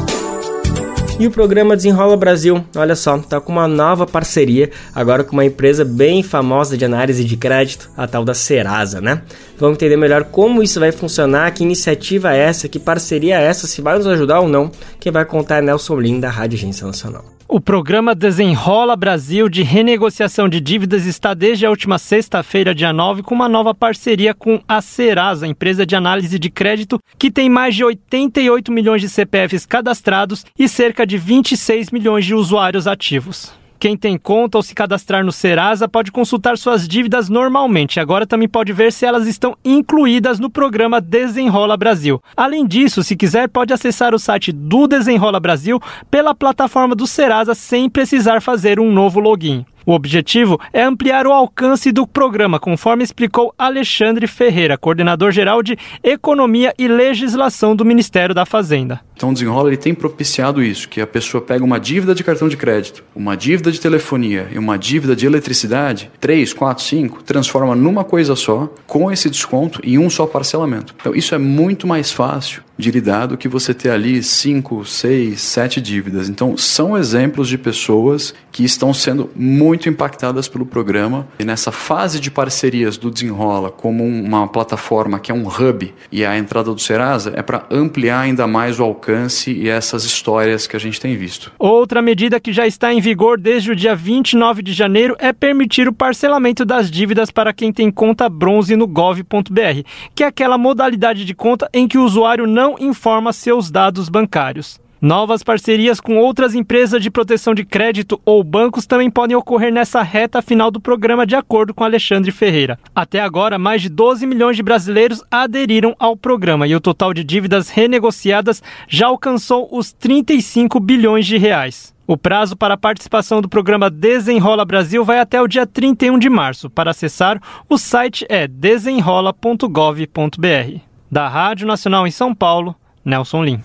E 1.19 1.29
o 1.29 1.31
programa 1.31 1.77
Desenrola 1.77 2.17
Brasil, 2.17 2.65
olha 2.75 2.97
só, 2.97 3.17
tá 3.19 3.41
com 3.41 3.53
uma 3.53 3.69
nova 3.69 4.05
parceria 4.05 4.71
agora 4.93 5.23
com 5.23 5.33
uma 5.33 5.45
empresa 5.45 5.85
bem 5.85 6.25
famosa 6.25 6.77
de 6.77 6.85
análise 6.85 7.25
de 7.25 7.37
crédito, 7.37 7.89
a 7.97 8.07
tal 8.07 8.25
da 8.25 8.35
Serasa, 8.35 9.01
né? 9.01 9.23
Vamos 9.57 9.77
entender 9.77 9.97
melhor 9.97 10.25
como 10.25 10.61
isso 10.61 10.81
vai 10.81 10.91
funcionar, 10.91 11.53
que 11.53 11.63
iniciativa 11.63 12.35
é 12.35 12.41
essa, 12.41 12.69
que 12.69 12.81
parceria 12.81 13.41
é 13.41 13.45
essa, 13.45 13.69
se 13.69 13.81
vai 13.81 13.97
nos 13.97 14.09
ajudar 14.09 14.41
ou 14.41 14.49
não. 14.49 14.73
Quem 14.99 15.13
vai 15.13 15.25
contar 15.25 15.59
é 15.59 15.63
Nelson 15.63 16.01
Lin, 16.01 16.19
da 16.19 16.31
Rádio 16.31 16.59
Agência 16.59 16.85
Nacional. 16.85 17.34
O 17.47 17.61
programa 17.61 18.15
Desenrola 18.15 18.97
Brasil 18.97 19.51
de 19.51 19.63
renegociação 19.63 20.49
de 20.49 20.61
dívidas 20.61 21.05
está 21.05 21.35
desde 21.35 21.67
a 21.67 21.71
última 21.71 21.99
sexta-feira, 21.99 22.75
dia 22.75 22.93
9, 22.93 23.23
com 23.23 23.35
uma 23.35 23.49
nova 23.49 23.75
parceria 23.75 24.33
com 24.33 24.63
a 24.67 24.81
Serasa, 24.81 25.47
empresa 25.47 25.85
de 25.85 25.95
análise 25.95 26.39
de 26.39 26.49
crédito 26.49 26.99
que 27.19 27.31
tem 27.31 27.51
mais 27.51 27.75
de 27.75 27.85
88 27.85 28.73
milhões 28.73 29.03
de 29.03 29.11
CPFs 29.11 29.67
cadastrados 29.67 30.45
e 30.59 30.67
cerca 30.67 31.07
de 31.07 31.19
26 31.19 31.91
milhões 31.91 32.25
de 32.25 32.35
usuários 32.35 32.87
ativos. 32.87 33.64
Quem 33.85 33.99
tem 33.99 34.17
conta 34.17 34.57
ou 34.57 34.63
se 34.63 34.75
cadastrar 34.75 35.23
no 35.23 35.31
Serasa 35.31 35.87
pode 35.87 36.11
consultar 36.11 36.57
suas 36.57 36.89
dívidas 36.89 37.29
normalmente. 37.29 38.01
Agora 38.01 38.27
também 38.27 38.49
pode 38.49 38.73
ver 38.73 38.91
se 38.91 39.05
elas 39.05 39.27
estão 39.27 39.55
incluídas 39.63 40.41
no 40.41 40.49
programa 40.49 41.03
Desenrola 41.03 41.77
Brasil. 41.77 42.19
Além 42.35 42.67
disso, 42.67 43.05
se 43.05 43.15
quiser, 43.15 43.47
pode 43.47 43.75
acessar 43.75 44.15
o 44.15 44.19
site 44.19 44.53
do 44.53 44.87
Desenrola 44.87 45.39
Brasil 45.39 45.79
pela 46.11 46.35
plataforma 46.35 46.95
do 46.95 47.07
Serasa 47.07 47.55
sem 47.55 47.91
precisar 47.91 48.41
fazer 48.41 48.81
um 48.81 48.91
novo 48.91 49.21
login. 49.21 49.67
O 49.87 49.93
objetivo 49.93 50.59
é 50.73 50.83
ampliar 50.83 51.27
o 51.27 51.33
alcance 51.33 51.93
do 51.93 52.07
programa, 52.07 52.59
conforme 52.59 53.05
explicou 53.05 53.55
Alexandre 53.59 54.27
Ferreira, 54.27 54.79
coordenador 54.79 55.31
geral 55.31 55.63
de 55.63 55.77
Economia 56.03 56.73
e 56.79 56.89
Legislação 56.89 57.77
do 57.77 57.85
Ministério 57.85 58.35
da 58.35 58.47
Fazenda. 58.47 59.01
Então, 59.15 59.31
o 59.31 59.33
Desenrola 59.33 59.69
ele 59.69 59.77
tem 59.77 59.95
propiciado 59.95 60.63
isso, 60.63 60.89
que 60.89 61.01
a 61.01 61.07
pessoa 61.07 61.41
pega 61.41 61.63
uma 61.63 61.79
dívida 61.79 62.15
de 62.15 62.25
cartão 62.25 62.49
de 62.49 62.57
crédito, 62.57 63.05
uma 63.15 63.37
dívida 63.37 63.71
de 63.71 63.81
telefonia 63.81 64.49
e 64.53 64.59
uma 64.59 64.79
dívida 64.79 65.15
de 65.15 65.27
eletricidade, 65.27 66.11
3, 66.19 66.53
4, 66.53 66.83
5, 66.83 67.23
transforma 67.23 67.77
numa 67.77 68.05
coisa 68.05 68.35
só, 68.35 68.73
com 68.87 69.13
esse 69.13 69.29
desconto 69.29 69.81
em 69.85 69.99
um 69.99 70.09
só 70.09 70.27
parcelamento. 70.27 70.95
Então, 70.99 71.15
isso 71.15 71.35
é 71.35 71.39
muito 71.39 71.87
mais 71.87 72.11
fácil 72.11 72.63
de 72.77 72.91
lidar 72.91 73.27
do 73.27 73.37
que 73.37 73.49
você 73.49 73.73
ter 73.73 73.91
ali 73.91 74.23
cinco, 74.23 74.85
seis, 74.85 75.41
sete 75.41 75.81
dívidas. 75.81 76.29
Então, 76.29 76.57
são 76.57 76.97
exemplos 76.97 77.49
de 77.49 77.59
pessoas 77.59 78.35
que 78.51 78.65
estão 78.65 78.93
sendo 78.95 79.31
muito 79.35 79.89
impactadas 79.89 80.49
pelo 80.49 80.67
programa. 80.67 81.27
E 81.39 81.45
nessa 81.45 81.73
fase 81.73 82.21
de 82.21 82.31
parcerias 82.31 82.97
do 82.97 83.11
Desenrola, 83.11 83.71
como 83.71 84.05
uma 84.05 84.47
plataforma 84.49 85.19
que 85.19 85.31
é 85.31 85.35
um 85.35 85.47
hub, 85.47 85.93
e 86.11 86.25
a 86.25 86.39
entrada 86.39 86.73
do 86.73 86.81
Serasa 86.81 87.33
é 87.37 87.43
para 87.43 87.67
ampliar 87.71 88.21
ainda 88.21 88.47
mais 88.47 88.79
o 88.79 88.85
alcance 88.85 89.51
e 89.51 89.69
essas 89.69 90.05
histórias 90.05 90.67
que 90.67 90.77
a 90.77 90.81
gente 90.81 91.01
tem 91.01 91.17
visto. 91.17 91.53
Outra 91.59 92.01
medida 92.01 92.41
que 92.41 92.53
já 92.53 92.67
está 92.67 92.93
em 92.93 93.01
vigor 93.01 93.39
desde 93.39 93.71
o 93.71 93.77
dia 93.77 93.95
29 93.95 94.63
de 94.63 94.73
janeiro 94.73 95.17
é 95.19 95.33
permitir 95.33 95.89
o 95.89 95.93
parcelamento 95.93 96.65
das 96.65 96.91
dívidas 96.91 97.31
para 97.31 97.53
quem 97.53 97.73
tem 97.73 97.91
conta 97.91 98.29
bronze 98.29 98.77
no 98.77 98.87
gov.br, 98.87 99.83
que 100.15 100.23
é 100.23 100.27
aquela 100.27 100.57
modalidade 100.57 101.25
de 101.25 101.35
conta 101.35 101.69
em 101.73 101.89
que 101.89 101.99
o 101.99 102.05
usuário 102.05 102.47
não 102.47 102.64
não 102.65 102.77
informa 102.81 103.31
seus 103.31 103.71
dados 103.71 104.09
bancários. 104.09 104.81
Novas 104.99 105.43
parcerias 105.43 106.01
com 106.01 106.17
outras 106.17 106.55
empresas 106.55 107.03
de 107.03 107.11
proteção 107.11 107.55
de 107.55 107.63
crédito 107.63 108.19
ou 108.25 108.43
bancos 108.43 108.87
também 108.87 109.11
podem 109.11 109.37
ocorrer 109.37 109.71
nessa 109.71 110.01
reta 110.01 110.41
final 110.41 110.71
do 110.71 110.81
programa, 110.81 111.27
de 111.27 111.37
acordo 111.37 111.75
com 111.75 111.85
Alexandre 111.85 112.33
Ferreira. 112.33 112.79
Até 112.95 113.21
agora, 113.21 113.59
mais 113.59 113.83
de 113.83 113.91
12 113.91 114.27
milhões 114.27 114.57
de 114.57 114.63
brasileiros 114.63 115.23
aderiram 115.31 115.95
ao 115.99 116.17
programa 116.17 116.67
e 116.67 116.75
o 116.75 116.81
total 116.81 117.13
de 117.13 117.23
dívidas 117.23 117.69
renegociadas 117.69 118.63
já 118.89 119.09
alcançou 119.09 119.69
os 119.71 119.93
35 119.93 120.81
bilhões 120.81 121.27
de 121.27 121.37
reais. 121.37 121.93
O 122.07 122.17
prazo 122.17 122.57
para 122.57 122.73
a 122.73 122.79
participação 122.79 123.43
do 123.43 123.49
programa 123.49 123.91
Desenrola 123.91 124.65
Brasil 124.65 125.05
vai 125.05 125.19
até 125.19 125.43
o 125.43 125.47
dia 125.47 125.67
31 125.67 126.19
de 126.19 126.31
março. 126.31 126.71
Para 126.71 126.93
acessar, 126.93 127.39
o 127.69 127.77
site 127.77 128.25
é 128.27 128.49
desenrola.gov.br. 128.49 130.94
Da 131.15 131.29
Rádio 131.29 131.65
Nacional 131.65 132.09
em 132.09 132.11
São 132.11 132.35
Paulo, 132.35 132.75
Nelson 133.05 133.45
Lim. 133.45 133.61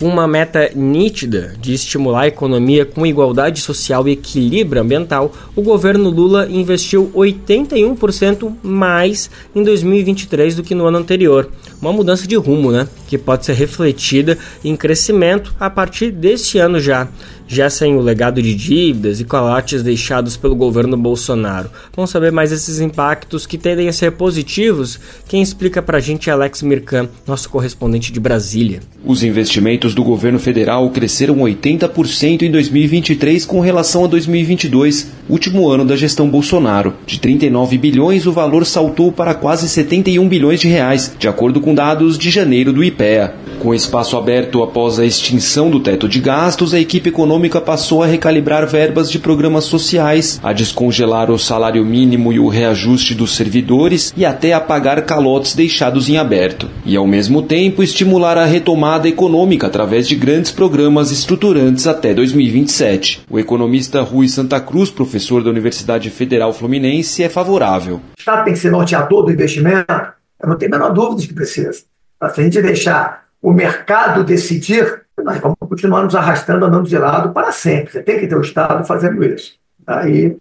Uma 0.00 0.26
meta 0.26 0.72
nítida 0.74 1.54
de 1.60 1.72
estimular 1.72 2.22
a 2.22 2.26
economia 2.26 2.84
com 2.84 3.06
igualdade 3.06 3.60
social 3.60 4.08
e 4.08 4.12
equilíbrio 4.14 4.82
ambiental, 4.82 5.32
o 5.54 5.62
governo 5.62 6.10
Lula 6.10 6.48
investiu 6.50 7.12
81% 7.14 8.52
mais 8.64 9.30
em 9.54 9.62
2023 9.62 10.56
do 10.56 10.64
que 10.64 10.74
no 10.74 10.86
ano 10.86 10.98
anterior. 10.98 11.48
Uma 11.80 11.92
mudança 11.92 12.26
de 12.26 12.36
rumo, 12.36 12.72
né? 12.72 12.88
Que 13.06 13.16
pode 13.16 13.46
ser 13.46 13.54
refletida 13.54 14.36
em 14.64 14.76
crescimento 14.76 15.54
a 15.60 15.70
partir 15.70 16.10
deste 16.10 16.58
ano 16.58 16.80
já 16.80 17.08
já 17.48 17.70
sem 17.70 17.96
o 17.96 18.00
legado 18.00 18.42
de 18.42 18.54
dívidas 18.54 19.20
e 19.20 19.24
calotes 19.24 19.82
deixados 19.82 20.36
pelo 20.36 20.54
governo 20.54 20.96
Bolsonaro. 20.96 21.70
Vamos 21.96 22.10
saber 22.10 22.30
mais 22.30 22.52
esses 22.52 22.78
impactos 22.78 23.46
que 23.46 23.56
tendem 23.56 23.88
a 23.88 23.92
ser 23.92 24.12
positivos? 24.12 25.00
Quem 25.26 25.40
explica 25.40 25.80
pra 25.80 25.98
gente 25.98 26.28
é 26.28 26.32
Alex 26.32 26.62
Mirkan, 26.62 27.08
nosso 27.26 27.48
correspondente 27.48 28.12
de 28.12 28.20
Brasília. 28.20 28.80
Os 29.02 29.22
investimentos 29.22 29.94
do 29.94 30.04
governo 30.04 30.38
federal 30.38 30.90
cresceram 30.90 31.36
80% 31.36 32.42
em 32.42 32.50
2023 32.50 33.46
com 33.46 33.60
relação 33.60 34.04
a 34.04 34.08
2022, 34.08 35.08
último 35.28 35.68
ano 35.68 35.86
da 35.86 35.96
gestão 35.96 36.28
Bolsonaro. 36.28 36.92
De 37.06 37.18
39 37.18 37.78
bilhões, 37.78 38.26
o 38.26 38.32
valor 38.32 38.66
saltou 38.66 39.10
para 39.10 39.34
quase 39.34 39.68
71 39.68 40.28
bilhões 40.28 40.60
de 40.60 40.68
reais, 40.68 41.14
de 41.18 41.26
acordo 41.26 41.60
com 41.60 41.67
dados 41.74 42.18
de 42.18 42.30
janeiro 42.30 42.72
do 42.72 42.82
IPEA. 42.84 43.34
Com 43.58 43.74
espaço 43.74 44.16
aberto 44.16 44.62
após 44.62 45.00
a 45.00 45.04
extinção 45.04 45.68
do 45.68 45.80
teto 45.80 46.08
de 46.08 46.20
gastos, 46.20 46.72
a 46.72 46.78
equipe 46.78 47.08
econômica 47.08 47.60
passou 47.60 48.02
a 48.02 48.06
recalibrar 48.06 48.66
verbas 48.68 49.10
de 49.10 49.18
programas 49.18 49.64
sociais, 49.64 50.40
a 50.44 50.52
descongelar 50.52 51.28
o 51.28 51.38
salário 51.38 51.84
mínimo 51.84 52.32
e 52.32 52.38
o 52.38 52.46
reajuste 52.46 53.14
dos 53.14 53.34
servidores 53.34 54.14
e 54.16 54.24
até 54.24 54.52
a 54.52 54.60
pagar 54.60 55.02
calotes 55.02 55.54
deixados 55.54 56.08
em 56.08 56.16
aberto. 56.16 56.68
E 56.86 56.96
ao 56.96 57.06
mesmo 57.06 57.42
tempo 57.42 57.82
estimular 57.82 58.38
a 58.38 58.44
retomada 58.44 59.08
econômica 59.08 59.66
através 59.66 60.06
de 60.06 60.14
grandes 60.14 60.52
programas 60.52 61.10
estruturantes 61.10 61.86
até 61.86 62.14
2027. 62.14 63.22
O 63.28 63.38
economista 63.38 64.02
Rui 64.02 64.28
Santa 64.28 64.60
Cruz, 64.60 64.88
professor 64.88 65.42
da 65.42 65.50
Universidade 65.50 66.10
Federal 66.10 66.52
Fluminense, 66.52 67.22
é 67.24 67.28
favorável. 67.28 67.96
O 67.96 68.00
Estado 68.18 68.44
tem 68.44 68.52
que 68.52 68.58
ser 68.60 68.70
norteador 68.70 69.24
do 69.24 69.32
investimento? 69.32 70.17
Eu 70.40 70.48
não 70.48 70.56
tenho 70.56 70.74
a 70.74 70.78
menor 70.78 70.92
dúvida 70.92 71.22
de 71.22 71.28
que 71.28 71.34
precisa. 71.34 71.72
Se 71.72 71.86
a 72.20 72.30
gente 72.30 72.62
deixar 72.62 73.24
o 73.40 73.52
mercado 73.52 74.24
decidir, 74.24 75.02
nós 75.22 75.38
vamos 75.38 75.56
continuar 75.60 76.02
nos 76.02 76.14
arrastando, 76.14 76.64
andando 76.64 76.88
de 76.88 76.98
lado 76.98 77.32
para 77.32 77.52
sempre. 77.52 77.92
Você 77.92 78.02
tem 78.02 78.18
que 78.18 78.26
ter 78.26 78.36
o 78.36 78.40
Estado 78.40 78.86
fazendo 78.86 79.22
isso. 79.24 79.54
Aí, 79.86 80.36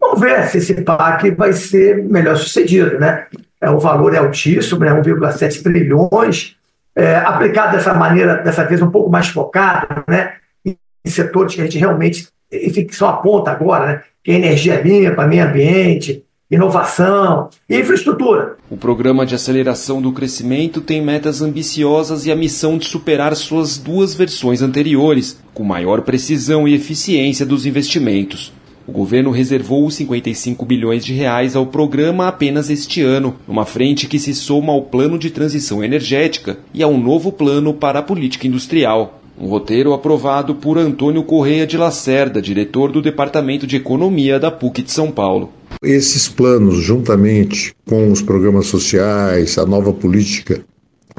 vamos 0.00 0.20
ver 0.20 0.48
se 0.48 0.58
esse 0.58 0.74
PAC 0.82 1.30
vai 1.32 1.52
ser 1.52 2.02
melhor 2.04 2.36
sucedido. 2.36 2.98
Né? 2.98 3.26
É, 3.60 3.70
o 3.70 3.78
valor 3.78 4.14
é 4.14 4.18
altíssimo, 4.18 4.80
né? 4.80 4.90
1,7 4.90 5.62
trilhões, 5.62 6.56
é, 6.94 7.16
aplicado 7.16 7.76
dessa 7.76 7.94
maneira, 7.94 8.36
dessa 8.38 8.64
vez 8.64 8.82
um 8.82 8.90
pouco 8.90 9.10
mais 9.10 9.28
focado, 9.28 10.04
né? 10.08 10.34
em 10.64 10.76
setores 11.10 11.54
que 11.54 11.60
a 11.60 11.64
gente 11.64 11.78
realmente, 11.78 12.28
enfim, 12.52 12.84
que 12.84 12.94
só 12.94 13.08
aponta 13.08 13.50
agora, 13.50 13.86
né? 13.86 14.02
que 14.22 14.32
é 14.32 14.34
energia 14.34 14.80
limpa, 14.80 15.26
meio 15.26 15.44
ambiente, 15.44 16.24
inovação 16.50 17.50
e 17.68 17.78
infraestrutura. 17.78 18.56
O 18.70 18.76
programa 18.76 19.26
de 19.26 19.34
aceleração 19.34 20.00
do 20.00 20.12
crescimento 20.12 20.80
tem 20.80 21.02
metas 21.02 21.42
ambiciosas 21.42 22.24
e 22.24 22.32
a 22.32 22.36
missão 22.36 22.78
de 22.78 22.86
superar 22.86 23.36
suas 23.36 23.76
duas 23.76 24.14
versões 24.14 24.62
anteriores, 24.62 25.38
com 25.52 25.62
maior 25.62 26.00
precisão 26.00 26.66
e 26.66 26.74
eficiência 26.74 27.44
dos 27.44 27.66
investimentos. 27.66 28.50
O 28.86 28.92
governo 28.92 29.30
reservou 29.30 29.90
55 29.90 30.64
bilhões 30.64 31.04
de 31.04 31.12
reais 31.12 31.54
ao 31.54 31.66
programa 31.66 32.26
apenas 32.28 32.70
este 32.70 33.02
ano, 33.02 33.36
numa 33.46 33.66
frente 33.66 34.06
que 34.06 34.18
se 34.18 34.32
soma 34.32 34.72
ao 34.72 34.80
plano 34.80 35.18
de 35.18 35.28
transição 35.28 35.84
energética 35.84 36.56
e 36.72 36.82
a 36.82 36.88
um 36.88 36.98
novo 36.98 37.30
plano 37.30 37.74
para 37.74 37.98
a 37.98 38.02
política 38.02 38.46
industrial. 38.46 39.20
Um 39.38 39.46
roteiro 39.46 39.92
aprovado 39.92 40.54
por 40.54 40.78
Antônio 40.78 41.22
Correia 41.22 41.66
de 41.66 41.76
Lacerda, 41.76 42.40
diretor 42.40 42.90
do 42.90 43.02
Departamento 43.02 43.66
de 43.66 43.76
Economia 43.76 44.40
da 44.40 44.50
PUC 44.50 44.82
de 44.82 44.90
São 44.90 45.10
Paulo. 45.12 45.52
Esses 45.82 46.28
planos, 46.28 46.78
juntamente 46.78 47.74
com 47.86 48.10
os 48.10 48.20
programas 48.20 48.66
sociais, 48.66 49.56
a 49.58 49.64
nova 49.64 49.92
política 49.92 50.60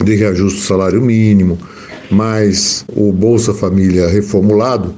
de 0.04 0.16
reajuste 0.16 0.60
do 0.60 0.66
salário 0.66 1.02
mínimo, 1.02 1.58
mais 2.12 2.84
o 2.94 3.12
Bolsa 3.14 3.54
Família 3.54 4.08
reformulado, 4.08 4.96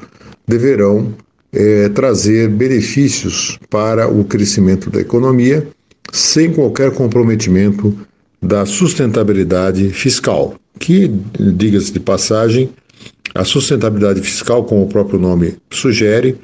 deverão 0.47 1.13
é, 1.53 1.89
trazer 1.89 2.49
benefícios 2.49 3.59
para 3.69 4.07
o 4.09 4.23
crescimento 4.23 4.89
da 4.89 4.99
economia, 4.99 5.67
sem 6.11 6.51
qualquer 6.53 6.91
comprometimento 6.91 7.95
da 8.41 8.65
sustentabilidade 8.65 9.89
fiscal, 9.89 10.55
que, 10.79 11.11
diga-se 11.39 11.91
de 11.91 11.99
passagem, 11.99 12.69
a 13.35 13.43
sustentabilidade 13.43 14.21
fiscal, 14.21 14.63
como 14.63 14.83
o 14.83 14.87
próprio 14.87 15.19
nome 15.19 15.55
sugere, 15.69 16.37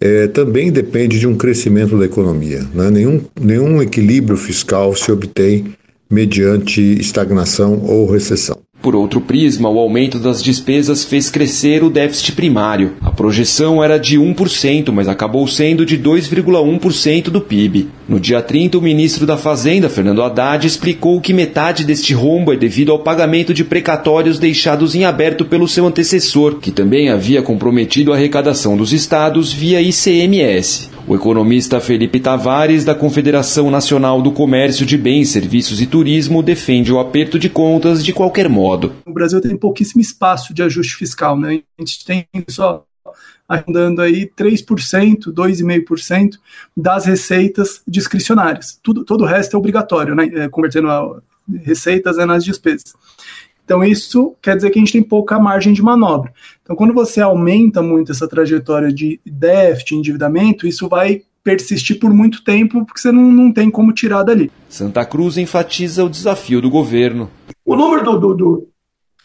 é, 0.00 0.26
também 0.28 0.72
depende 0.72 1.18
de 1.18 1.26
um 1.26 1.36
crescimento 1.36 1.98
da 1.98 2.06
economia. 2.06 2.66
Né? 2.74 2.90
Nenhum, 2.90 3.20
nenhum 3.40 3.82
equilíbrio 3.82 4.36
fiscal 4.36 4.94
se 4.96 5.12
obtém 5.12 5.66
mediante 6.10 6.80
estagnação 6.98 7.82
ou 7.84 8.10
recessão. 8.10 8.58
Por 8.82 8.96
outro 8.96 9.20
prisma, 9.20 9.68
o 9.68 9.78
aumento 9.78 10.18
das 10.18 10.42
despesas 10.42 11.04
fez 11.04 11.30
crescer 11.30 11.84
o 11.84 11.90
déficit 11.90 12.32
primário. 12.32 12.94
A 13.02 13.10
projeção 13.10 13.84
era 13.84 13.98
de 13.98 14.18
1%, 14.18 14.90
mas 14.90 15.06
acabou 15.06 15.46
sendo 15.46 15.84
de 15.84 15.98
2,1% 15.98 17.24
do 17.24 17.42
PIB. 17.42 17.88
No 18.10 18.18
dia 18.18 18.42
30, 18.42 18.76
o 18.76 18.82
ministro 18.82 19.24
da 19.24 19.36
Fazenda, 19.36 19.88
Fernando 19.88 20.20
Haddad, 20.20 20.66
explicou 20.66 21.20
que 21.20 21.32
metade 21.32 21.84
deste 21.84 22.12
rombo 22.12 22.52
é 22.52 22.56
devido 22.56 22.90
ao 22.90 22.98
pagamento 22.98 23.54
de 23.54 23.62
precatórios 23.62 24.36
deixados 24.36 24.96
em 24.96 25.04
aberto 25.04 25.44
pelo 25.44 25.68
seu 25.68 25.86
antecessor, 25.86 26.56
que 26.56 26.72
também 26.72 27.08
havia 27.08 27.40
comprometido 27.40 28.12
a 28.12 28.16
arrecadação 28.16 28.76
dos 28.76 28.92
estados 28.92 29.52
via 29.52 29.80
ICMS. 29.80 30.90
O 31.06 31.14
economista 31.14 31.80
Felipe 31.80 32.18
Tavares, 32.18 32.84
da 32.84 32.96
Confederação 32.96 33.70
Nacional 33.70 34.20
do 34.20 34.32
Comércio 34.32 34.84
de 34.84 34.98
Bens, 34.98 35.28
Serviços 35.28 35.80
e 35.80 35.86
Turismo, 35.86 36.42
defende 36.42 36.92
o 36.92 36.98
aperto 36.98 37.38
de 37.38 37.48
contas 37.48 38.04
de 38.04 38.12
qualquer 38.12 38.48
modo. 38.48 38.92
O 39.06 39.12
Brasil 39.12 39.40
tem 39.40 39.56
pouquíssimo 39.56 40.02
espaço 40.02 40.52
de 40.52 40.64
ajuste 40.64 40.96
fiscal, 40.96 41.38
né? 41.38 41.60
A 41.78 41.82
gente 41.82 42.04
tem 42.04 42.26
só 42.48 42.82
andando 43.50 44.00
aí 44.00 44.26
3%, 44.26 45.32
2,5% 45.32 46.38
das 46.76 47.04
receitas 47.04 47.82
discricionárias. 47.86 48.78
Tudo, 48.80 49.04
todo 49.04 49.22
o 49.22 49.26
resto 49.26 49.56
é 49.56 49.58
obrigatório, 49.58 50.14
né? 50.14 50.30
É, 50.32 50.48
convertendo 50.48 50.88
a 50.88 51.20
receitas 51.64 52.16
é 52.18 52.24
nas 52.24 52.44
despesas. 52.44 52.94
Então, 53.64 53.82
isso 53.82 54.36
quer 54.40 54.56
dizer 54.56 54.70
que 54.70 54.78
a 54.78 54.82
gente 54.82 54.92
tem 54.92 55.02
pouca 55.02 55.38
margem 55.38 55.72
de 55.72 55.82
manobra. 55.82 56.32
Então, 56.62 56.76
quando 56.76 56.94
você 56.94 57.20
aumenta 57.20 57.82
muito 57.82 58.12
essa 58.12 58.28
trajetória 58.28 58.92
de 58.92 59.20
déficit, 59.24 59.96
endividamento, 59.96 60.66
isso 60.66 60.88
vai 60.88 61.22
persistir 61.42 61.98
por 61.98 62.10
muito 62.10 62.44
tempo, 62.44 62.84
porque 62.84 63.00
você 63.00 63.10
não, 63.10 63.22
não 63.22 63.52
tem 63.52 63.70
como 63.70 63.92
tirar 63.92 64.22
dali. 64.22 64.50
Santa 64.68 65.04
Cruz 65.04 65.36
enfatiza 65.38 66.04
o 66.04 66.08
desafio 66.08 66.60
do 66.60 66.70
governo. 66.70 67.30
O 67.64 67.74
número 67.74 68.04
do, 68.04 68.18
do, 68.18 68.34
do, 68.34 68.68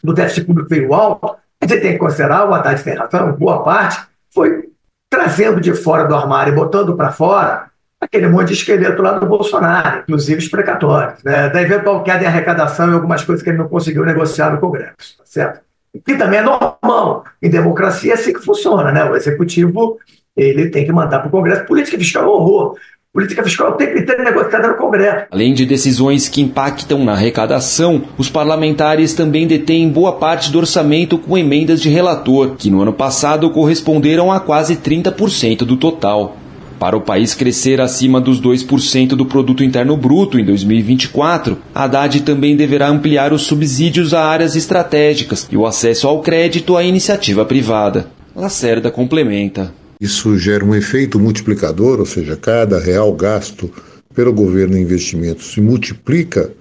do 0.04 0.14
déficit 0.14 0.46
público 0.46 0.70
veio 0.70 0.94
alto, 0.94 1.36
a 1.60 1.68
gente 1.68 1.82
tem 1.82 1.94
que 1.94 2.00
considerar, 2.00 2.50
o 2.50 2.54
Haddad 2.54 2.84
tem 2.84 2.96
razão, 2.96 3.34
boa 3.34 3.64
parte 3.64 4.15
foi 4.36 4.70
trazendo 5.10 5.62
de 5.62 5.74
fora 5.74 6.04
do 6.04 6.14
armário 6.14 6.52
e 6.52 6.56
botando 6.56 6.96
para 6.96 7.12
fora 7.12 7.72
aquele 8.00 8.28
monte 8.28 8.50
de 8.50 8.54
esqueleto 8.54 9.02
lá 9.02 9.14
do 9.14 9.26
Bolsonaro, 9.26 10.02
inclusive 10.02 10.40
os 10.40 10.48
precatórios, 10.50 11.24
né? 11.24 11.50
da 11.50 11.62
eventual 11.62 12.04
queda 12.04 12.24
em 12.24 12.28
arrecadação 12.28 12.92
e 12.92 12.94
algumas 12.94 13.24
coisas 13.24 13.42
que 13.42 13.50
ele 13.50 13.58
não 13.58 13.70
conseguiu 13.70 14.06
negociar 14.06 14.52
no 14.52 14.60
Congresso, 14.60 15.18
tá 15.18 15.24
certo? 15.26 15.62
Que 16.06 16.16
também 16.16 16.40
é 16.40 16.44
normal. 16.44 17.24
Em 17.42 17.50
democracia 17.50 18.12
é 18.12 18.16
assim 18.16 18.34
que 18.34 18.44
funciona, 18.44 18.92
né? 18.92 19.06
O 19.06 19.16
executivo 19.16 19.98
ele 20.36 20.70
tem 20.70 20.86
que 20.86 20.92
mandar 20.92 21.20
para 21.20 21.30
o 21.30 21.32
Congresso. 21.32 21.66
Política 21.66 21.98
fiscal 21.98 22.24
é 22.24 22.28
um 22.28 22.32
horror. 22.32 22.78
Política 23.16 23.46
fiscal 23.46 23.72
tem 23.78 23.94
que 23.94 24.02
ter 24.02 24.18
negociada 24.22 24.68
no 24.68 24.76
Congresso. 24.76 25.28
Além 25.32 25.54
de 25.54 25.66
decisões 25.66 26.28
que 26.28 26.42
impactam 26.42 27.06
na 27.06 27.14
arrecadação, 27.14 28.02
os 28.18 28.30
parlamentares 28.30 29.14
também 29.14 29.48
detêm 29.48 29.88
boa 29.88 30.12
parte 30.12 30.52
do 30.52 30.58
orçamento 30.58 31.18
com 31.18 31.38
emendas 31.38 31.80
de 31.82 31.88
relator, 31.88 32.58
que 32.58 32.70
no 32.70 32.82
ano 32.82 32.92
passado 32.92 33.50
corresponderam 33.52 34.34
a 34.34 34.42
quase 34.42 34.76
30% 34.76 35.60
do 35.60 35.78
total. 35.78 36.36
Para 36.78 36.98
o 36.98 37.02
país 37.02 37.34
crescer 37.34 37.80
acima 37.80 38.20
dos 38.20 38.42
2% 38.42 39.16
do 39.16 39.26
produto 39.26 39.64
interno 39.64 39.96
bruto 39.96 40.38
em 40.38 40.44
2024, 40.44 41.58
Haddad 41.74 42.20
também 42.20 42.54
deverá 42.54 42.90
ampliar 42.90 43.32
os 43.32 43.44
subsídios 43.44 44.14
a 44.14 44.26
áreas 44.26 44.58
estratégicas 44.58 45.48
e 45.50 45.56
o 45.56 45.66
acesso 45.66 46.06
ao 46.06 46.20
crédito 46.20 46.76
à 46.76 46.84
iniciativa 46.84 47.46
privada. 47.46 48.08
Lacerda 48.36 48.92
complementa. 48.92 49.72
Isso 50.00 50.38
gera 50.38 50.64
um 50.64 50.76
efeito 50.76 51.20
multiplicador, 51.20 52.00
ou 52.00 52.06
seja, 52.06 52.36
cada 52.36 52.80
real 52.80 53.14
gasto 53.14 53.72
pelo 54.14 54.34
governo 54.34 54.78
em 54.78 54.82
investimentos 54.82 55.54
se 55.54 55.62
multiplica 55.62 56.52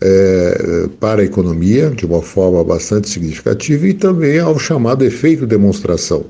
é, 0.00 0.88
para 0.98 1.22
a 1.22 1.24
economia 1.24 1.90
de 1.90 2.04
uma 2.04 2.22
forma 2.22 2.62
bastante 2.64 3.08
significativa 3.08 3.86
e 3.86 3.94
também 3.94 4.38
ao 4.38 4.58
chamado 4.58 5.04
efeito 5.04 5.46
demonstração. 5.46 6.24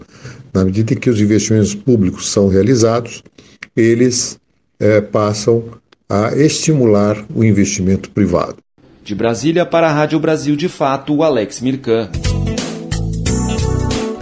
Na 0.53 0.65
medida 0.65 0.93
em 0.93 0.97
que 0.97 1.09
os 1.09 1.21
investimentos 1.21 1.75
públicos 1.75 2.31
são 2.31 2.49
realizados, 2.49 3.23
eles 3.75 4.39
é, 4.79 5.01
passam 5.01 5.65
a 6.09 6.37
estimular 6.37 7.25
o 7.35 7.43
investimento 7.43 8.11
privado. 8.11 8.57
De 9.03 9.15
Brasília 9.15 9.65
para 9.65 9.89
a 9.89 9.93
Rádio 9.93 10.21
Brasil 10.21 10.55
de 10.55 10.69
Fato, 10.69 11.23
Alex 11.23 11.61
Mirkan 11.61 12.11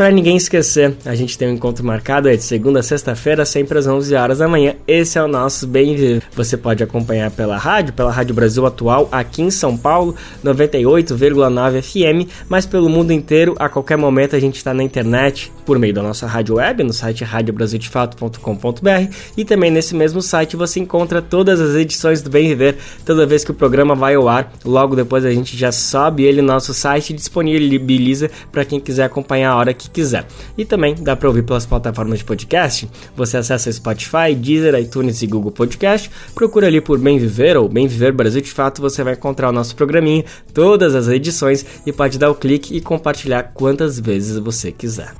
para 0.00 0.10
ninguém 0.10 0.34
esquecer, 0.34 0.96
a 1.04 1.14
gente 1.14 1.36
tem 1.36 1.46
um 1.46 1.52
encontro 1.52 1.84
marcado 1.84 2.26
é 2.26 2.34
de 2.34 2.42
segunda 2.42 2.80
a 2.80 2.82
sexta-feira, 2.82 3.44
sempre 3.44 3.76
às 3.76 3.86
11 3.86 4.14
horas 4.14 4.38
da 4.38 4.48
manhã. 4.48 4.74
Esse 4.88 5.18
é 5.18 5.22
o 5.22 5.28
nosso 5.28 5.66
Bem 5.66 5.94
Viver. 5.94 6.22
Você 6.32 6.56
pode 6.56 6.82
acompanhar 6.82 7.30
pela 7.30 7.58
rádio, 7.58 7.92
pela 7.92 8.10
Rádio 8.10 8.34
Brasil 8.34 8.64
Atual, 8.64 9.10
aqui 9.12 9.42
em 9.42 9.50
São 9.50 9.76
Paulo, 9.76 10.16
98,9 10.42 11.82
FM, 11.82 12.30
mas 12.48 12.64
pelo 12.64 12.88
mundo 12.88 13.12
inteiro, 13.12 13.54
a 13.58 13.68
qualquer 13.68 13.98
momento 13.98 14.34
a 14.34 14.40
gente 14.40 14.56
está 14.56 14.72
na 14.72 14.82
internet, 14.82 15.52
por 15.66 15.78
meio 15.78 15.92
da 15.92 16.02
nossa 16.02 16.26
rádio 16.26 16.54
web, 16.54 16.82
no 16.82 16.94
site 16.94 17.22
radiobrasildefato.com.br 17.22 19.14
e 19.36 19.44
também 19.44 19.70
nesse 19.70 19.94
mesmo 19.94 20.22
site 20.22 20.56
você 20.56 20.80
encontra 20.80 21.20
todas 21.20 21.60
as 21.60 21.76
edições 21.76 22.22
do 22.22 22.30
Bem 22.30 22.48
Viver. 22.48 22.78
Toda 23.04 23.26
vez 23.26 23.44
que 23.44 23.50
o 23.50 23.54
programa 23.54 23.94
vai 23.94 24.14
ao 24.14 24.26
ar, 24.30 24.50
logo 24.64 24.96
depois 24.96 25.26
a 25.26 25.30
gente 25.30 25.58
já 25.58 25.70
sobe 25.70 26.24
ele 26.24 26.40
no 26.40 26.48
nosso 26.48 26.72
site 26.72 27.10
e 27.10 27.12
disponibiliza 27.12 28.30
para 28.50 28.64
quem 28.64 28.80
quiser 28.80 29.04
acompanhar 29.04 29.52
a 29.52 29.56
hora 29.56 29.74
que 29.74 29.89
quiser. 29.92 30.26
E 30.56 30.64
também 30.64 30.94
dá 30.94 31.16
para 31.16 31.28
ouvir 31.28 31.42
pelas 31.42 31.66
plataformas 31.66 32.18
de 32.18 32.24
podcast. 32.24 32.88
Você 33.16 33.36
acessa 33.36 33.70
Spotify, 33.72 34.34
Deezer, 34.34 34.74
iTunes 34.74 35.22
e 35.22 35.26
Google 35.26 35.52
Podcast. 35.52 36.10
Procura 36.34 36.66
ali 36.66 36.80
por 36.80 36.98
Bem 36.98 37.18
Viver 37.18 37.56
ou 37.56 37.68
Bem 37.68 37.86
Viver 37.86 38.12
Brasil 38.12 38.40
de 38.40 38.50
Fato, 38.50 38.80
você 38.80 39.02
vai 39.02 39.14
encontrar 39.14 39.48
o 39.48 39.52
nosso 39.52 39.74
programinha, 39.76 40.24
todas 40.52 40.94
as 40.94 41.08
edições 41.08 41.64
e 41.86 41.92
pode 41.92 42.18
dar 42.18 42.30
o 42.30 42.34
clique 42.34 42.76
e 42.76 42.80
compartilhar 42.80 43.52
quantas 43.54 43.98
vezes 43.98 44.38
você 44.38 44.72
quiser. 44.72 45.14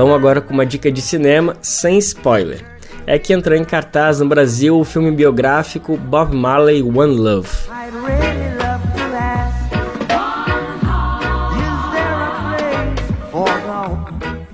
Vamos 0.00 0.14
agora 0.14 0.40
com 0.40 0.54
uma 0.54 0.64
dica 0.64 0.90
de 0.90 1.02
cinema 1.02 1.58
sem 1.60 1.98
spoiler. 1.98 2.64
É 3.06 3.18
que 3.18 3.34
entrou 3.34 3.54
em 3.54 3.62
cartaz 3.62 4.18
no 4.18 4.26
Brasil 4.26 4.80
o 4.80 4.82
filme 4.82 5.10
biográfico 5.10 5.94
Bob 5.94 6.34
Marley 6.34 6.82
One 6.82 7.18
Love. 7.18 7.50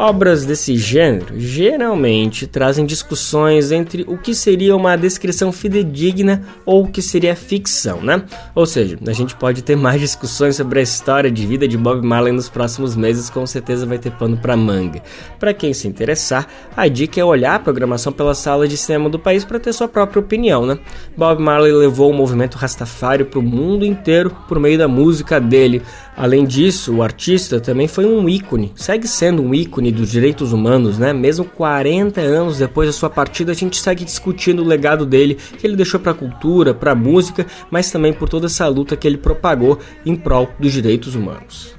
Obras 0.07 0.46
desse 0.46 0.76
gênero 0.76 1.34
geralmente 1.36 2.46
trazem 2.46 2.86
discussões 2.86 3.72
entre 3.72 4.04
o 4.07 4.16
que 4.16 4.36
seria 4.36 4.76
uma 4.76 4.94
descrição 4.94 5.50
fidedigna 5.50 6.44
ou 6.64 6.84
o 6.84 6.88
que 6.88 7.02
seria 7.02 7.34
ficção, 7.34 8.00
né? 8.00 8.22
Ou 8.54 8.64
seja, 8.66 8.96
a 9.04 9.12
gente 9.12 9.34
pode 9.34 9.64
ter 9.64 9.74
mais 9.74 10.00
discussões 10.00 10.54
sobre 10.54 10.78
a 10.78 10.82
história 10.82 11.28
de 11.28 11.44
vida 11.44 11.66
de 11.66 11.76
Bob 11.76 12.07
Marley 12.07 12.32
nos 12.32 12.48
próximos 12.48 12.94
meses, 12.94 13.28
com 13.28 13.44
certeza 13.48 13.84
vai 13.84 13.98
ter 13.98 14.12
pano 14.12 14.36
para 14.36 14.57
manga. 14.57 15.02
Para 15.40 15.52
quem 15.52 15.74
se 15.74 15.88
interessar, 15.88 16.46
a 16.76 16.86
dica 16.86 17.20
é 17.20 17.24
olhar 17.24 17.57
a 17.57 17.59
programação 17.59 18.12
pela 18.12 18.32
sala 18.32 18.68
de 18.68 18.76
cinema 18.76 19.11
do 19.11 19.18
país 19.18 19.44
para 19.44 19.59
ter 19.59 19.72
sua 19.72 19.88
própria 19.88 20.20
opinião, 20.20 20.64
né? 20.64 20.78
Bob 21.16 21.42
Marley 21.42 21.72
levou 21.72 22.12
o 22.12 22.14
movimento 22.14 22.54
Rastafari 22.54 23.24
para 23.24 23.40
o 23.40 23.42
mundo 23.42 23.84
inteiro 23.84 24.30
por 24.46 24.61
meio 24.61 24.78
da 24.78 24.86
música 24.86 25.40
dele. 25.40 25.82
Além 26.17 26.47
disso, 26.47 26.97
o 26.97 27.03
artista 27.03 27.61
também 27.61 27.87
foi 27.87 28.07
um 28.07 28.27
ícone, 28.27 28.73
segue 28.75 29.07
sendo 29.07 29.43
um 29.43 29.55
ícone 29.55 29.93
dos 29.93 30.11
direitos 30.11 30.51
humanos, 30.51 30.99
né? 30.99 31.12
Mesmo 31.12 31.45
40 31.45 32.23
anos 32.23 32.57
depois 32.57 32.89
da 32.89 32.93
sua 32.95 33.11
partida, 33.11 33.53
a 33.53 33.55
gente 33.55 33.79
segue 33.79 34.03
discutindo 34.03 34.62
o 34.62 34.67
legado 34.67 35.05
dele, 35.05 35.35
que 35.35 35.67
ele 35.67 35.77
deixou 35.77 36.01
para 36.01 36.12
a 36.12 36.14
cultura, 36.14 36.73
para 36.73 36.93
a 36.93 36.95
música, 36.95 37.47
mas 37.71 37.91
também 37.91 38.14
por 38.14 38.31
toda 38.31 38.47
essa 38.47 38.67
luta 38.67 38.97
que 38.97 39.07
ele 39.07 39.19
propagou 39.19 39.79
em 40.07 40.17
prol 40.17 40.49
dos 40.59 40.73
direitos 40.73 41.14
humanos. 41.14 41.75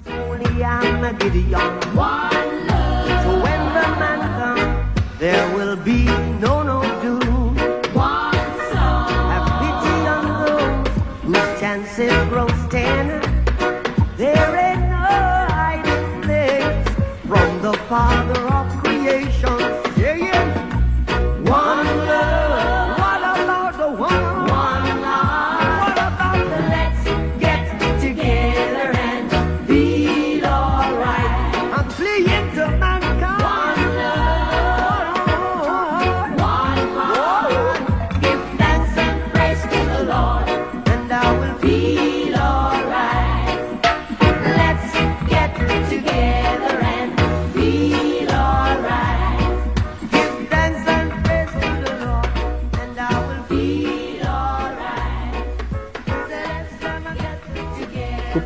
There 14.17 14.55
ain't 14.55 14.81
no 14.89 14.95
hiding 14.95 16.23
place 16.23 16.87
from 17.27 17.61
the 17.61 17.73
Father 17.87 18.41
of 18.51 18.67
creation. 18.83 19.56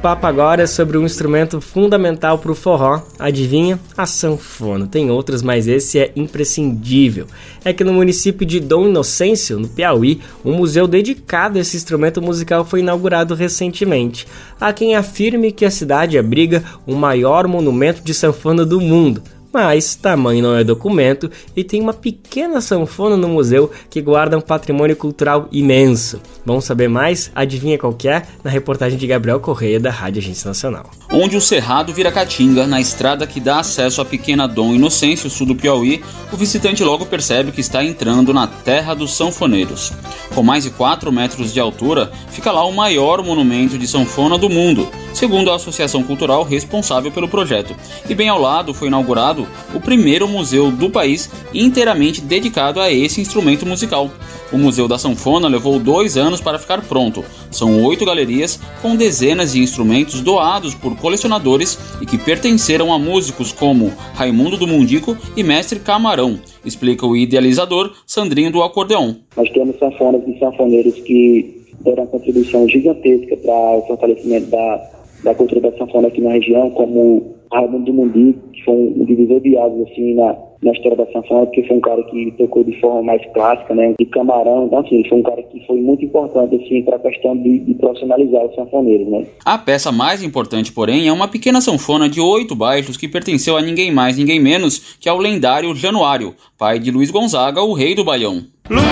Papo 0.01 0.25
agora 0.25 0.63
é 0.63 0.67
sobre 0.67 0.97
um 0.97 1.05
instrumento 1.05 1.61
fundamental 1.61 2.39
para 2.39 2.51
o 2.51 2.55
forró, 2.55 3.03
adivinha? 3.19 3.79
A 3.95 4.07
sanfona. 4.07 4.87
Tem 4.87 5.11
outras, 5.11 5.43
mas 5.43 5.67
esse 5.67 5.99
é 5.99 6.11
imprescindível. 6.15 7.27
É 7.63 7.71
que 7.71 7.83
no 7.83 7.93
município 7.93 8.45
de 8.45 8.59
Dom 8.59 8.87
Inocêncio, 8.87 9.59
no 9.59 9.67
Piauí, 9.67 10.19
um 10.43 10.53
museu 10.53 10.87
dedicado 10.87 11.59
a 11.59 11.61
esse 11.61 11.77
instrumento 11.77 12.19
musical 12.19 12.65
foi 12.65 12.79
inaugurado 12.79 13.35
recentemente. 13.35 14.27
Há 14.59 14.73
quem 14.73 14.95
afirme 14.95 15.51
que 15.51 15.65
a 15.65 15.71
cidade 15.71 16.17
abriga 16.17 16.63
o 16.87 16.95
maior 16.95 17.47
monumento 17.47 18.01
de 18.01 18.15
sanfona 18.15 18.65
do 18.65 18.81
mundo. 18.81 19.21
Mas 19.53 19.95
tamanho 19.95 20.41
não 20.41 20.55
é 20.55 20.63
documento 20.63 21.29
e 21.55 21.63
tem 21.63 21.81
uma 21.81 21.93
pequena 21.93 22.61
sanfona 22.61 23.17
no 23.17 23.27
museu 23.27 23.69
que 23.89 24.01
guarda 24.01 24.37
um 24.37 24.41
patrimônio 24.41 24.95
cultural 24.95 25.47
imenso. 25.51 26.21
Vamos 26.45 26.65
saber 26.65 26.87
mais? 26.87 27.29
Adivinha 27.35 27.77
qual 27.77 27.95
é? 28.05 28.23
Na 28.43 28.49
reportagem 28.49 28.97
de 28.97 29.05
Gabriel 29.05 29.39
Correia 29.39 29.79
da 29.79 29.91
Rádio 29.91 30.21
Agência 30.21 30.47
Nacional. 30.47 30.89
Onde 31.11 31.35
o 31.35 31.41
Cerrado 31.41 31.93
vira 31.93 32.11
Caatinga, 32.11 32.65
na 32.65 32.79
estrada 32.79 33.27
que 33.27 33.39
dá 33.39 33.59
acesso 33.59 34.01
à 34.01 34.05
pequena 34.05 34.47
Dom 34.47 34.73
Inocêncio, 34.73 35.29
sul 35.29 35.47
do 35.47 35.55
Piauí, 35.55 36.01
o 36.31 36.37
visitante 36.37 36.83
logo 36.83 37.05
percebe 37.05 37.51
que 37.51 37.61
está 37.61 37.83
entrando 37.83 38.33
na 38.33 38.47
terra 38.47 38.93
dos 38.93 39.13
sanfoneiros. 39.13 39.91
Com 40.33 40.41
mais 40.41 40.63
de 40.63 40.69
4 40.69 41.11
metros 41.11 41.53
de 41.53 41.59
altura, 41.59 42.11
fica 42.29 42.51
lá 42.51 42.65
o 42.65 42.71
maior 42.71 43.21
monumento 43.21 43.77
de 43.77 43.87
sanfona 43.87 44.37
do 44.37 44.49
mundo, 44.49 44.87
segundo 45.13 45.51
a 45.51 45.55
associação 45.55 46.01
cultural 46.01 46.43
responsável 46.43 47.11
pelo 47.11 47.27
projeto. 47.27 47.75
E 48.09 48.15
bem 48.15 48.29
ao 48.29 48.39
lado 48.39 48.73
foi 48.73 48.87
inaugurado 48.87 49.40
o 49.73 49.79
primeiro 49.79 50.27
museu 50.27 50.71
do 50.71 50.89
país 50.89 51.29
inteiramente 51.53 52.21
dedicado 52.21 52.79
a 52.79 52.91
esse 52.91 53.21
instrumento 53.21 53.65
musical. 53.65 54.09
O 54.51 54.57
Museu 54.57 54.85
da 54.85 54.97
Sanfona 54.97 55.47
levou 55.47 55.79
dois 55.79 56.17
anos 56.17 56.41
para 56.41 56.59
ficar 56.59 56.81
pronto. 56.81 57.23
São 57.49 57.83
oito 57.85 58.05
galerias 58.05 58.59
com 58.81 58.97
dezenas 58.97 59.53
de 59.53 59.61
instrumentos 59.61 60.19
doados 60.19 60.75
por 60.75 60.97
colecionadores 60.97 61.79
e 62.01 62.05
que 62.05 62.17
pertenceram 62.17 62.91
a 62.91 62.99
músicos 62.99 63.53
como 63.53 63.93
Raimundo 64.13 64.57
do 64.57 64.67
Mundico 64.67 65.17
e 65.37 65.43
Mestre 65.43 65.79
Camarão, 65.79 66.39
explica 66.65 67.05
o 67.05 67.15
idealizador 67.15 67.93
Sandrinho 68.05 68.51
do 68.51 68.61
Acordeon. 68.61 69.15
Nós 69.37 69.49
temos 69.51 69.77
sanfonas 69.79 70.21
e 70.27 70.37
sanfoneiros 70.37 70.95
que 71.01 71.61
deram 71.79 72.05
contribuição 72.07 72.67
gigantesca 72.67 73.37
para 73.37 73.77
o 73.77 73.85
fortalecimento 73.87 74.47
da, 74.47 74.91
da 75.23 75.35
cultura 75.35 75.61
da 75.61 75.77
sanfona 75.77 76.09
aqui 76.09 76.21
na 76.21 76.31
região, 76.31 76.69
como 76.71 77.35
Raimundo 77.51 77.85
do 77.85 77.93
Mundico, 77.93 78.39
que 78.53 78.63
foi 78.63 78.73
um 78.73 79.05
divisor 79.05 79.41
de 79.41 79.57
águas 79.57 79.89
assim, 79.89 80.15
na, 80.15 80.35
na 80.63 80.71
história 80.71 80.97
da 80.97 81.11
sanfona, 81.11 81.45
porque 81.45 81.63
foi 81.63 81.77
um 81.77 81.81
cara 81.81 82.03
que 82.03 82.33
tocou 82.37 82.63
de 82.63 82.79
forma 82.79 83.01
mais 83.01 83.21
clássica, 83.33 83.73
né, 83.73 83.93
de 83.99 84.05
camarão, 84.05 84.67
então 84.67 84.79
assim, 84.79 85.03
foi 85.09 85.17
um 85.17 85.23
cara 85.23 85.41
que 85.43 85.65
foi 85.65 85.81
muito 85.81 86.05
importante 86.05 86.55
assim 86.55 86.83
para 86.83 86.95
a 86.95 86.99
questão 86.99 87.35
de, 87.35 87.59
de, 87.59 87.73
profissionalizar 87.75 88.45
os 88.45 88.55
sanfoneiros, 88.55 89.07
né. 89.07 89.25
A 89.45 89.57
peça 89.57 89.91
mais 89.91 90.23
importante, 90.23 90.71
porém, 90.71 91.07
é 91.07 91.13
uma 91.13 91.27
pequena 91.27 91.59
sanfona 91.61 92.07
de 92.07 92.21
oito 92.21 92.55
baixos 92.55 92.95
que 92.95 93.07
pertenceu 93.07 93.57
a 93.57 93.61
ninguém 93.61 93.91
mais, 93.91 94.17
ninguém 94.17 94.39
menos 94.39 94.97
que 94.99 95.09
ao 95.09 95.17
lendário 95.17 95.75
Januário, 95.75 96.33
pai 96.57 96.79
de 96.79 96.91
Luiz 96.91 97.11
Gonzaga, 97.11 97.61
o 97.61 97.73
rei 97.73 97.95
do 97.95 98.03
Baião. 98.03 98.43
Luiz, 98.69 98.85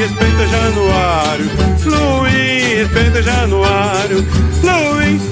respeita 0.00 0.46
Januário, 0.46 1.44
Luiz, 1.84 2.78
respeita 2.78 3.22
Januário. 3.22 4.43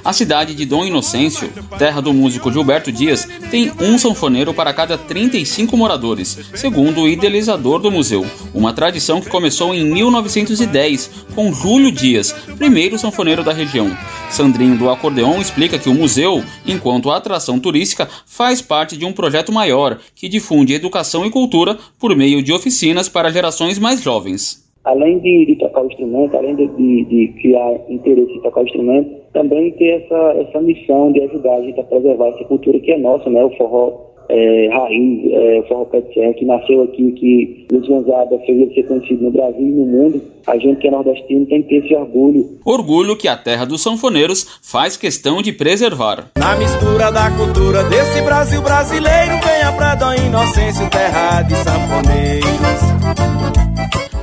A 0.05 0.13
cidade 0.13 0.53
de 0.53 0.67
Dom 0.67 0.85
Inocêncio, 0.85 1.49
terra 1.79 2.01
do 2.01 2.13
músico 2.13 2.51
Gilberto 2.51 2.91
Dias, 2.91 3.25
tem 3.53 3.71
um 3.81 3.97
sanfoneiro 3.97 4.53
para 4.53 4.75
cada 4.75 4.99
35 4.99 5.77
moradores, 5.77 6.51
segundo 6.57 7.03
o 7.03 7.09
idealizador 7.09 7.79
do 7.79 7.89
museu. 7.89 8.27
Uma 8.53 8.73
tradição 8.73 9.21
que 9.21 9.31
começou 9.31 9.73
em 9.73 9.85
1910, 9.85 11.27
com 11.37 11.53
Júlio 11.53 11.93
Dias, 11.93 12.33
primeiro 12.59 12.99
sanfoneiro 12.99 13.45
da 13.45 13.53
região. 13.53 13.97
Sandrinho 14.29 14.77
do 14.77 14.91
Acordeon 14.91 15.41
explica 15.41 15.79
que 15.79 15.89
o 15.89 15.95
museu, 15.95 16.43
enquanto 16.67 17.11
atração 17.11 17.61
turística, 17.61 18.09
faz 18.27 18.61
parte 18.61 18.97
de 18.97 19.05
um 19.05 19.13
projeto 19.13 19.53
maior 19.53 20.01
que 20.17 20.29
difunde 20.29 20.75
educação 20.75 21.25
e 21.25 21.31
cultura 21.31 21.79
por 22.01 22.17
meio 22.17 22.43
de 22.43 22.53
oficinas 22.53 23.09
para 23.09 23.31
gerações 23.31 23.79
mais 23.79 24.03
jovens 24.03 24.63
além 24.85 25.21
de, 25.21 25.47
de, 25.47 25.57
tocar 25.57 25.83
o 25.83 25.87
instrumento, 25.87 26.37
além 26.37 26.57
de, 26.57 26.67
de, 26.93 27.05
de, 27.05 27.29
criar 27.41 27.75
interesse 27.89 28.33
em 28.33 28.41
tocar 28.41 28.61
o 28.61 28.65
instrumento, 28.65 29.11
também 29.33 29.71
ter 29.73 30.03
essa, 30.03 30.37
essa 30.39 30.61
missão 30.61 31.13
de 31.13 31.23
ajudar 31.23 31.55
a 31.55 31.63
gente 31.63 31.81
a 31.81 31.85
preservar 31.85 32.29
essa 32.29 32.45
cultura 32.45 32.79
que 32.81 32.93
é 32.93 32.99
nossa, 32.99 33.29
né? 33.31 33.43
O 33.45 33.51
forró 33.57 34.13
é, 34.29 34.69
raiz, 34.69 35.33
é, 35.33 35.61
o 35.61 35.69
forró 35.69 35.85
pé 35.87 36.01
de 36.01 36.15
serra, 36.15 36.33
que 36.35 36.45
nasceu 36.45 36.83
aqui, 36.83 37.13
que 37.13 37.67
Luiz 37.71 37.87
Gonzaga 37.87 38.39
fez 38.47 38.61
ele 38.61 38.75
ser 38.75 38.87
conhecido 38.87 39.25
no 39.25 39.31
Brasil 39.31 39.67
e 39.67 39.73
no 39.73 39.87
mundo. 39.87 40.23
A 40.47 40.57
gente 40.59 40.81
que 40.81 40.89
é 40.89 40.91
nordestino 40.91 41.47
tem 41.47 41.63
que 41.63 41.69
ter 41.69 41.85
esse 41.85 41.95
orgulho. 41.95 42.59
Orgulho 42.65 43.17
que 43.17 43.29
a 43.29 43.37
terra 43.37 43.65
dos 43.65 43.83
sanfoneiros 43.83 44.61
faz 44.63 44.97
questão 44.97 45.41
de 45.43 45.53
preservar. 45.53 46.31
Na 46.37 46.57
mistura 46.57 47.11
da 47.11 47.31
cultura 47.31 47.85
desse 47.85 48.23
Brasil 48.23 48.63
brasileiro, 48.63 49.33
venha 49.45 49.73
pra 49.77 49.95
Dom 49.95 50.15
Inocêncio, 50.27 50.89
terra 50.91 51.43
de 51.43 51.55
sanfoneiros. 51.55 52.43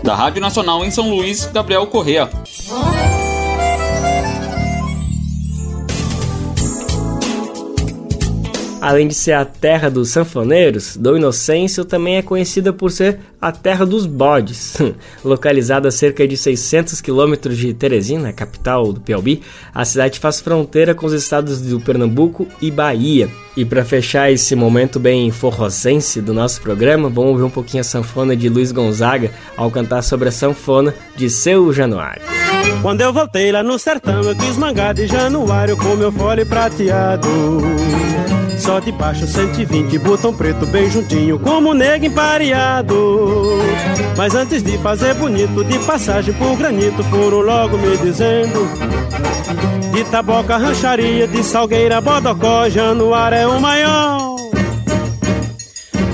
Da 0.09 0.15
Rádio 0.15 0.41
Nacional 0.41 0.83
em 0.83 0.89
São 0.89 1.07
Luís, 1.07 1.45
Gabriel 1.45 1.85
Correa. 1.85 2.27
Além 8.81 9.07
de 9.07 9.13
ser 9.13 9.33
a 9.33 9.43
terra 9.43 9.89
dos 9.89 10.09
sanfoneiros, 10.09 10.95
Dom 10.95 11.17
Inocêncio 11.17 11.83
também 11.83 12.15
é 12.15 12.21
conhecida 12.21 12.71
por 12.71 12.89
ser 12.91 13.19
a 13.41 13.51
terra 13.51 13.85
dos 13.85 14.05
bodes. 14.05 14.77
Localizada 15.23 15.89
a 15.89 15.91
cerca 15.91 16.25
de 16.25 16.37
600 16.37 17.01
quilômetros 17.01 17.57
de 17.57 17.73
Teresina, 17.73 18.31
capital 18.31 18.93
do 18.93 19.01
Piauí, 19.01 19.41
a 19.73 19.83
cidade 19.83 20.19
faz 20.19 20.39
fronteira 20.39 20.95
com 20.95 21.05
os 21.05 21.13
estados 21.13 21.59
do 21.59 21.81
Pernambuco 21.81 22.47
e 22.61 22.71
Bahia. 22.71 23.29
E 23.57 23.65
para 23.65 23.83
fechar 23.83 24.31
esse 24.31 24.55
momento 24.55 24.97
bem 24.97 25.29
forrosense 25.29 26.21
do 26.21 26.33
nosso 26.33 26.61
programa, 26.61 27.09
vamos 27.09 27.31
ouvir 27.31 27.43
um 27.43 27.49
pouquinho 27.49 27.81
a 27.81 27.83
sanfona 27.83 28.33
de 28.33 28.47
Luiz 28.47 28.71
Gonzaga 28.71 29.31
ao 29.57 29.69
cantar 29.69 30.01
sobre 30.03 30.29
a 30.29 30.31
sanfona 30.31 30.95
de 31.17 31.29
Seu 31.29 31.73
Januário. 31.73 32.21
Quando 32.81 33.01
eu 33.01 33.11
voltei 33.11 33.51
lá 33.51 33.61
no 33.61 33.77
sertão, 33.77 34.21
eu 34.21 34.35
quis 34.35 34.57
mangar 34.57 34.93
de 34.93 35.05
Januário 35.05 35.75
com 35.75 35.97
meu 35.97 36.11
fole 36.11 36.45
prateado. 36.45 37.27
Só 38.59 38.79
de 38.79 38.91
baixo 38.91 39.25
120, 39.25 39.97
botão 39.99 40.33
preto 40.33 40.65
bem 40.65 40.89
juntinho, 40.91 41.39
como 41.39 41.73
nego 41.73 42.05
empareado. 42.05 43.57
Mas 44.17 44.35
antes 44.35 44.61
de 44.61 44.77
fazer 44.79 45.13
bonito, 45.15 45.63
de 45.63 45.79
passagem 45.79 46.33
por 46.33 46.57
granito, 46.57 47.01
foram 47.05 47.39
logo 47.39 47.77
me 47.77 47.97
dizendo. 47.97 48.67
De 49.93 50.03
taboca, 50.05 50.57
rancharia, 50.57 51.25
de 51.25 51.41
salgueira, 51.41 52.01
bodocó, 52.01 52.69
Januário 52.69 53.37
é 53.37 53.47
o 53.47 53.61
maior. 53.61 54.35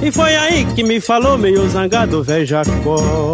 E 0.04 0.12
foi 0.12 0.36
aí 0.36 0.66
que 0.76 0.84
me 0.84 1.02
falou 1.02 1.38
meio 1.39 1.68
zangado, 1.68 2.24
velho 2.24 2.46
Jacó. 2.46 3.34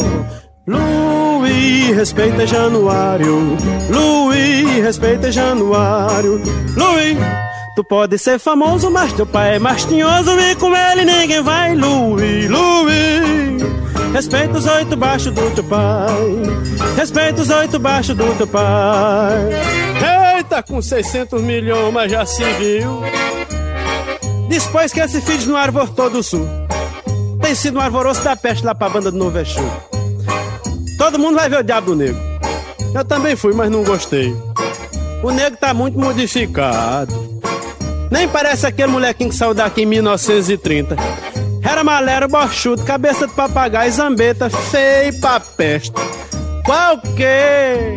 Luiz, 0.65 1.95
respeita 1.97 2.47
Januário. 2.47 3.57
Luiz, 3.89 4.81
respeita 4.81 5.29
Januário. 5.29 6.41
Luiz. 6.77 7.50
Tu 7.75 7.83
pode 7.83 8.17
ser 8.17 8.37
famoso, 8.39 8.91
mas 8.91 9.13
teu 9.13 9.25
pai 9.25 9.55
é 9.55 9.59
mastinhoso 9.59 10.31
e 10.39 10.55
com 10.55 10.75
ele 10.75 11.05
ninguém 11.05 11.41
vai. 11.41 11.75
Louis, 11.75 12.49
Louis, 12.49 13.63
respeita 14.13 14.57
os 14.57 14.65
oito 14.65 14.97
baixos 14.97 15.33
do 15.33 15.51
teu 15.51 15.63
pai. 15.63 16.41
Respeita 16.97 17.41
os 17.41 17.49
oito 17.49 17.79
baixos 17.79 18.15
do 18.15 18.35
teu 18.35 18.47
pai. 18.47 19.49
Eita, 20.37 20.61
com 20.61 20.81
600 20.81 21.41
milhões, 21.41 21.93
mas 21.93 22.11
já 22.11 22.25
se 22.25 22.43
viu. 22.43 23.01
Depois 24.49 24.91
que 24.91 24.99
esse 24.99 25.21
filho 25.21 25.51
no 25.51 25.55
Arvor 25.55 25.89
todo 25.89 26.23
sul. 26.23 26.47
Tem 27.41 27.53
sido 27.53 27.77
um 27.77 27.81
arvoroso 27.81 28.23
da 28.23 28.35
peste 28.35 28.65
lá 28.65 28.73
pra 28.73 28.89
banda 28.89 29.11
do 29.11 29.17
Novo 29.17 29.37
Exu. 29.37 29.61
Todo 30.97 31.19
mundo 31.19 31.35
vai 31.35 31.49
ver 31.49 31.59
o 31.59 31.63
diabo 31.63 31.93
negro. 31.93 32.19
Eu 32.93 33.05
também 33.05 33.35
fui, 33.35 33.53
mas 33.53 33.69
não 33.69 33.83
gostei. 33.83 34.35
O 35.21 35.29
negro 35.31 35.57
tá 35.59 35.73
muito 35.73 35.99
modificado. 35.99 37.40
Nem 38.11 38.27
parece 38.27 38.67
aquele 38.67 38.91
molequinho 38.91 39.29
que 39.29 39.35
saiu 39.37 39.53
daqui 39.53 39.83
em 39.83 39.85
1930. 39.85 40.97
Era 41.63 41.81
malero, 41.81 42.27
borchudo, 42.27 42.83
cabeça 42.83 43.25
de 43.25 43.33
papagaio, 43.33 43.89
zambeta, 43.89 44.49
feio 44.49 45.17
pra 45.21 45.39
peste. 45.39 45.93
Qual 46.65 46.97
que? 46.99 47.95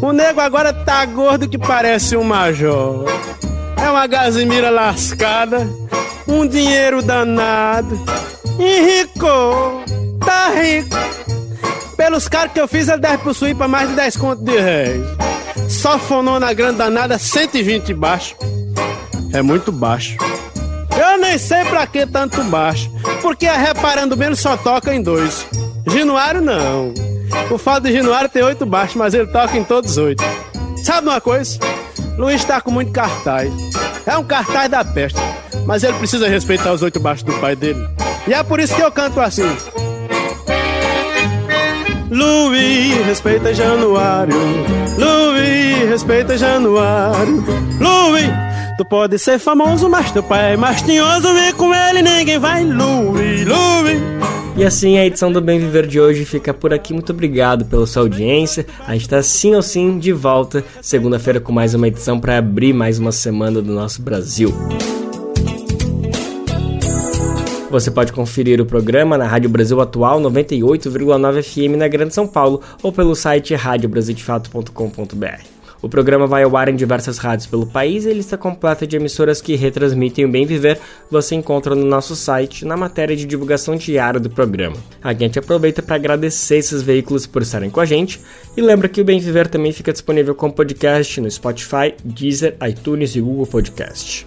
O 0.00 0.12
nego 0.12 0.40
agora 0.40 0.72
tá 0.72 1.04
gordo 1.04 1.48
que 1.48 1.58
parece 1.58 2.16
um 2.16 2.22
major. 2.22 3.04
É 3.76 3.90
uma 3.90 4.06
gazimira 4.06 4.70
lascada, 4.70 5.68
um 6.28 6.46
dinheiro 6.46 7.02
danado. 7.02 7.98
Enricou, 8.56 9.82
tá 10.24 10.50
rico. 10.50 10.96
Pelos 11.96 12.28
caras 12.28 12.52
que 12.52 12.60
eu 12.60 12.68
fiz, 12.68 12.86
ele 12.88 13.00
deve 13.00 13.18
possuir 13.18 13.56
pra 13.56 13.66
mais 13.66 13.88
de 13.88 13.96
10 13.96 14.16
contos 14.16 14.44
de 14.44 14.56
réis. 14.56 15.04
Só 15.68 15.98
fonou 15.98 16.38
na 16.38 16.52
grande 16.52 16.78
danada, 16.78 17.18
120 17.18 17.92
baixo 17.94 18.36
é 19.32 19.42
muito 19.42 19.70
baixo. 19.72 20.16
Eu 20.98 21.18
nem 21.18 21.38
sei 21.38 21.64
pra 21.64 21.86
que 21.86 22.04
tanto 22.06 22.42
baixo, 22.44 22.90
porque 23.22 23.46
a 23.46 23.56
Reparando 23.56 24.16
Menos 24.16 24.40
só 24.40 24.56
toca 24.56 24.94
em 24.94 25.02
dois. 25.02 25.46
Januário 25.86 26.40
não. 26.40 26.92
O 27.50 27.56
fato 27.58 27.84
de 27.84 27.92
Januário 27.92 28.28
tem 28.28 28.42
oito 28.42 28.66
baixos, 28.66 28.96
mas 28.96 29.14
ele 29.14 29.26
toca 29.28 29.56
em 29.56 29.64
todos 29.64 29.96
oito. 29.96 30.22
Sabe 30.84 31.08
uma 31.08 31.20
coisa? 31.20 31.58
Luiz 32.18 32.44
tá 32.44 32.60
com 32.60 32.70
muito 32.70 32.92
cartaz. 32.92 33.50
É 34.06 34.16
um 34.16 34.24
cartaz 34.24 34.70
da 34.70 34.84
peste, 34.84 35.18
mas 35.66 35.84
ele 35.84 35.94
precisa 35.94 36.28
respeitar 36.28 36.72
os 36.72 36.82
oito 36.82 37.00
baixos 37.00 37.22
do 37.24 37.32
pai 37.34 37.54
dele. 37.56 37.88
E 38.26 38.34
é 38.34 38.42
por 38.42 38.60
isso 38.60 38.74
que 38.74 38.82
eu 38.82 38.92
canto 38.92 39.20
assim. 39.20 39.48
Luiz, 42.10 43.06
respeita 43.06 43.54
Januário. 43.54 44.34
Luiz, 44.98 45.88
respeita 45.88 46.36
Januário. 46.36 47.44
Luiz, 47.78 48.28
Tu 48.80 48.84
pode 48.86 49.18
ser 49.18 49.38
famoso, 49.38 49.90
mas 49.90 50.10
teu 50.10 50.22
pai 50.22 50.54
é 50.54 50.56
mais 50.56 50.80
tinhoso. 50.80 51.34
Vem 51.34 51.52
com 51.52 51.74
ele, 51.74 52.00
ninguém 52.00 52.38
vai. 52.38 52.64
Louie, 52.64 53.44
Louie. 53.44 54.00
E 54.56 54.64
assim 54.64 54.96
a 54.96 55.04
edição 55.04 55.30
do 55.30 55.38
Bem 55.38 55.58
Viver 55.58 55.86
de 55.86 56.00
hoje 56.00 56.24
fica 56.24 56.54
por 56.54 56.72
aqui. 56.72 56.94
Muito 56.94 57.12
obrigado 57.12 57.66
pela 57.66 57.86
sua 57.86 58.00
audiência. 58.00 58.64
A 58.86 58.94
gente 58.94 59.02
está 59.02 59.22
sim 59.22 59.54
ou 59.54 59.60
sim 59.60 59.98
de 59.98 60.14
volta 60.14 60.64
segunda-feira 60.80 61.38
com 61.38 61.52
mais 61.52 61.74
uma 61.74 61.88
edição 61.88 62.18
para 62.18 62.38
abrir 62.38 62.72
mais 62.72 62.98
uma 62.98 63.12
semana 63.12 63.60
do 63.60 63.70
nosso 63.70 64.00
Brasil. 64.00 64.50
Você 67.70 67.90
pode 67.90 68.14
conferir 68.14 68.62
o 68.62 68.64
programa 68.64 69.18
na 69.18 69.26
Rádio 69.26 69.50
Brasil 69.50 69.78
Atual 69.78 70.22
98,9 70.22 71.42
FM 71.42 71.76
na 71.76 71.86
Grande 71.86 72.14
São 72.14 72.26
Paulo 72.26 72.62
ou 72.82 72.90
pelo 72.90 73.14
site 73.14 73.54
radiobrasildefato.com.br. 73.54 75.59
O 75.82 75.88
programa 75.88 76.26
vai 76.26 76.42
ao 76.42 76.56
ar 76.56 76.68
em 76.68 76.76
diversas 76.76 77.18
rádios 77.18 77.46
pelo 77.46 77.66
país 77.66 78.04
e 78.04 78.10
a 78.10 78.14
lista 78.14 78.36
completa 78.36 78.86
de 78.86 78.96
emissoras 78.96 79.40
que 79.40 79.56
retransmitem 79.56 80.26
o 80.26 80.30
Bem 80.30 80.44
Viver 80.44 80.78
você 81.10 81.34
encontra 81.34 81.74
no 81.74 81.86
nosso 81.86 82.14
site, 82.14 82.64
na 82.64 82.76
matéria 82.76 83.16
de 83.16 83.24
divulgação 83.24 83.76
diária 83.76 84.20
do 84.20 84.28
programa. 84.28 84.76
A 85.02 85.14
gente 85.14 85.38
aproveita 85.38 85.82
para 85.82 85.96
agradecer 85.96 86.56
esses 86.56 86.82
veículos 86.82 87.26
por 87.26 87.42
estarem 87.42 87.70
com 87.70 87.80
a 87.80 87.86
gente 87.86 88.20
e 88.56 88.60
lembra 88.60 88.88
que 88.88 89.00
o 89.00 89.04
Bem 89.04 89.20
Viver 89.20 89.48
também 89.48 89.72
fica 89.72 89.92
disponível 89.92 90.34
como 90.34 90.52
podcast 90.52 91.20
no 91.20 91.30
Spotify, 91.30 91.94
Deezer, 92.04 92.56
iTunes 92.68 93.16
e 93.16 93.20
Google 93.20 93.46
Podcast. 93.46 94.26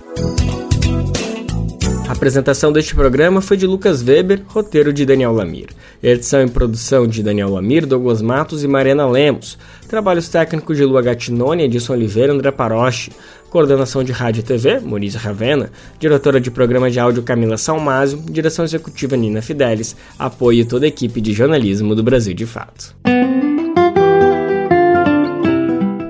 A 2.07 2.11
apresentação 2.11 2.71
deste 2.71 2.93
programa 2.93 3.41
foi 3.41 3.57
de 3.57 3.65
Lucas 3.65 4.03
Weber, 4.03 4.41
roteiro 4.47 4.91
de 4.91 5.05
Daniel 5.05 5.31
Lamir. 5.31 5.69
Edição 6.01 6.43
e 6.43 6.49
produção 6.49 7.07
de 7.07 7.23
Daniel 7.23 7.49
Lamir, 7.49 7.85
Douglas 7.85 8.21
Matos 8.21 8.63
e 8.63 8.67
Mariana 8.67 9.07
Lemos. 9.07 9.57
Trabalhos 9.93 10.27
técnicos 10.27 10.75
de 10.75 10.83
Lua 10.83 11.03
Gattinoni, 11.03 11.65
Edson 11.65 11.93
Oliveira 11.93 12.33
André 12.33 12.49
Paroche. 12.49 13.11
Coordenação 13.51 14.03
de 14.03 14.11
Rádio 14.11 14.39
e 14.39 14.43
TV, 14.43 14.79
Moniza 14.79 15.19
Ravena. 15.19 15.69
Diretora 15.99 16.41
de 16.41 16.49
programa 16.49 16.89
de 16.89 16.99
áudio, 16.99 17.21
Camila 17.21 17.59
Salmásio. 17.59 18.19
Direção 18.27 18.65
executiva, 18.65 19.15
Nina 19.15 19.39
Fidelis. 19.39 19.95
Apoio 20.17 20.65
toda 20.65 20.85
a 20.85 20.87
equipe 20.87 21.21
de 21.21 21.31
jornalismo 21.31 21.93
do 21.93 22.01
Brasil 22.01 22.33
de 22.33 22.47
Fato. 22.47 22.95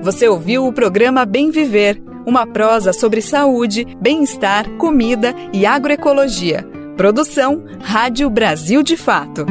Você 0.02 0.26
ouviu 0.26 0.66
o 0.66 0.72
programa 0.72 1.26
Bem 1.26 1.50
Viver 1.50 2.02
uma 2.24 2.46
prosa 2.46 2.90
sobre 2.90 3.20
saúde, 3.20 3.86
bem-estar, 4.00 4.66
comida 4.78 5.34
e 5.52 5.66
agroecologia. 5.66 6.66
Produção 6.96 7.62
Rádio 7.82 8.30
Brasil 8.30 8.82
de 8.82 8.96
Fato. 8.96 9.44